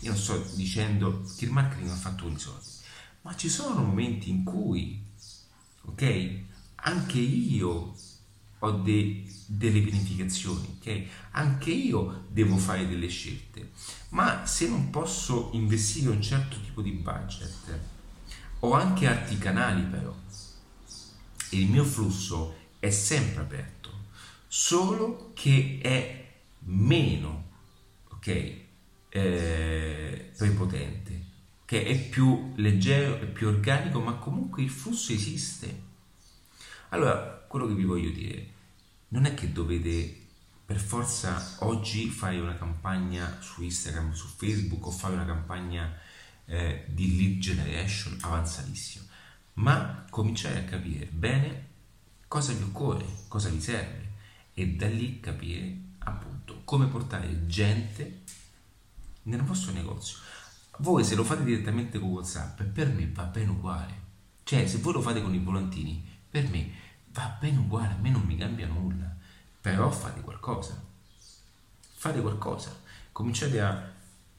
Io 0.00 0.12
non 0.12 0.20
sto 0.20 0.38
dicendo 0.54 1.22
che 1.36 1.44
il 1.44 1.52
marketing 1.52 1.90
ha 1.90 1.94
fatto 1.94 2.24
con 2.24 2.32
i 2.32 2.38
soldi, 2.38 2.68
ma 3.22 3.36
ci 3.36 3.48
sono 3.48 3.82
momenti 3.82 4.30
in 4.30 4.44
cui, 4.44 5.02
ok, 5.82 6.40
anche 6.76 7.18
io 7.18 7.94
ho 8.58 8.70
de, 8.70 9.26
delle 9.50 9.80
pianificazioni, 9.80 10.76
ok? 10.78 11.02
Anche 11.30 11.70
io 11.70 12.26
devo 12.28 12.58
fare 12.58 12.86
delle 12.86 13.08
scelte, 13.08 13.70
ma 14.10 14.44
se 14.44 14.68
non 14.68 14.90
posso 14.90 15.48
investire 15.54 16.10
un 16.10 16.20
certo 16.20 16.60
tipo 16.60 16.82
di 16.82 16.90
budget, 16.90 17.80
ho 18.60 18.72
anche 18.74 19.06
altri 19.06 19.38
canali 19.38 19.82
però, 19.84 20.14
e 21.50 21.58
il 21.58 21.66
mio 21.66 21.84
flusso 21.84 22.56
è 22.78 22.90
sempre 22.90 23.40
aperto, 23.40 23.90
solo 24.46 25.30
che 25.32 25.78
è 25.80 26.30
meno, 26.64 27.44
ok? 28.10 28.56
Eh, 29.08 30.30
prepotente, 30.36 31.24
che 31.64 31.86
è 31.86 31.98
più 31.98 32.52
leggero, 32.56 33.18
è 33.18 33.26
più 33.26 33.48
organico, 33.48 33.98
ma 34.00 34.12
comunque 34.12 34.62
il 34.62 34.68
flusso 34.68 35.10
esiste. 35.10 35.86
Allora, 36.90 37.44
quello 37.48 37.66
che 37.66 37.74
vi 37.74 37.84
voglio 37.84 38.10
dire 38.10 38.56
non 39.08 39.24
è 39.24 39.34
che 39.34 39.52
dovete 39.52 40.26
per 40.64 40.78
forza 40.78 41.56
oggi 41.60 42.08
fare 42.10 42.38
una 42.38 42.56
campagna 42.56 43.38
su 43.40 43.62
Instagram, 43.62 44.12
su 44.12 44.26
Facebook 44.26 44.86
o 44.86 44.90
fare 44.90 45.14
una 45.14 45.24
campagna 45.24 45.96
eh, 46.44 46.84
di 46.88 47.16
lead 47.16 47.38
generation 47.38 48.18
avanzatissimo, 48.20 49.06
ma 49.54 50.04
cominciare 50.10 50.58
a 50.58 50.64
capire 50.64 51.06
bene 51.06 51.66
cosa 52.28 52.52
vi 52.52 52.62
occorre, 52.62 53.06
cosa 53.28 53.48
vi 53.48 53.60
serve 53.60 54.12
e 54.52 54.68
da 54.74 54.88
lì 54.88 55.20
capire 55.20 55.76
appunto 56.00 56.62
come 56.64 56.86
portare 56.86 57.46
gente 57.46 58.24
nel 59.22 59.42
vostro 59.42 59.72
negozio. 59.72 60.18
Voi 60.78 61.02
se 61.02 61.14
lo 61.14 61.24
fate 61.24 61.44
direttamente 61.44 61.98
con 61.98 62.10
WhatsApp, 62.10 62.62
per 62.62 62.88
me 62.88 63.10
va 63.10 63.24
bene 63.24 63.50
uguale. 63.50 64.06
Cioè, 64.44 64.66
se 64.66 64.78
voi 64.78 64.92
lo 64.92 65.02
fate 65.02 65.20
con 65.20 65.34
i 65.34 65.38
volantini, 65.38 66.06
per 66.30 66.48
me 66.48 66.70
va 67.18 67.36
bene 67.40 67.58
uguale, 67.58 67.94
a 67.94 67.96
me 67.96 68.10
non 68.10 68.22
mi 68.22 68.36
cambia 68.36 68.66
nulla. 68.66 69.12
Però 69.60 69.90
fate 69.90 70.20
qualcosa. 70.20 70.80
Fate 71.94 72.20
qualcosa. 72.20 72.76
Cominciate 73.10 73.60
a 73.60 73.92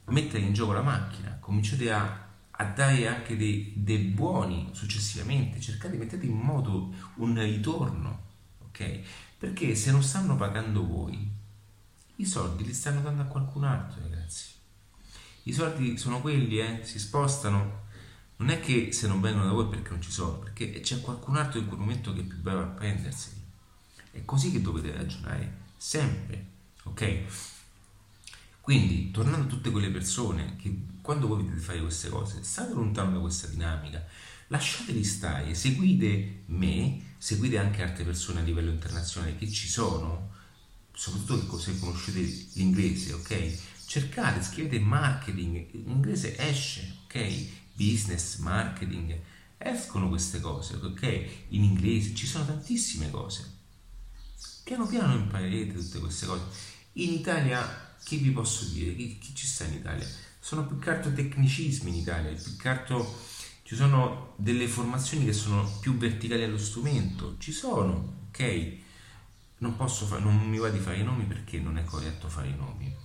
mettere 0.06 0.44
in 0.44 0.54
gioco 0.54 0.72
la 0.72 0.82
macchina, 0.82 1.38
cominciate 1.40 1.92
a, 1.92 2.28
a 2.52 2.64
dare 2.66 3.08
anche 3.08 3.36
dei, 3.36 3.74
dei, 3.76 3.98
buoni 3.98 4.70
successivamente, 4.72 5.60
cercate 5.60 5.92
di 5.92 5.98
mettere 5.98 6.26
in 6.26 6.38
moto 6.38 6.94
un 7.16 7.38
ritorno, 7.38 8.24
ok? 8.68 9.00
Perché 9.38 9.76
se 9.76 9.92
non 9.92 10.02
stanno 10.02 10.36
pagando 10.38 10.88
voi, 10.88 11.30
i 12.16 12.26
soldi 12.26 12.66
li 12.66 12.74
stanno 12.74 13.02
dando 13.02 13.24
a 13.24 13.26
qualcun 13.26 13.66
altro, 13.66 14.02
ragazzi. 14.02 14.48
I 15.44 15.54
soldi 15.54 15.98
sono 15.98 16.22
quelli, 16.22 16.60
eh? 16.60 16.80
si 16.84 16.98
spostano. 17.00 17.88
Non 18.40 18.52
è 18.52 18.62
che 18.62 18.94
se 18.94 19.08
non 19.08 19.20
vengono 19.20 19.46
da 19.46 19.52
voi 19.52 19.68
perché 19.68 19.90
non 19.90 20.02
ci 20.02 20.12
sono, 20.12 20.40
perché 20.40 20.80
c'è 20.80 21.02
qualcun 21.02 21.36
altro 21.36 21.60
in 21.60 21.68
quel 21.68 21.80
momento 21.80 22.14
che 22.14 22.22
è 22.22 22.24
più 22.24 22.38
bravo 22.38 22.62
a 22.62 22.68
prenderseli. 22.68 23.36
È 24.12 24.24
così 24.24 24.52
che 24.52 24.62
dovete 24.62 24.96
ragionare, 24.96 25.58
sempre, 25.76 26.46
ok? 26.84 27.20
Quindi, 28.62 29.12
tornando 29.12 29.46
a 29.46 29.50
tutte 29.50 29.72
quelle 29.72 29.90
persone 29.90 30.56
che 30.56 30.74
quando 31.02 31.28
voi 31.28 31.44
dovete 31.44 31.60
fare 31.60 31.82
queste 31.82 32.08
cose, 32.08 32.44
state 32.44 32.74
lontano 32.74 33.12
da 33.12 33.20
questa 33.20 33.48
dinamica, 33.48 34.06
lasciateli 34.48 35.04
stare, 35.04 35.54
seguite 35.54 36.44
me, 36.46 37.16
seguite 37.18 37.58
anche 37.58 37.84
altre 37.84 38.06
persone 38.06 38.40
a 38.40 38.44
livello 38.44 38.72
internazionale 38.72 39.36
che 39.36 39.50
ci 39.50 39.68
sono, 39.68 40.30
soprattutto 40.94 41.60
se 41.60 41.78
conoscete 41.78 42.22
l'inglese, 42.54 43.14
ok? 43.14 43.60
Cercate, 43.86 44.42
scrivete 44.44 44.80
marketing, 44.80 45.72
l'inglese 45.72 46.38
esce, 46.38 47.00
ok? 47.04 47.59
Business, 47.80 48.40
marketing, 48.40 49.18
escono 49.58 50.10
queste 50.10 50.42
cose, 50.42 50.76
ok? 50.76 51.30
In 51.50 51.64
inglese 51.64 52.14
ci 52.14 52.28
sono 52.28 52.46
tantissime 52.46 53.10
cose. 53.10 53.58
Piano 54.66 54.86
piano 54.86 55.14
imparerete 55.14 55.76
tutte 55.76 56.00
queste 56.00 56.26
cose. 56.26 56.44
In 56.94 57.14
Italia 57.14 57.96
che 58.04 58.18
vi 58.18 58.32
posso 58.32 58.66
dire? 58.66 58.94
Chi, 58.96 59.18
chi, 59.18 59.34
ci 59.34 59.46
sta 59.46 59.64
in 59.64 59.76
Italia? 59.76 60.06
Sono 60.42 60.68
più 60.68 60.78
che 60.78 60.90
altro 60.90 61.14
tecnicismi 61.14 61.90
in 61.90 61.96
Italia, 61.96 62.34
più 62.34 62.58
che 62.58 62.68
altro 62.68 63.18
ci 63.64 63.76
sono 63.76 64.34
delle 64.36 64.68
formazioni 64.68 65.24
che 65.24 65.34
sono 65.34 65.70
più 65.80 65.96
verticali 65.96 66.44
allo 66.44 66.58
strumento, 66.58 67.36
ci 67.38 67.54
sono, 67.54 68.26
ok? 68.28 68.78
Non 69.60 69.78
posso 69.78 70.06
fare, 70.06 70.22
non 70.22 70.38
mi 70.38 70.58
va 70.58 70.70
di 70.70 70.80
fare 70.80 70.98
i 70.98 71.04
nomi 71.04 71.24
perché 71.24 71.60
non 71.60 71.78
è 71.78 71.86
corretto 71.86 72.28
fare 72.28 72.50
i 72.50 72.56
nomi 72.56 72.99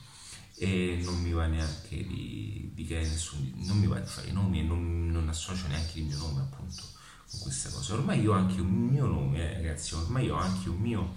e 0.57 1.01
non 1.03 1.21
mi 1.21 1.33
va 1.33 1.47
neanche 1.47 1.97
di, 2.07 2.71
di 2.75 2.87
che 2.87 3.01
nessun, 3.01 3.53
non 3.57 3.79
mi 3.79 3.87
va 3.87 3.99
di 3.99 4.07
fare 4.07 4.29
i 4.29 4.33
nomi 4.33 4.61
e 4.61 4.63
non, 4.63 5.11
non 5.11 5.29
associo 5.29 5.67
neanche 5.69 5.99
il 5.99 6.05
mio 6.05 6.17
nome 6.19 6.41
appunto 6.43 6.83
con 7.31 7.41
questa 7.41 7.71
cosa. 7.71 7.95
Ormai 7.95 8.21
io 8.21 8.33
ho 8.33 8.37
anche 8.37 8.61
un 8.61 8.71
mio 8.71 9.07
nome, 9.07 9.39
eh, 9.39 9.55
ragazzi, 9.55 9.95
ormai 9.95 10.29
ho 10.29 10.37
anche 10.37 10.69
un 10.69 10.79
mio 10.79 11.15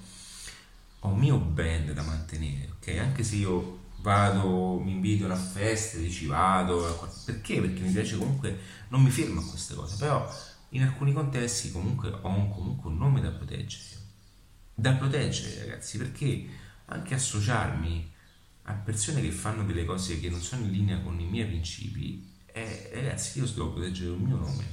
ho 1.01 1.09
un 1.09 1.19
mio 1.19 1.38
band 1.38 1.91
da 1.91 2.01
mantenere, 2.01 2.69
ok? 2.77 2.97
Anche 2.97 3.23
se 3.23 3.35
io 3.35 3.85
vado, 3.97 4.79
mi 4.79 4.91
invitano 4.91 5.33
a 5.33 5.38
feste, 5.38 5.99
dici 5.99 6.25
vado, 6.25 7.09
perché? 7.25 7.61
Perché 7.61 7.81
mi 7.81 7.91
piace 7.91 8.17
comunque, 8.17 8.57
non 8.89 9.03
mi 9.03 9.09
fermo 9.09 9.41
a 9.41 9.45
queste 9.45 9.75
cose, 9.75 9.95
però 9.97 10.27
in 10.69 10.83
alcuni 10.83 11.13
contesti 11.13 11.71
comunque 11.71 12.09
ho 12.09 12.27
un, 12.27 12.51
comunque 12.51 12.89
un 12.89 12.97
nome 12.97 13.21
da 13.21 13.29
proteggere, 13.29 13.83
da 14.73 14.93
proteggere 14.93 15.59
ragazzi, 15.59 15.97
perché 15.97 16.47
anche 16.85 17.13
associarmi 17.13 18.11
a 18.70 18.74
persone 18.74 19.22
che 19.22 19.32
fanno 19.32 19.63
delle 19.63 19.86
cose 19.86 20.20
che 20.20 20.30
non 20.30 20.41
sono 20.41 20.65
in 20.65 20.72
linea 20.72 20.99
con 20.99 21.18
i 21.20 21.26
miei 21.26 21.47
principi, 21.47 22.34
eh, 22.47 22.89
ragazzi 22.93 23.39
io 23.39 23.45
devo 23.45 23.72
proteggere 23.72 24.11
il 24.11 24.20
mio 24.20 24.36
nome, 24.36 24.65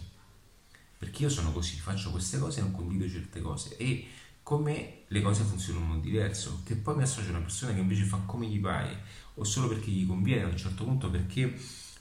perché 0.99 1.23
io 1.23 1.29
sono 1.29 1.53
così, 1.53 1.79
faccio 1.79 2.11
queste 2.11 2.39
cose 2.39 2.59
e 2.59 2.63
non 2.63 2.73
condivido 2.73 3.09
certe 3.09 3.41
cose. 3.41 3.77
E 3.77 4.09
come 4.43 5.03
le 5.07 5.23
cose 5.23 5.45
funzionano 5.45 5.85
in 5.85 5.91
modo 5.91 6.03
diverso, 6.03 6.63
che 6.65 6.75
poi 6.75 6.97
mi 6.97 7.03
associo 7.03 7.29
a 7.29 7.31
una 7.31 7.41
persona 7.41 7.73
che 7.73 7.81
invece 7.81 8.03
fa 8.03 8.17
come 8.27 8.47
gli 8.47 8.61
pare 8.61 9.01
o 9.35 9.45
solo 9.45 9.69
perché 9.69 9.91
gli 9.91 10.07
conviene 10.07 10.43
a 10.43 10.49
un 10.49 10.57
certo 10.57 10.85
punto 10.85 11.09
perché 11.09 11.57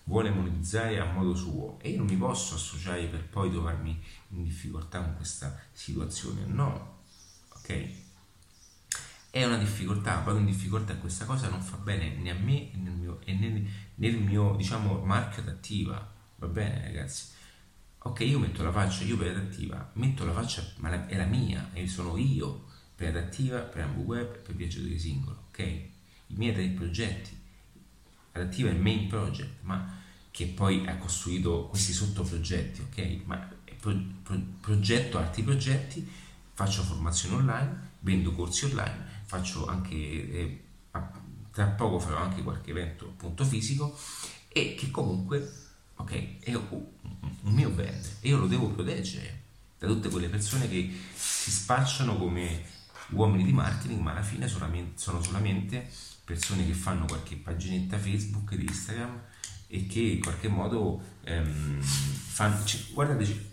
vuole 0.06 0.32
monetizzare 0.32 1.00
a 1.00 1.12
modo 1.12 1.36
suo. 1.36 1.78
E 1.80 1.92
io 1.92 1.98
non 1.98 2.08
mi 2.08 2.18
posso 2.18 2.56
associare 2.56 3.06
per 3.06 3.24
poi 3.28 3.52
trovarmi 3.52 4.02
in 4.30 4.44
difficoltà 4.44 5.00
con 5.00 5.16
questa 5.16 5.60
situazione, 5.72 6.46
no, 6.48 7.02
ok? 7.50 8.03
È 9.34 9.44
una 9.44 9.58
difficoltà, 9.58 10.20
poi 10.20 10.38
in 10.38 10.46
difficoltà 10.46 10.96
questa 10.98 11.26
cosa 11.26 11.50
non 11.50 11.60
fa 11.60 11.78
bene 11.78 12.18
né 12.18 12.30
a 12.30 12.36
me 12.36 12.70
né 12.76 12.82
nel 12.84 12.94
mio, 12.94 13.20
nel, 13.26 13.68
nel 13.96 14.20
mio 14.20 14.54
diciamo, 14.56 15.00
marchio 15.00 15.42
d'attiva, 15.42 16.14
va 16.36 16.48
bene 16.48 16.84
ragazzi? 16.84 17.32
ok, 18.06 18.20
io 18.20 18.38
metto 18.38 18.64
la 18.64 18.72
faccia, 18.72 19.04
io 19.06 19.18
per 19.18 19.36
adattiva, 19.36 19.90
metto 19.94 20.26
la 20.26 20.34
faccia, 20.34 20.64
ma 20.78 21.08
è 21.08 21.16
la 21.16 21.26
mia, 21.26 21.70
e 21.74 21.88
sono 21.88 22.18
io 22.18 22.66
per 22.96 23.10
adattiva, 23.10 23.60
per 23.60 23.84
Ambu 23.84 24.02
Web, 24.02 24.42
per 24.42 24.56
viaggiatore 24.56 24.98
singolo, 25.00 25.46
ok? 25.48 25.60
I 25.60 26.36
miei 26.36 26.54
tre 26.54 26.68
progetti. 26.68 27.36
Adattiva 28.34 28.70
è 28.70 28.74
il 28.74 28.82
main 28.82 29.08
project, 29.08 29.62
ma 29.62 30.02
che 30.32 30.48
poi 30.48 30.86
ha 30.88 30.98
costruito 30.98 31.68
questi 31.70 31.94
sottoprogetti, 31.94 32.82
ok? 32.82 33.22
Ma 33.26 33.38
pro, 33.80 33.98
pro, 34.22 34.40
progetto 34.60 35.18
altri 35.18 35.44
progetti, 35.44 36.08
faccio 36.54 36.84
formazione 36.84 37.36
online, 37.36 37.92
vendo 38.00 38.34
corsi 38.34 38.66
online, 38.66 39.23
faccio 39.26 39.68
anche, 39.68 39.96
eh, 39.96 40.64
tra 41.52 41.66
poco 41.68 42.00
farò 42.00 42.18
anche 42.18 42.44
qualche 42.44 42.72
evento 42.72 43.06
appunto 43.06 43.44
fisico 43.44 43.98
e 44.48 44.76
che 44.76 44.92
comunque 44.92 45.64
ok? 45.96 46.40
È 46.40 46.56
un 46.56 47.54
mio 47.54 47.70
bene 47.70 48.02
e 48.20 48.30
io 48.30 48.38
lo 48.38 48.48
devo 48.48 48.70
proteggere 48.70 49.42
da 49.78 49.88
tutte 49.88 50.10
quelle 50.10 50.30
persone 50.30 50.70
che 50.70 50.92
si 51.14 51.52
spacciano 51.52 52.18
come 52.18 52.64
uomini 53.10 53.44
di 53.44 53.52
marketing, 53.52 54.00
ma 54.00 54.12
alla 54.12 54.22
fine 54.22 54.48
sono 54.48 55.22
solamente 55.22 55.90
persone 56.24 56.66
che 56.66 56.74
fanno 56.74 57.06
qualche 57.06 57.36
paginetta 57.36 57.98
Facebook, 57.98 58.56
Instagram 58.58 59.22
e 59.68 59.86
che 59.88 60.00
in 60.00 60.22
qualche 60.22 60.48
modo 60.48 61.02
ehm, 61.24 61.82
fanno... 61.82 62.64
Cioè, 62.64 62.82
guardate, 62.94 63.52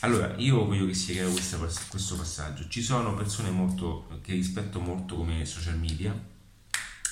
allora 0.00 0.34
io 0.36 0.64
voglio 0.64 0.86
che 0.86 0.94
sia 0.94 1.14
chiaro 1.14 1.32
questo 1.32 2.16
passaggio. 2.16 2.68
Ci 2.68 2.82
sono 2.82 3.14
persone 3.14 3.50
molto, 3.50 4.20
che 4.22 4.32
rispetto 4.32 4.80
molto 4.80 5.16
come 5.16 5.44
social 5.44 5.78
media 5.78 6.14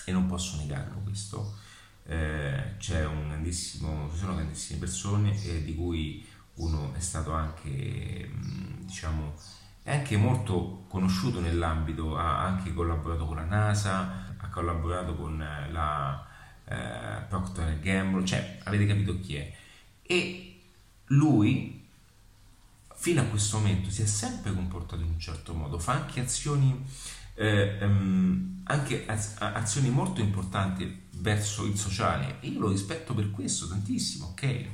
e 0.04 0.12
non 0.12 0.26
posso 0.26 0.56
negarlo 0.56 1.00
questo 1.00 1.64
eh, 2.08 2.76
c'è 2.78 3.04
un 3.04 3.28
grandissimo, 3.28 4.08
ci 4.12 4.18
sono 4.18 4.34
grandissime 4.34 4.78
persone 4.78 5.42
eh, 5.44 5.64
di 5.64 5.74
cui 5.74 6.24
uno 6.54 6.94
è 6.94 7.00
stato 7.00 7.32
anche, 7.32 8.30
diciamo, 8.80 9.34
è 9.82 9.96
anche 9.96 10.16
molto 10.16 10.84
conosciuto 10.88 11.40
nell'ambito, 11.40 12.16
ha 12.16 12.44
anche 12.44 12.72
collaborato 12.72 13.26
con 13.26 13.36
la 13.36 13.44
NASA, 13.44 14.34
ha 14.36 14.48
collaborato 14.48 15.14
con 15.16 15.38
la 15.38 16.26
eh, 16.64 17.22
Procter 17.28 17.78
Gamble, 17.80 18.24
cioè 18.24 18.58
avete 18.64 18.86
capito 18.86 19.20
chi 19.20 19.36
è. 19.36 19.52
E 20.02 20.60
lui 21.06 21.75
fino 23.06 23.20
a 23.20 23.24
questo 23.26 23.58
momento 23.58 23.88
si 23.88 24.02
è 24.02 24.04
sempre 24.04 24.52
comportato 24.52 25.00
in 25.00 25.10
un 25.10 25.20
certo 25.20 25.54
modo, 25.54 25.78
fa 25.78 25.92
anche 25.92 26.18
azioni 26.18 26.84
eh, 27.34 27.78
ehm, 27.80 28.62
anche 28.64 29.06
azioni 29.06 29.90
molto 29.90 30.20
importanti 30.20 31.02
verso 31.12 31.66
il 31.66 31.78
sociale 31.78 32.40
e 32.40 32.48
io 32.48 32.58
lo 32.58 32.68
rispetto 32.70 33.14
per 33.14 33.30
questo 33.30 33.68
tantissimo, 33.68 34.26
ok? 34.30 34.66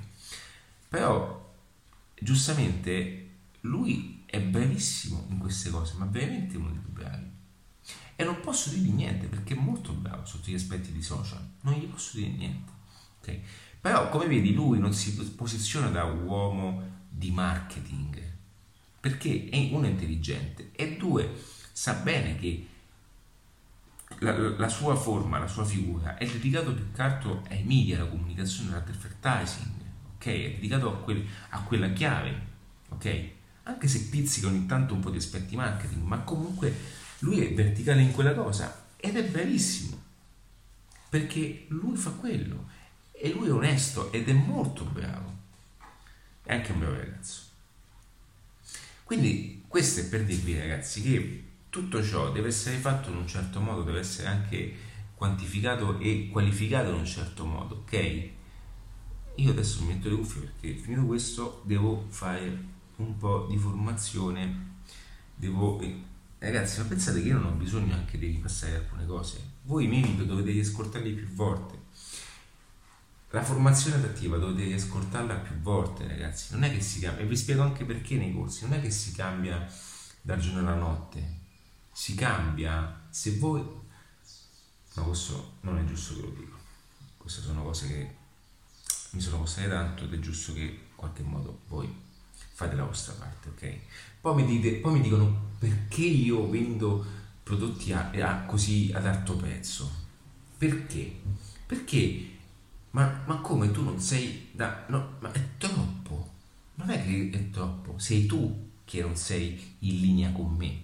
Però 0.88 1.54
giustamente 2.18 3.28
lui 3.60 4.22
è 4.24 4.40
bravissimo 4.40 5.26
in 5.28 5.36
queste 5.36 5.68
cose, 5.68 5.96
ma 5.98 6.06
veramente 6.06 6.56
uno 6.56 6.70
dei 6.70 6.78
più 6.78 6.90
bravi. 6.90 7.30
E 8.16 8.24
non 8.24 8.40
posso 8.40 8.70
dirgli 8.70 8.92
niente 8.92 9.26
perché 9.26 9.52
è 9.52 9.58
molto 9.60 9.92
bravo 9.92 10.24
sotto 10.24 10.50
gli 10.50 10.54
aspetti 10.54 10.90
di 10.90 11.02
social, 11.02 11.46
non 11.60 11.74
gli 11.74 11.84
posso 11.84 12.16
dire 12.16 12.30
niente. 12.30 12.72
ok? 13.20 13.38
Però 13.78 14.08
come 14.08 14.26
vedi 14.26 14.54
lui 14.54 14.78
non 14.78 14.94
si 14.94 15.14
posiziona 15.36 15.88
da 15.88 16.04
uomo 16.04 17.00
di 17.22 17.30
marketing 17.30 18.20
perché 18.98 19.48
è 19.48 19.68
uno 19.70 19.86
intelligente 19.86 20.70
e 20.72 20.96
due 20.96 21.30
sa 21.72 21.94
bene 21.94 22.36
che 22.36 22.66
la, 24.18 24.36
la, 24.36 24.68
sua 24.68 24.96
forma, 24.96 25.38
la 25.38 25.46
sua 25.46 25.64
figura 25.64 26.16
è 26.16 26.26
dedicato 26.26 26.74
più 26.74 26.92
che 26.92 27.02
altro 27.02 27.44
ai 27.48 27.62
media, 27.62 27.96
alla 27.96 28.08
comunicazione, 28.08 28.70
all'advertising, 28.70 29.72
ok? 30.16 30.26
È 30.26 30.50
dedicato 30.54 30.88
a, 30.88 30.96
quel, 30.98 31.24
a 31.50 31.62
quella 31.62 31.90
chiave, 31.92 32.40
ok? 32.90 33.30
Anche 33.64 33.88
se 33.88 34.08
pizzica 34.10 34.48
ogni 34.48 34.66
tanto 34.66 34.94
un 34.94 35.00
po' 35.00 35.10
di 35.10 35.18
aspetti 35.18 35.56
marketing, 35.56 36.02
ma 36.02 36.18
comunque 36.18 36.74
lui 37.20 37.40
è 37.40 37.54
verticale 37.54 38.02
in 38.02 38.12
quella 38.12 38.34
cosa 38.34 38.86
ed 38.96 39.16
è 39.16 39.24
bravissimo 39.24 40.00
perché 41.08 41.66
lui 41.68 41.96
fa 41.96 42.10
quello 42.10 42.68
e 43.12 43.30
lui 43.30 43.48
è 43.48 43.52
onesto 43.52 44.12
ed 44.12 44.28
è 44.28 44.32
molto 44.32 44.84
bravo. 44.84 45.31
È 46.42 46.52
anche 46.52 46.72
un 46.72 46.78
bravo 46.80 46.96
ragazzo. 46.96 47.40
Quindi 49.04 49.64
questo 49.68 50.00
è 50.00 50.08
per 50.08 50.24
dirvi 50.24 50.58
ragazzi 50.58 51.02
che 51.02 51.44
tutto 51.70 52.02
ciò 52.02 52.32
deve 52.32 52.48
essere 52.48 52.76
fatto 52.76 53.10
in 53.10 53.16
un 53.16 53.26
certo 53.26 53.60
modo, 53.60 53.82
deve 53.82 54.00
essere 54.00 54.28
anche 54.28 54.74
quantificato 55.14 55.98
e 55.98 56.28
qualificato 56.30 56.90
in 56.90 56.96
un 56.96 57.06
certo 57.06 57.44
modo, 57.44 57.76
ok? 57.76 58.30
Io 59.36 59.50
adesso 59.50 59.82
mi 59.82 59.94
metto 59.94 60.08
le 60.08 60.16
cuffie 60.16 60.40
perché 60.42 60.74
finito 60.74 61.06
questo 61.06 61.62
devo 61.64 62.06
fare 62.08 62.64
un 62.96 63.16
po' 63.16 63.46
di 63.48 63.56
formazione, 63.56 64.80
devo... 65.34 65.80
Eh, 65.80 66.04
ragazzi, 66.38 66.80
ma 66.80 66.86
pensate 66.86 67.22
che 67.22 67.28
io 67.28 67.38
non 67.38 67.52
ho 67.52 67.56
bisogno 67.56 67.94
anche 67.94 68.18
di 68.18 68.26
ripassare 68.26 68.76
alcune 68.76 69.06
cose. 69.06 69.40
Voi 69.62 69.84
i 69.84 69.88
miei 69.88 70.02
video 70.02 70.24
dovete 70.24 70.58
ascoltarli 70.58 71.12
più 71.12 71.28
volte. 71.28 71.81
La 73.32 73.42
formazione 73.42 73.96
adattiva 73.96 74.36
dovete 74.36 74.74
ascoltarla 74.74 75.36
più 75.36 75.58
volte, 75.60 76.06
ragazzi. 76.06 76.52
Non 76.52 76.64
è 76.64 76.70
che 76.70 76.82
si 76.82 77.00
cambia, 77.00 77.24
e 77.24 77.26
vi 77.26 77.36
spiego 77.36 77.62
anche 77.62 77.86
perché 77.86 78.16
nei 78.16 78.34
corsi, 78.34 78.64
non 78.64 78.74
è 78.74 78.80
che 78.82 78.90
si 78.90 79.12
cambia 79.12 79.66
dal 80.20 80.38
giorno 80.38 80.58
alla 80.58 80.74
notte. 80.74 81.40
Si 81.90 82.14
cambia 82.14 83.06
se 83.08 83.38
voi... 83.38 83.62
Ma 84.94 85.02
questo 85.02 85.54
non 85.62 85.78
è 85.78 85.84
giusto 85.86 86.14
che 86.16 86.20
lo 86.20 86.28
dico. 86.28 86.58
Queste 87.16 87.40
sono 87.40 87.62
cose 87.62 87.88
che 87.88 88.16
mi 89.12 89.20
sono 89.22 89.38
costate 89.38 89.68
tanto 89.68 90.04
ed 90.04 90.12
è 90.12 90.18
giusto 90.18 90.52
che 90.52 90.60
in 90.60 90.78
qualche 90.94 91.22
modo 91.22 91.60
voi 91.68 91.90
fate 92.52 92.74
la 92.76 92.84
vostra 92.84 93.14
parte, 93.14 93.48
ok? 93.48 93.78
Poi 94.20 94.34
mi, 94.34 94.44
dite, 94.44 94.76
poi 94.76 94.92
mi 94.92 95.00
dicono 95.00 95.52
perché 95.58 96.02
io 96.02 96.50
vendo 96.50 97.02
prodotti 97.42 97.94
a, 97.94 98.10
a, 98.10 98.44
così 98.44 98.92
ad 98.94 99.06
alto 99.06 99.36
prezzo? 99.36 99.90
Perché? 100.58 101.18
Perché? 101.64 102.40
Ma, 102.92 103.22
ma, 103.26 103.36
come 103.36 103.70
tu 103.70 103.82
non 103.82 104.00
sei 104.00 104.48
da... 104.52 104.84
No, 104.88 105.16
ma 105.20 105.30
è 105.32 105.40
troppo. 105.58 106.30
Non 106.76 106.90
è 106.90 107.04
che 107.04 107.30
è 107.30 107.50
troppo, 107.50 107.98
sei 107.98 108.26
tu 108.26 108.70
che 108.84 109.02
non 109.02 109.16
sei 109.16 109.76
in 109.80 110.00
linea 110.00 110.32
con 110.32 110.54
me. 110.54 110.82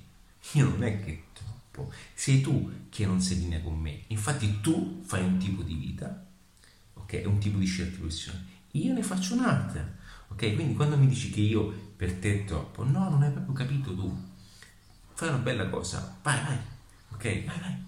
Io 0.52 0.68
non 0.68 0.82
è 0.82 1.02
che 1.02 1.12
è 1.12 1.22
troppo, 1.32 1.92
sei 2.14 2.40
tu 2.40 2.70
che 2.90 3.06
non 3.06 3.20
sei 3.20 3.36
in 3.36 3.42
linea 3.44 3.60
con 3.60 3.78
me. 3.78 4.02
Infatti 4.08 4.60
tu 4.60 5.02
fai 5.04 5.22
un 5.24 5.38
tipo 5.38 5.62
di 5.62 5.74
vita 5.74 6.26
ok? 7.08 7.22
Un 7.24 7.38
tipo 7.38 7.58
di 7.58 7.64
scelta 7.64 7.96
professionale. 7.96 8.44
Io 8.72 8.92
ne 8.92 9.02
faccio 9.02 9.34
un'altra, 9.34 9.82
ok? 10.28 10.54
Quindi 10.54 10.74
quando 10.74 10.98
mi 10.98 11.06
dici 11.06 11.30
che 11.30 11.40
io 11.40 11.92
per 11.96 12.12
te 12.14 12.40
è 12.40 12.44
troppo, 12.44 12.84
no, 12.84 13.08
non 13.08 13.22
hai 13.22 13.32
proprio 13.32 13.54
capito 13.54 13.94
tu. 13.94 14.26
Fai 15.14 15.28
una 15.28 15.38
bella 15.38 15.68
cosa, 15.68 16.16
vai, 16.22 16.40
vai, 16.42 16.58
ok? 17.12 17.44
Vai, 17.46 17.60
vai. 17.60 17.86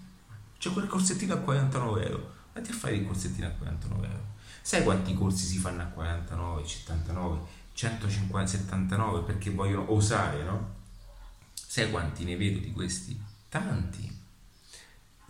C'è 0.57 0.71
quel 0.71 0.87
corsettino 0.87 1.35
a 1.35 1.37
49 1.37 2.07
euro, 2.07 2.33
vatti 2.53 2.71
a 2.71 2.73
fare 2.73 2.95
il 2.95 3.05
corsettino 3.05 3.47
a 3.47 3.51
49 3.51 4.07
euro. 4.07 4.25
Sai 4.61 4.83
quanti 4.83 5.13
corsi 5.13 5.45
si 5.45 5.57
fanno 5.57 5.81
a 5.81 5.85
49, 5.85 6.67
79, 6.67 7.39
150, 7.73 8.47
79 8.47 9.23
perché 9.23 9.49
vogliono 9.49 9.91
osare, 9.91 10.43
no? 10.43 10.75
Sai 11.53 11.89
quanti 11.89 12.23
ne 12.23 12.35
vedo 12.35 12.59
di 12.59 12.71
questi? 12.71 13.19
Tanti. 13.49 14.19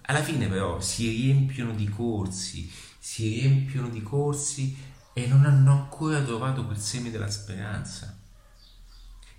Alla 0.03 0.23
fine 0.23 0.47
però 0.47 0.81
si 0.81 1.07
riempiono 1.07 1.73
di 1.73 1.87
corsi, 1.87 2.69
si 2.99 3.39
riempiono 3.39 3.87
di 3.87 4.01
corsi 4.01 4.75
e 5.13 5.27
non 5.27 5.45
hanno 5.45 5.71
ancora 5.71 6.21
trovato 6.21 6.65
quel 6.65 6.79
seme 6.79 7.11
della 7.11 7.29
speranza. 7.29 8.17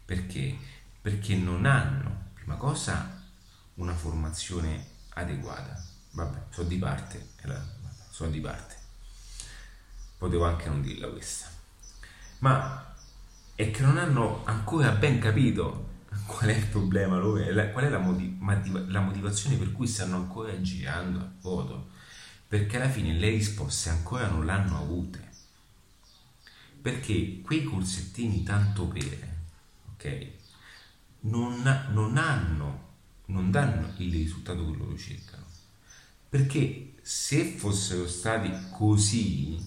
Perché? 0.04 0.56
Perché 1.00 1.34
non 1.36 1.66
hanno, 1.66 2.30
prima 2.34 2.56
cosa, 2.56 3.20
una 3.74 3.94
formazione 3.94 4.86
adeguata. 5.10 5.91
Vabbè, 6.12 6.38
so 6.50 6.62
di 6.62 6.78
parte, 6.78 7.28
so 8.10 8.26
di 8.26 8.40
parte. 8.40 8.76
Potevo 10.18 10.44
anche 10.44 10.68
non 10.68 10.82
dirla 10.82 11.08
questa. 11.08 11.50
Ma 12.38 12.94
è 13.54 13.70
che 13.70 13.82
non 13.82 13.98
hanno 13.98 14.42
ancora 14.44 14.90
ben 14.92 15.18
capito 15.18 15.90
qual 16.26 16.50
è 16.50 16.56
il 16.56 16.66
problema 16.66 17.16
loro, 17.18 17.42
qual 17.72 17.84
è 17.84 17.88
la, 17.88 17.98
motiv- 17.98 18.88
la 18.88 19.00
motivazione 19.00 19.56
per 19.56 19.72
cui 19.72 19.86
stanno 19.86 20.16
ancora 20.16 20.60
girando 20.60 21.20
a 21.20 21.30
vuoto 21.40 21.90
perché 22.52 22.76
alla 22.76 22.90
fine 22.90 23.14
le 23.14 23.30
risposte 23.30 23.88
ancora 23.88 24.28
non 24.28 24.44
l'hanno 24.44 24.76
avute. 24.76 25.30
Perché 26.82 27.40
quei 27.40 27.64
corsettini 27.64 28.42
tanto 28.42 28.88
per, 28.88 29.28
ok, 29.94 30.26
non, 31.20 31.62
non 31.92 32.18
hanno, 32.18 32.88
non 33.26 33.50
danno 33.50 33.94
il 33.96 34.12
risultato 34.12 34.70
che 34.70 34.76
loro 34.76 34.98
cercano. 34.98 35.31
Perché 36.32 36.94
se 37.02 37.44
fossero 37.58 38.08
stati 38.08 38.50
così, 38.70 39.62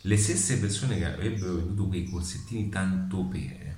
le 0.00 0.16
stesse 0.16 0.58
persone 0.58 0.98
che 0.98 1.04
avrebbero 1.04 1.54
venduto 1.54 1.86
quei 1.86 2.10
corsettini 2.10 2.68
tanto 2.68 3.22
per, 3.22 3.76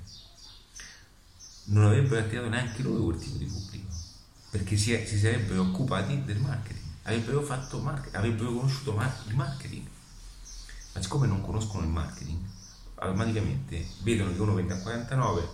non 1.65 1.85
avrebbero 1.85 2.25
attirato 2.25 2.49
neanche 2.49 2.81
loro 2.81 3.03
quel 3.03 3.19
tipo 3.19 3.37
di 3.37 3.45
pubblico, 3.45 3.93
perché 4.49 4.75
si, 4.75 4.99
si 5.05 5.19
sarebbero 5.19 5.61
occupati 5.61 6.23
del 6.23 6.39
marketing 6.39 6.83
avrebbero 7.03 7.43
fatto 7.43 7.77
marketing, 7.77 8.15
avrebbero 8.15 8.53
conosciuto 8.53 8.99
il 9.27 9.35
marketing. 9.35 9.87
Ma 10.93 11.01
siccome 11.03 11.27
non 11.27 11.41
conoscono 11.41 11.83
il 11.83 11.89
marketing, 11.91 12.39
automaticamente 12.95 13.85
vedono 14.01 14.33
che 14.33 14.41
uno 14.41 14.55
vende 14.55 14.73
a 14.73 14.79
49, 14.79 15.47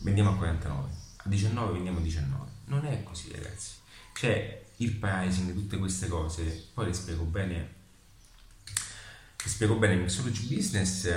vendiamo 0.00 0.30
a 0.30 0.34
49, 0.34 0.90
a 1.18 1.28
19 1.28 1.72
vendiamo 1.72 1.98
a 1.98 2.02
19. 2.02 2.50
Non 2.64 2.84
è 2.86 3.04
così, 3.04 3.30
ragazzi. 3.30 3.74
C'è 4.12 4.66
il 4.80 4.92
pricing, 4.96 5.52
tutte 5.52 5.78
queste 5.78 6.08
cose, 6.08 6.68
poi 6.74 6.86
le 6.86 6.92
spiego 6.92 7.24
bene. 7.24 7.78
Vi 9.42 9.48
spiego 9.48 9.76
bene 9.76 9.94
il 9.94 10.00
Mixology 10.00 10.54
Business 10.54 11.08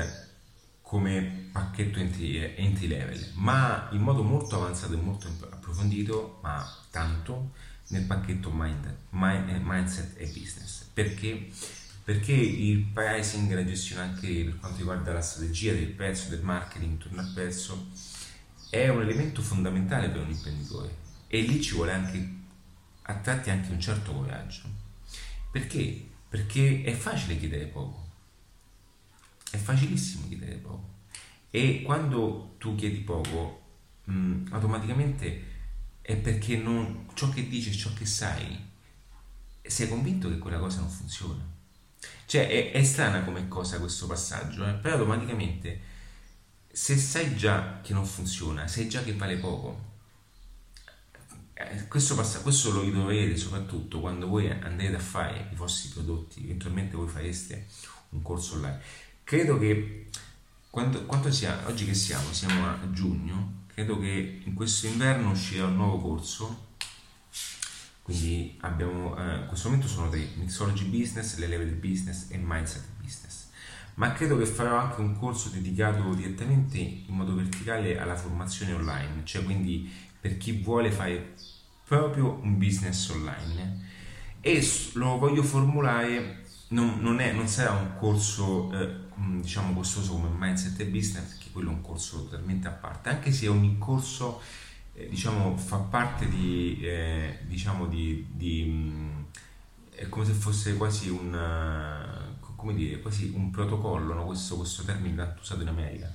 come 0.82 1.50
pacchetto 1.52 2.00
entry, 2.00 2.54
entry 2.56 2.88
level, 2.88 3.32
ma 3.34 3.90
in 3.92 4.02
modo 4.02 4.22
molto 4.24 4.56
avanzato 4.56 4.94
e 4.94 4.98
molto 4.98 5.28
approfondito, 5.50 6.40
ma 6.42 6.66
tanto 6.92 7.52
nel 7.88 8.04
pacchetto 8.04 8.52
mind, 8.52 8.96
mind, 9.10 9.50
eh, 9.50 9.60
Mindset 9.60 10.16
e 10.18 10.28
Business. 10.28 10.84
Perché? 10.94 11.50
Perché 12.04 12.34
il 12.34 12.86
pricing, 12.86 13.54
la 13.54 13.66
gestione 13.66 14.02
anche 14.02 14.44
per 14.44 14.60
quanto 14.60 14.78
riguarda 14.80 15.14
la 15.14 15.22
strategia 15.22 15.72
del 15.72 15.92
prezzo, 15.92 16.30
del 16.30 16.42
marketing 16.42 16.92
intorno 16.92 17.22
al 17.22 17.32
prezzo, 17.34 17.88
è 18.70 18.90
un 18.90 19.02
elemento 19.02 19.42
fondamentale 19.42 20.10
per 20.10 20.22
un 20.22 20.32
imprenditore 20.32 21.02
e 21.28 21.42
lì 21.42 21.62
ci 21.62 21.76
vuole 21.76 21.94
anche 21.94 22.42
a 23.04 23.16
tratti 23.16 23.50
anche 23.50 23.72
un 23.72 23.80
certo 23.80 24.14
coraggio. 24.14 24.62
Perché? 25.52 26.10
Perché 26.30 26.84
è 26.84 26.94
facile 26.94 27.38
chiedere 27.38 27.66
poco, 27.66 28.08
è 29.52 29.58
facilissimo 29.58 30.28
chiedere 30.28 30.56
poco 30.56 30.92
e 31.56 31.84
quando 31.84 32.56
tu 32.58 32.74
chiedi 32.74 33.02
poco, 33.02 33.62
mh, 34.06 34.48
automaticamente 34.50 35.52
è 36.02 36.16
perché 36.16 36.58
non, 36.58 37.08
ciò 37.14 37.30
che 37.30 37.48
dici, 37.48 37.72
ciò 37.72 37.94
che 37.94 38.08
sai, 38.08 38.60
sei 39.62 39.88
convinto 39.88 40.30
che 40.30 40.40
quella 40.40 40.58
cosa 40.58 40.80
non 40.80 40.90
funziona. 40.90 41.46
Cioè 42.26 42.48
è, 42.48 42.72
è 42.72 42.84
strana 42.84 43.24
come 43.24 43.48
cosa 43.48 43.78
questo 43.78 44.08
passaggio, 44.08 44.68
eh? 44.68 44.74
però 44.74 44.96
automaticamente 44.96 45.80
se 46.72 46.98
sai 46.98 47.36
già 47.36 47.82
che 47.84 47.94
non 47.94 48.08
funziona, 48.08 48.68
sai 48.68 48.90
già 48.90 49.04
che 49.04 49.14
vale 49.14 49.38
poco, 49.38 49.93
eh, 51.70 51.88
questo, 51.88 52.16
passa, 52.16 52.40
questo 52.42 52.72
lo 52.72 52.82
ritroverete 52.82 53.38
soprattutto 53.38 54.00
quando 54.00 54.28
voi 54.28 54.50
andrete 54.50 54.96
a 54.96 55.00
fare 55.00 55.50
i 55.52 55.56
vostri 55.56 55.90
prodotti, 55.90 56.44
eventualmente 56.44 56.96
voi 56.96 57.08
fareste 57.08 57.68
un 58.10 58.22
corso 58.22 58.56
online. 58.56 58.80
Credo 59.24 59.58
che 59.58 60.10
quando, 60.70 61.06
quando 61.06 61.32
sia, 61.32 61.68
oggi 61.68 61.86
che 61.86 61.94
siamo, 61.94 62.32
siamo 62.32 62.66
a 62.68 62.80
giugno, 62.92 63.62
credo 63.74 64.00
che 64.00 64.42
in 64.44 64.54
questo 64.54 64.88
inverno 64.88 65.32
uscirà 65.32 65.66
un 65.66 65.76
nuovo 65.76 66.00
corso 66.00 66.72
quindi 68.04 68.58
abbiamo 68.62 69.18
eh, 69.18 69.40
in 69.40 69.46
questo 69.48 69.70
momento 69.70 69.90
sono 69.90 70.10
tre 70.10 70.28
mixology 70.36 70.86
business, 70.86 71.38
le 71.38 71.48
leve 71.48 71.66
del 71.66 71.76
business 71.76 72.28
e 72.30 72.38
mindset 72.38 72.84
business 73.02 73.48
ma 73.96 74.12
credo 74.12 74.38
che 74.38 74.46
farò 74.46 74.78
anche 74.78 75.00
un 75.00 75.18
corso 75.18 75.50
dedicato 75.50 76.14
direttamente 76.14 76.78
in 76.78 77.16
modo 77.16 77.34
verticale 77.34 77.98
alla 77.98 78.16
formazione 78.16 78.74
online 78.74 79.22
cioè 79.24 79.44
quindi 79.44 79.90
per 80.20 80.38
chi 80.38 80.62
vuole 80.62 80.92
fare 80.92 81.34
proprio 81.98 82.40
un 82.42 82.58
business 82.58 83.10
online 83.10 83.82
e 84.42 84.66
lo 84.94 85.18
voglio 85.18 85.44
formulare 85.44 86.42
non, 86.70 87.00
non, 87.00 87.20
è, 87.20 87.32
non 87.32 87.48
sarà 87.48 87.72
un 87.72 87.96
corso 87.98 88.72
eh, 88.74 89.02
diciamo 89.42 89.74
costoso 89.74 90.14
come 90.14 90.30
mindset 90.36 90.80
e 90.80 90.86
business 90.88 91.30
perché 91.30 91.52
quello 91.52 91.70
è 91.70 91.74
un 91.74 91.82
corso 91.82 92.24
totalmente 92.24 92.68
a 92.68 92.72
parte 92.72 93.10
anche 93.10 93.32
se 93.32 93.48
ogni 93.48 93.78
corso 93.78 94.42
eh, 94.94 95.08
diciamo 95.08 95.56
fa 95.56 95.78
parte 95.78 96.28
di 96.28 96.80
eh, 96.82 97.40
diciamo 97.44 97.86
di, 97.88 98.28
di 98.32 98.64
mh, 98.64 99.26
è 99.92 100.10
come 100.10 100.26
se 100.26 100.34
fosse 100.34 100.76
quasi 100.76 101.10
un 101.10 101.38
come 102.56 102.74
dire 102.74 103.00
quasi 103.02 103.32
un 103.36 103.52
protocollo 103.52 104.14
no? 104.14 104.26
questo, 104.26 104.56
questo 104.58 104.84
termine 104.84 105.16
tanto 105.16 105.42
usato 105.42 105.62
in 105.62 105.68
America 105.68 106.12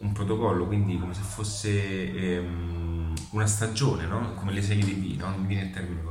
un 0.00 0.12
protocollo 0.12 0.66
quindi 0.66 0.98
come 0.98 1.14
se 1.14 1.22
fosse 1.22 2.12
ehm, 2.12 3.14
una 3.30 3.46
stagione 3.46 4.06
no? 4.06 4.34
come 4.34 4.52
le 4.52 4.62
serie 4.62 4.84
tv 4.84 5.18
no? 5.18 5.30
non 5.30 5.40
mi 5.40 5.46
viene 5.48 5.64
il 5.64 5.70
termine 5.72 6.02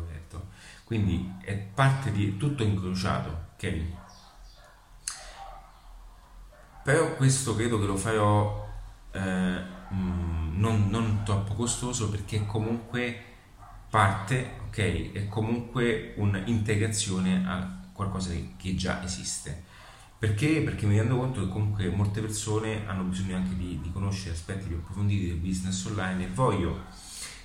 quindi 0.88 1.34
è 1.42 1.54
parte 1.54 2.14
di 2.14 2.38
tutto 2.38 2.64
incrociato, 2.64 3.48
ok? 3.56 3.82
però 6.82 7.14
questo 7.18 7.58
credo 7.58 7.78
che 7.78 7.86
lo 7.86 7.98
farò 7.98 8.66
eh, 9.12 9.62
mm, 9.94 10.58
non, 10.58 10.88
non 10.90 11.24
troppo 11.26 11.56
costoso 11.56 12.10
perché 12.10 12.46
comunque 12.46 13.22
parte, 13.90 14.60
ok, 14.68 15.12
è 15.12 15.28
comunque 15.28 16.14
un'integrazione 16.16 17.44
a 17.46 17.70
qualcosa 17.92 18.32
che 18.56 18.76
già 18.76 19.04
esiste. 19.04 19.66
Perché? 20.20 20.62
Perché 20.64 20.88
mi 20.88 20.98
rendo 20.98 21.16
conto 21.16 21.42
che 21.42 21.50
comunque 21.50 21.88
molte 21.90 22.22
persone 22.22 22.88
hanno 22.88 23.04
bisogno 23.04 23.36
anche 23.36 23.56
di, 23.56 23.80
di 23.82 23.92
conoscere 23.92 24.34
aspetti 24.34 24.66
più 24.66 24.78
approfonditi 24.78 25.28
del 25.28 25.38
business 25.38 25.86
online 25.86 26.26
e 26.26 26.30
voglio, 26.34 26.86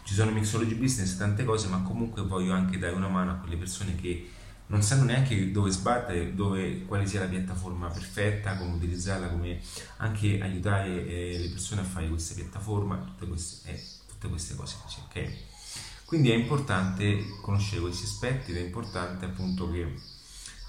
ci 0.05 0.15
sono 0.15 0.31
mixology 0.31 0.75
business 0.75 1.15
e 1.15 1.19
tante 1.19 1.45
cose, 1.45 1.69
ma 1.69 1.83
comunque 1.83 2.23
voglio 2.23 2.55
anche 2.55 2.79
dare 2.79 2.95
una 2.95 3.09
mano 3.09 3.33
a 3.33 3.35
quelle 3.35 3.57
persone 3.57 3.95
che 3.97 4.31
non 4.69 4.83
sanno 4.83 5.05
neanche 5.05 5.51
dove 5.51 5.71
sbattere, 5.71 6.35
dove, 6.35 6.87
quale 6.87 7.07
sia 7.07 7.21
la 7.21 7.27
piattaforma 7.27 7.89
perfetta, 7.89 8.57
come 8.57 8.73
utilizzarla, 8.77 9.29
come 9.29 9.61
anche 9.99 10.41
aiutare 10.41 11.07
eh, 11.07 11.39
le 11.41 11.49
persone 11.51 11.83
a 11.83 11.85
fare 11.85 12.09
questa 12.09 12.35
piattaforma, 12.35 12.97
tutte 12.97 13.27
queste, 13.27 13.71
eh, 13.71 13.83
tutte 14.09 14.29
queste 14.29 14.55
cose 14.55 14.77
così, 14.83 14.97
ok? 15.05 15.33
Quindi 16.07 16.31
è 16.31 16.35
importante 16.35 17.23
conoscere 17.43 17.83
questi 17.83 18.05
aspetti 18.05 18.51
ed 18.51 18.57
è 18.57 18.61
importante 18.61 19.27
appunto 19.27 19.71
che 19.71 19.95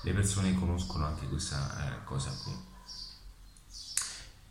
le 0.03 0.13
persone 0.13 0.53
conoscono 0.53 1.05
anche 1.05 1.27
questa 1.27 1.95
eh, 1.95 2.03
cosa 2.03 2.29
qui. 2.43 2.53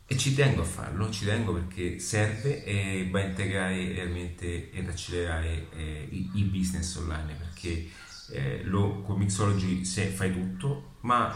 E 0.06 0.16
ci 0.18 0.34
tengo 0.34 0.62
a 0.62 0.64
farlo, 0.64 1.10
ci 1.10 1.24
tengo 1.24 1.54
perché 1.54 1.98
serve 1.98 2.64
e 2.64 3.08
va 3.10 3.20
a 3.20 3.24
integrare 3.24 3.92
realmente 3.92 4.70
ed 4.70 4.88
accelerare 4.88 5.70
eh, 5.70 6.08
i, 6.10 6.30
i, 6.34 6.42
business 6.44 6.94
online 6.96 7.34
perché 7.34 7.88
eh, 8.30 8.62
lo, 8.64 9.00
con 9.02 9.18
Mixology 9.18 9.84
se 9.84 10.08
fai 10.08 10.32
tutto, 10.32 10.96
ma 11.00 11.34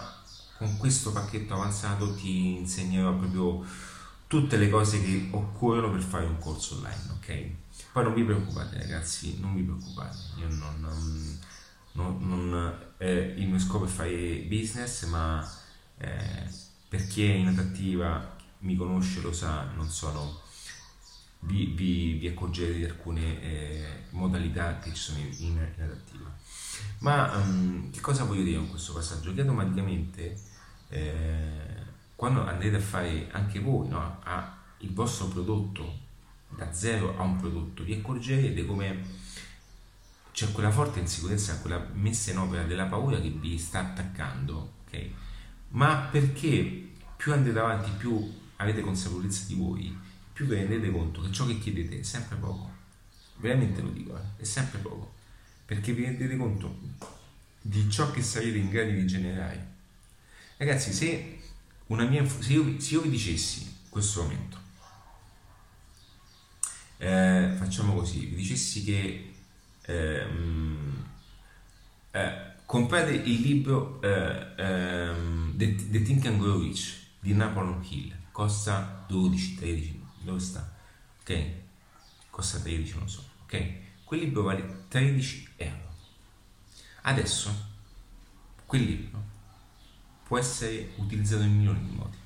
con 0.59 0.77
questo 0.77 1.13
pacchetto 1.13 1.55
avanzato 1.55 2.15
ti 2.15 2.57
insegnerò 2.57 3.15
proprio 3.17 3.65
tutte 4.27 4.57
le 4.57 4.69
cose 4.69 5.03
che 5.03 5.29
occorrono 5.31 5.91
per 5.91 6.03
fare 6.03 6.27
un 6.27 6.39
corso 6.39 6.75
online, 6.77 7.03
ok? 7.17 7.51
Poi 7.93 8.05
non 8.05 8.13
vi 8.13 8.25
preoccupate 8.25 8.79
ragazzi, 8.79 9.39
non 9.41 9.55
vi 9.55 9.63
preoccupate, 9.63 10.17
io 10.39 10.49
non 10.49 11.37
non, 11.97 12.19
non, 12.29 12.86
eh, 12.99 13.35
il 13.37 13.49
mio 13.49 13.59
scopo 13.59 13.85
è 13.85 13.89
fare 13.89 14.45
business, 14.49 15.05
ma 15.07 15.47
eh, 15.99 16.49
per 16.89 17.07
chi 17.07 17.25
è 17.25 17.33
in 17.35 17.49
adattiva 17.49 18.37
mi 18.61 18.77
conosce, 18.77 19.21
lo 19.21 19.33
sa, 19.33 19.65
non 19.75 19.89
sono, 19.89 20.41
vi, 21.41 21.67
vi, 21.67 22.15
vi 22.15 22.27
accorgerete 22.27 22.79
di 22.79 22.85
alcune 22.85 23.43
eh, 23.43 24.05
modalità 24.11 24.79
che 24.79 24.93
ci 24.93 25.03
sono 25.03 25.19
in, 25.19 25.35
in, 25.39 25.59
adattiva. 25.79 26.35
Ma 26.99 27.37
um, 27.37 27.91
che 27.91 28.01
cosa 28.01 28.25
voglio 28.25 28.43
dire 28.43 28.59
con 28.59 28.71
questo 28.71 28.93
passaggio? 28.93 29.33
Che 29.33 29.41
automaticamente 29.41 30.39
eh, 30.89 31.85
quando 32.15 32.47
andrete 32.47 32.77
a 32.77 32.81
fare 32.81 33.29
anche 33.33 33.61
voi 33.61 33.89
no, 33.89 34.21
a 34.23 34.55
il 34.79 34.93
vostro 34.93 35.27
prodotto 35.27 36.05
da 36.49 36.73
zero 36.73 37.17
a 37.19 37.23
un 37.23 37.37
prodotto, 37.37 37.83
vi 37.83 37.95
accorgerete 37.95 38.65
come 38.65 39.03
c'è 40.37 40.53
quella 40.53 40.71
forte 40.71 41.01
insicurezza, 41.01 41.61
quella 41.61 41.83
messa 41.95 42.31
in 42.31 42.37
opera 42.37 42.65
della 42.65 42.85
paura 42.85 43.19
che 43.19 43.31
vi 43.31 43.57
sta 43.57 43.79
attaccando, 43.81 44.75
ok? 44.85 45.09
Ma 45.69 46.09
perché 46.13 46.91
più 47.17 47.33
andate 47.33 47.59
avanti, 47.59 47.91
più 47.97 48.35
avete 48.57 48.83
consapevolezza 48.83 49.47
di 49.47 49.55
voi, 49.55 49.99
più 50.35 50.45
vi 50.45 50.57
rendete 50.57 50.91
conto 50.91 51.23
che 51.23 51.33
ciò 51.33 51.47
che 51.47 51.59
chiedete 51.59 52.01
è 52.01 52.03
sempre 52.03 52.37
poco. 52.37 52.71
Veramente 53.37 53.81
lo 53.81 53.89
dico, 53.89 54.15
eh? 54.15 54.43
è 54.43 54.45
sempre 54.45 54.79
poco. 54.81 55.15
Perché 55.65 55.95
vi 55.95 56.03
rendete 56.05 56.37
conto 56.37 56.81
di 57.63 57.91
ciò 57.91 58.11
che 58.11 58.21
sarete 58.21 58.59
in 58.59 58.69
grado 58.69 58.91
di 58.91 59.07
generare. 59.07 59.67
Ragazzi, 60.59 60.93
se, 60.93 61.41
mia, 61.87 62.29
se, 62.29 62.53
io, 62.53 62.79
se 62.79 62.93
io 62.93 63.01
vi 63.01 63.09
dicessi 63.09 63.63
in 63.63 63.89
questo 63.89 64.21
momento, 64.25 64.59
eh, 66.99 67.55
facciamo 67.57 67.95
così, 67.95 68.27
vi 68.27 68.37
dicessi 68.37 68.85
che 68.85 69.26
ehm, 69.87 71.05
eh, 72.11 72.53
comprate 72.67 73.13
il 73.13 73.41
libro 73.41 74.01
eh, 74.03 74.53
ehm, 74.57 75.57
The, 75.57 75.75
The 75.91 76.03
Think 76.03 76.27
and 76.27 76.39
Grow 76.39 76.61
Rich 76.61 77.05
di 77.21 77.33
Napoleon 77.33 77.85
Hill, 77.89 78.15
costa 78.33 79.05
12, 79.09 79.55
13, 79.55 80.03
dove 80.23 80.41
sta? 80.41 80.75
Ok? 81.21 81.51
Costa 82.31 82.59
13, 82.59 82.99
non 82.99 83.09
so, 83.09 83.25
ok? 83.45 83.75
Quel 84.05 84.21
libro 84.21 84.43
vale 84.43 84.85
13 84.89 85.49
euro. 85.57 85.95
Adesso, 87.03 87.75
quel 88.67 88.83
libro 88.83 89.23
può 90.25 90.39
essere 90.39 90.93
utilizzato 90.97 91.43
in 91.43 91.57
milioni 91.57 91.85
di 91.89 91.95
modi. 91.95 92.17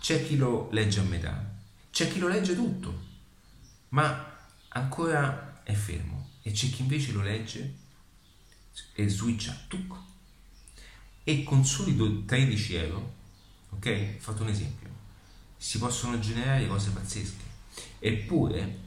C'è 0.00 0.24
chi 0.24 0.36
lo 0.36 0.68
legge 0.70 1.00
a 1.00 1.04
metà, 1.04 1.54
c'è 1.90 2.08
chi 2.08 2.18
lo 2.18 2.28
legge 2.28 2.54
tutto, 2.54 3.10
ma 3.90 4.30
ancora 4.68 5.62
è 5.62 5.72
fermo 5.72 6.21
e 6.42 6.50
c'è 6.52 6.68
chi 6.70 6.82
invece 6.82 7.12
lo 7.12 7.22
legge 7.22 7.78
e 8.94 9.08
switcha 9.08 9.56
tuc. 9.68 9.96
e 11.24 11.42
con 11.44 11.64
soli 11.64 12.24
13 12.24 12.74
euro 12.74 13.14
ok? 13.70 14.16
Fatto 14.18 14.42
un 14.42 14.48
esempio. 14.48 14.90
Si 15.56 15.78
possono 15.78 16.18
generare 16.18 16.66
cose 16.66 16.90
pazzesche. 16.90 17.44
Eppure 17.98 18.80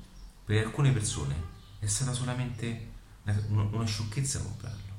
per 0.43 0.65
alcune 0.65 0.91
persone 0.91 1.53
è 1.79 1.85
stata 1.85 2.13
solamente 2.13 2.91
una, 3.23 3.63
una 3.63 3.85
sciocchezza 3.85 4.41
comprarlo. 4.41 4.93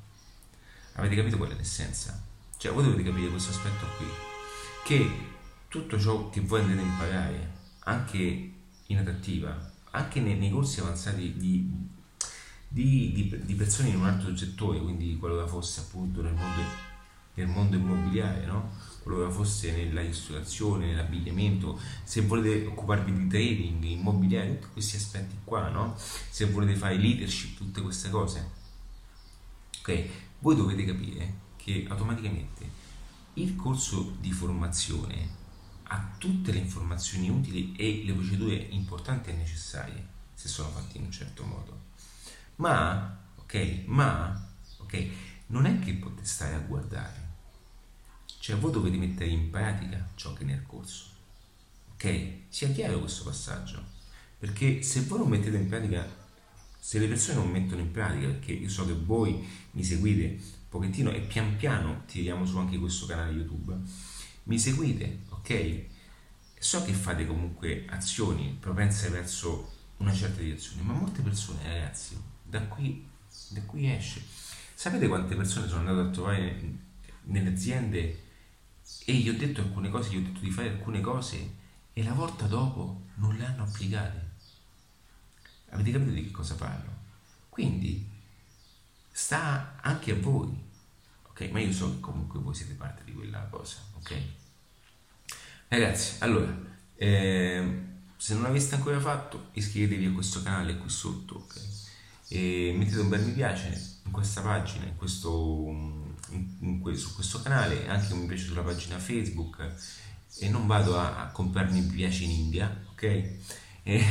Avete 0.95 1.17
capito 1.17 1.37
qual 1.37 1.51
è 1.51 1.55
l'essenza? 1.55 2.27
cioè 2.59 2.73
voi 2.73 2.85
dovete 2.85 3.03
capire 3.03 3.29
questo 3.29 3.51
aspetto 3.51 3.87
qui. 3.97 4.07
Che 4.85 5.11
tutto 5.69 5.99
ciò 6.01 6.31
che 6.31 6.41
voi 6.41 6.61
andate 6.61 6.81
a 6.81 6.83
imparare 6.83 7.53
anche 7.81 8.53
in 8.87 8.99
adattiva 8.99 9.73
anche 9.91 10.21
nei, 10.21 10.37
nei 10.37 10.51
corsi 10.51 10.81
avanzati 10.81 11.35
di 11.37 11.69
di, 12.69 13.13
di, 13.13 13.45
di, 13.45 13.55
persone 13.55 13.89
in 13.89 13.97
un 13.97 14.07
altro 14.07 14.37
settore, 14.37 14.81
quindi 14.81 15.17
qualora 15.17 15.47
fosse 15.47 15.81
appunto 15.81 16.23
nel 16.23 16.35
mondo, 16.35 16.61
nel 17.35 17.47
mondo 17.47 17.77
immobiliare, 17.77 18.45
no? 18.47 18.71
qualora 19.03 19.31
fosse 19.31 19.73
nella 19.73 20.01
ristorazione, 20.01 20.87
nell'abbigliamento, 20.87 21.79
se 22.03 22.23
volete 22.23 22.67
occuparvi 22.67 23.13
di 23.13 23.27
trading, 23.29 23.85
immobiliare, 23.85 24.59
tutti 24.59 24.73
questi 24.73 24.97
aspetti 24.97 25.37
qua, 25.45 25.69
no? 25.69 25.95
se 25.97 26.47
volete 26.47 26.75
fare 26.75 26.97
leadership, 26.97 27.57
tutte 27.57 27.81
queste 27.81 28.11
cose, 28.11 28.51
ok? 29.81 30.09
Voi 30.41 30.57
dovete 30.57 30.85
capire 30.85 31.45
che 31.57 31.87
automaticamente 31.89 32.85
il 33.35 33.55
corso 33.57 34.17
di 34.21 34.33
formazione 34.33 35.45
ha 35.85 36.15
tutte 36.19 36.53
le 36.53 36.59
informazioni 36.59 37.29
utili 37.29 37.75
e 37.77 38.03
le 38.05 38.13
procedure 38.13 38.55
importanti 38.55 39.31
e 39.31 39.35
necessarie 39.35 40.09
se 40.35 40.49
sono 40.49 40.69
fatti 40.71 40.99
in 40.99 41.05
un 41.05 41.13
certo 41.13 41.45
modo 41.45 41.86
ma, 42.57 43.19
ok, 43.37 43.83
ma, 43.87 44.49
ok, 44.79 45.07
non 45.49 45.67
è 45.67 45.79
che 45.79 45.95
potete 45.95 46.25
stare 46.25 46.55
a 46.55 46.59
guardare. 46.59 47.25
Cioè 48.39 48.57
voi 48.57 48.73
dovete 48.73 48.97
mettere 48.97 49.31
in 49.31 49.51
pratica 49.51 50.09
ciò 50.15 50.33
che 50.33 50.43
è 50.43 50.47
nel 50.47 50.63
corso. 50.67 51.07
Ok? 51.93 52.31
Sia 52.49 52.69
chiaro 52.71 53.01
questo 53.01 53.25
passaggio. 53.25 53.83
Perché 54.39 54.83
se 54.83 55.03
voi 55.03 55.19
non 55.19 55.29
mettete 55.29 55.57
in 55.57 55.69
pratica, 55.69 56.07
se 56.79 56.99
le 56.99 57.09
persone 57.09 57.39
non 57.39 57.51
mettono 57.51 57.81
in 57.81 57.91
pratica, 57.91 58.27
perché 58.27 58.53
io 58.53 58.69
so 58.69 58.87
che 58.87 58.93
voi 58.93 59.45
mi 59.73 59.83
seguite 59.83 60.25
un 60.27 60.39
pochettino 60.69 61.11
e 61.11 61.21
pian 61.21 61.57
piano 61.57 62.03
tiriamo 62.07 62.45
su 62.45 62.59
anche 62.59 62.79
questo 62.79 63.07
canale 63.07 63.33
YouTube, 63.33 63.77
mi 64.45 64.59
seguite, 64.59 65.21
ok? 65.31 65.85
So 66.59 66.85
che 66.85 66.93
fate 66.93 67.27
comunque 67.27 67.87
azioni 67.89 68.57
propense 68.61 69.09
verso 69.09 69.73
una 69.99 70.13
certa 70.13 70.41
direzione, 70.41 70.83
ma 70.83 70.93
molte 70.93 71.23
persone, 71.23 71.63
ragazzi, 71.65 72.17
da 72.49 72.63
qui, 72.63 73.09
da 73.51 73.61
qui 73.63 73.91
esce. 73.91 74.23
Sapete 74.75 75.09
quante 75.09 75.35
persone 75.35 75.69
sono 75.69 75.89
andate 75.89 76.09
a 76.09 76.11
trovare 76.11 76.79
nelle 77.25 77.51
aziende 77.51 78.25
e 79.05 79.13
gli 79.15 79.29
ho 79.29 79.37
detto 79.37 79.61
alcune 79.61 79.91
cose, 79.91 80.11
gli 80.11 80.17
ho 80.17 80.23
detto 80.23 80.41
di 80.41 80.51
fare 80.51 80.71
alcune 80.71 81.01
cose 81.01 81.55
e 81.93 82.03
la 82.03 82.13
volta 82.13 82.47
dopo 82.47 83.03
non 83.15 83.35
le 83.37 83.45
hanno 83.45 83.65
applicate. 83.65 84.25
Avete 85.71 85.91
capito 85.91 86.13
di 86.13 86.25
che 86.25 86.31
cosa 86.31 86.55
parlo? 86.55 86.93
Quindi 87.49 88.09
sta 89.11 89.79
anche 89.81 90.13
a 90.13 90.17
voi, 90.17 90.55
ok? 91.29 91.51
Ma 91.51 91.61
io 91.61 91.73
so 91.73 91.95
che 91.95 92.01
comunque 92.01 92.39
voi 92.39 92.55
siete 92.55 92.75
parte 92.75 93.03
di 93.05 93.13
quella 93.13 93.41
cosa, 93.51 93.79
ok? 93.95 94.15
Ragazzi, 95.69 96.17
allora, 96.23 96.55
eh, 96.95 97.83
se 98.17 98.35
non 98.35 98.43
l'aveste 98.43 98.75
ancora 98.77 99.01
fatto, 99.01 99.49
iscrivetevi 99.53 100.07
a 100.07 100.13
questo 100.13 100.43
canale 100.43 100.77
qui 100.77 100.89
sotto, 100.89 101.37
ok? 101.37 101.76
E 102.29 102.75
mettete 102.77 103.01
un 103.01 103.09
bel 103.09 103.25
mi 103.25 103.33
piace 103.33 104.01
in 104.05 104.11
questa 104.11 104.41
pagina, 104.41 104.85
in 104.85 104.97
questo, 104.97 105.67
in, 106.31 106.57
in, 106.61 106.97
su 106.97 107.15
questo 107.15 107.41
canale, 107.43 107.87
anche 107.89 108.13
un 108.13 108.21
mi 108.21 108.27
piace 108.27 108.45
sulla 108.45 108.63
pagina 108.63 108.99
Facebook 108.99 109.75
e 110.39 110.49
non 110.49 110.67
vado 110.67 110.99
a, 110.99 111.23
a 111.23 111.31
comprarmi 111.31 111.81
mi 111.81 111.95
piace 111.95 112.25
in 112.25 112.31
India, 112.31 112.85
ok? 112.91 113.03
E, 113.03 114.05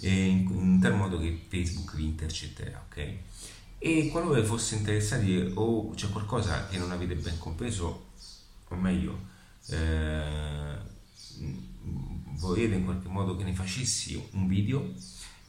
e 0.00 0.26
in, 0.26 0.48
in, 0.50 0.80
tal 0.80 0.94
modo 0.94 1.18
che 1.18 1.46
Facebook 1.48 1.96
vi 1.96 2.04
intercetterà, 2.04 2.84
ok? 2.88 3.14
E 3.78 4.08
qualora 4.10 4.44
foste 4.44 4.74
interessati 4.74 5.52
o 5.54 5.90
c'è 5.94 6.10
qualcosa 6.10 6.68
che 6.68 6.76
non 6.76 6.90
avete 6.90 7.14
ben 7.14 7.38
compreso, 7.38 8.08
o 8.68 8.76
meglio, 8.76 9.18
eh, 9.68 10.76
volete 12.36 12.74
in 12.74 12.84
qualche 12.84 13.08
modo 13.08 13.36
che 13.36 13.44
ne 13.44 13.54
facessi 13.54 14.22
un 14.32 14.46
video 14.46 14.92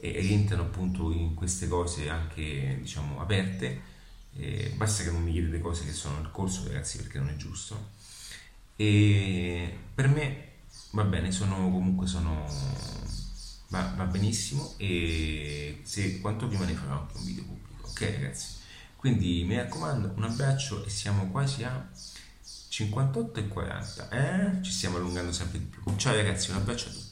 e 0.04 0.18
rientrano 0.18 0.64
appunto 0.64 1.12
in 1.12 1.34
queste 1.34 1.68
cose 1.68 2.08
anche 2.08 2.78
diciamo 2.80 3.20
aperte. 3.20 3.90
Eh, 4.34 4.72
basta 4.76 5.04
che 5.04 5.12
non 5.12 5.22
mi 5.22 5.30
chiedete 5.30 5.60
cose 5.60 5.84
che 5.84 5.92
sono 5.92 6.16
nel 6.18 6.32
corso 6.32 6.64
ragazzi 6.66 6.96
perché 6.96 7.18
non 7.18 7.28
è 7.28 7.36
giusto. 7.36 7.90
E 8.74 9.78
per 9.94 10.08
me 10.08 10.48
va 10.90 11.04
bene 11.04 11.30
sono 11.30 11.70
comunque 11.70 12.08
sono 12.08 12.44
va, 13.68 13.94
va 13.96 14.04
benissimo. 14.06 14.74
E 14.76 15.82
se 15.84 16.20
quanto 16.20 16.48
prima 16.48 16.64
ne 16.64 16.72
farò 16.74 16.98
anche 17.02 17.18
un 17.18 17.24
video 17.24 17.44
pubblico 17.44 17.86
ok 17.86 18.00
ragazzi? 18.00 18.46
Quindi 18.96 19.44
mi 19.44 19.54
raccomando 19.54 20.14
un 20.16 20.24
abbraccio 20.24 20.84
e 20.84 20.90
siamo 20.90 21.28
quasi 21.30 21.62
a 21.62 21.88
58 22.68 23.38
e 23.38 23.48
40 23.48 24.08
eh? 24.08 24.62
ci 24.62 24.72
stiamo 24.72 24.96
allungando 24.96 25.30
sempre 25.30 25.60
di 25.60 25.66
più. 25.66 25.80
Ciao 25.94 26.16
ragazzi 26.16 26.50
un 26.50 26.56
abbraccio 26.56 26.88
a 26.88 26.92
tutti 26.92 27.11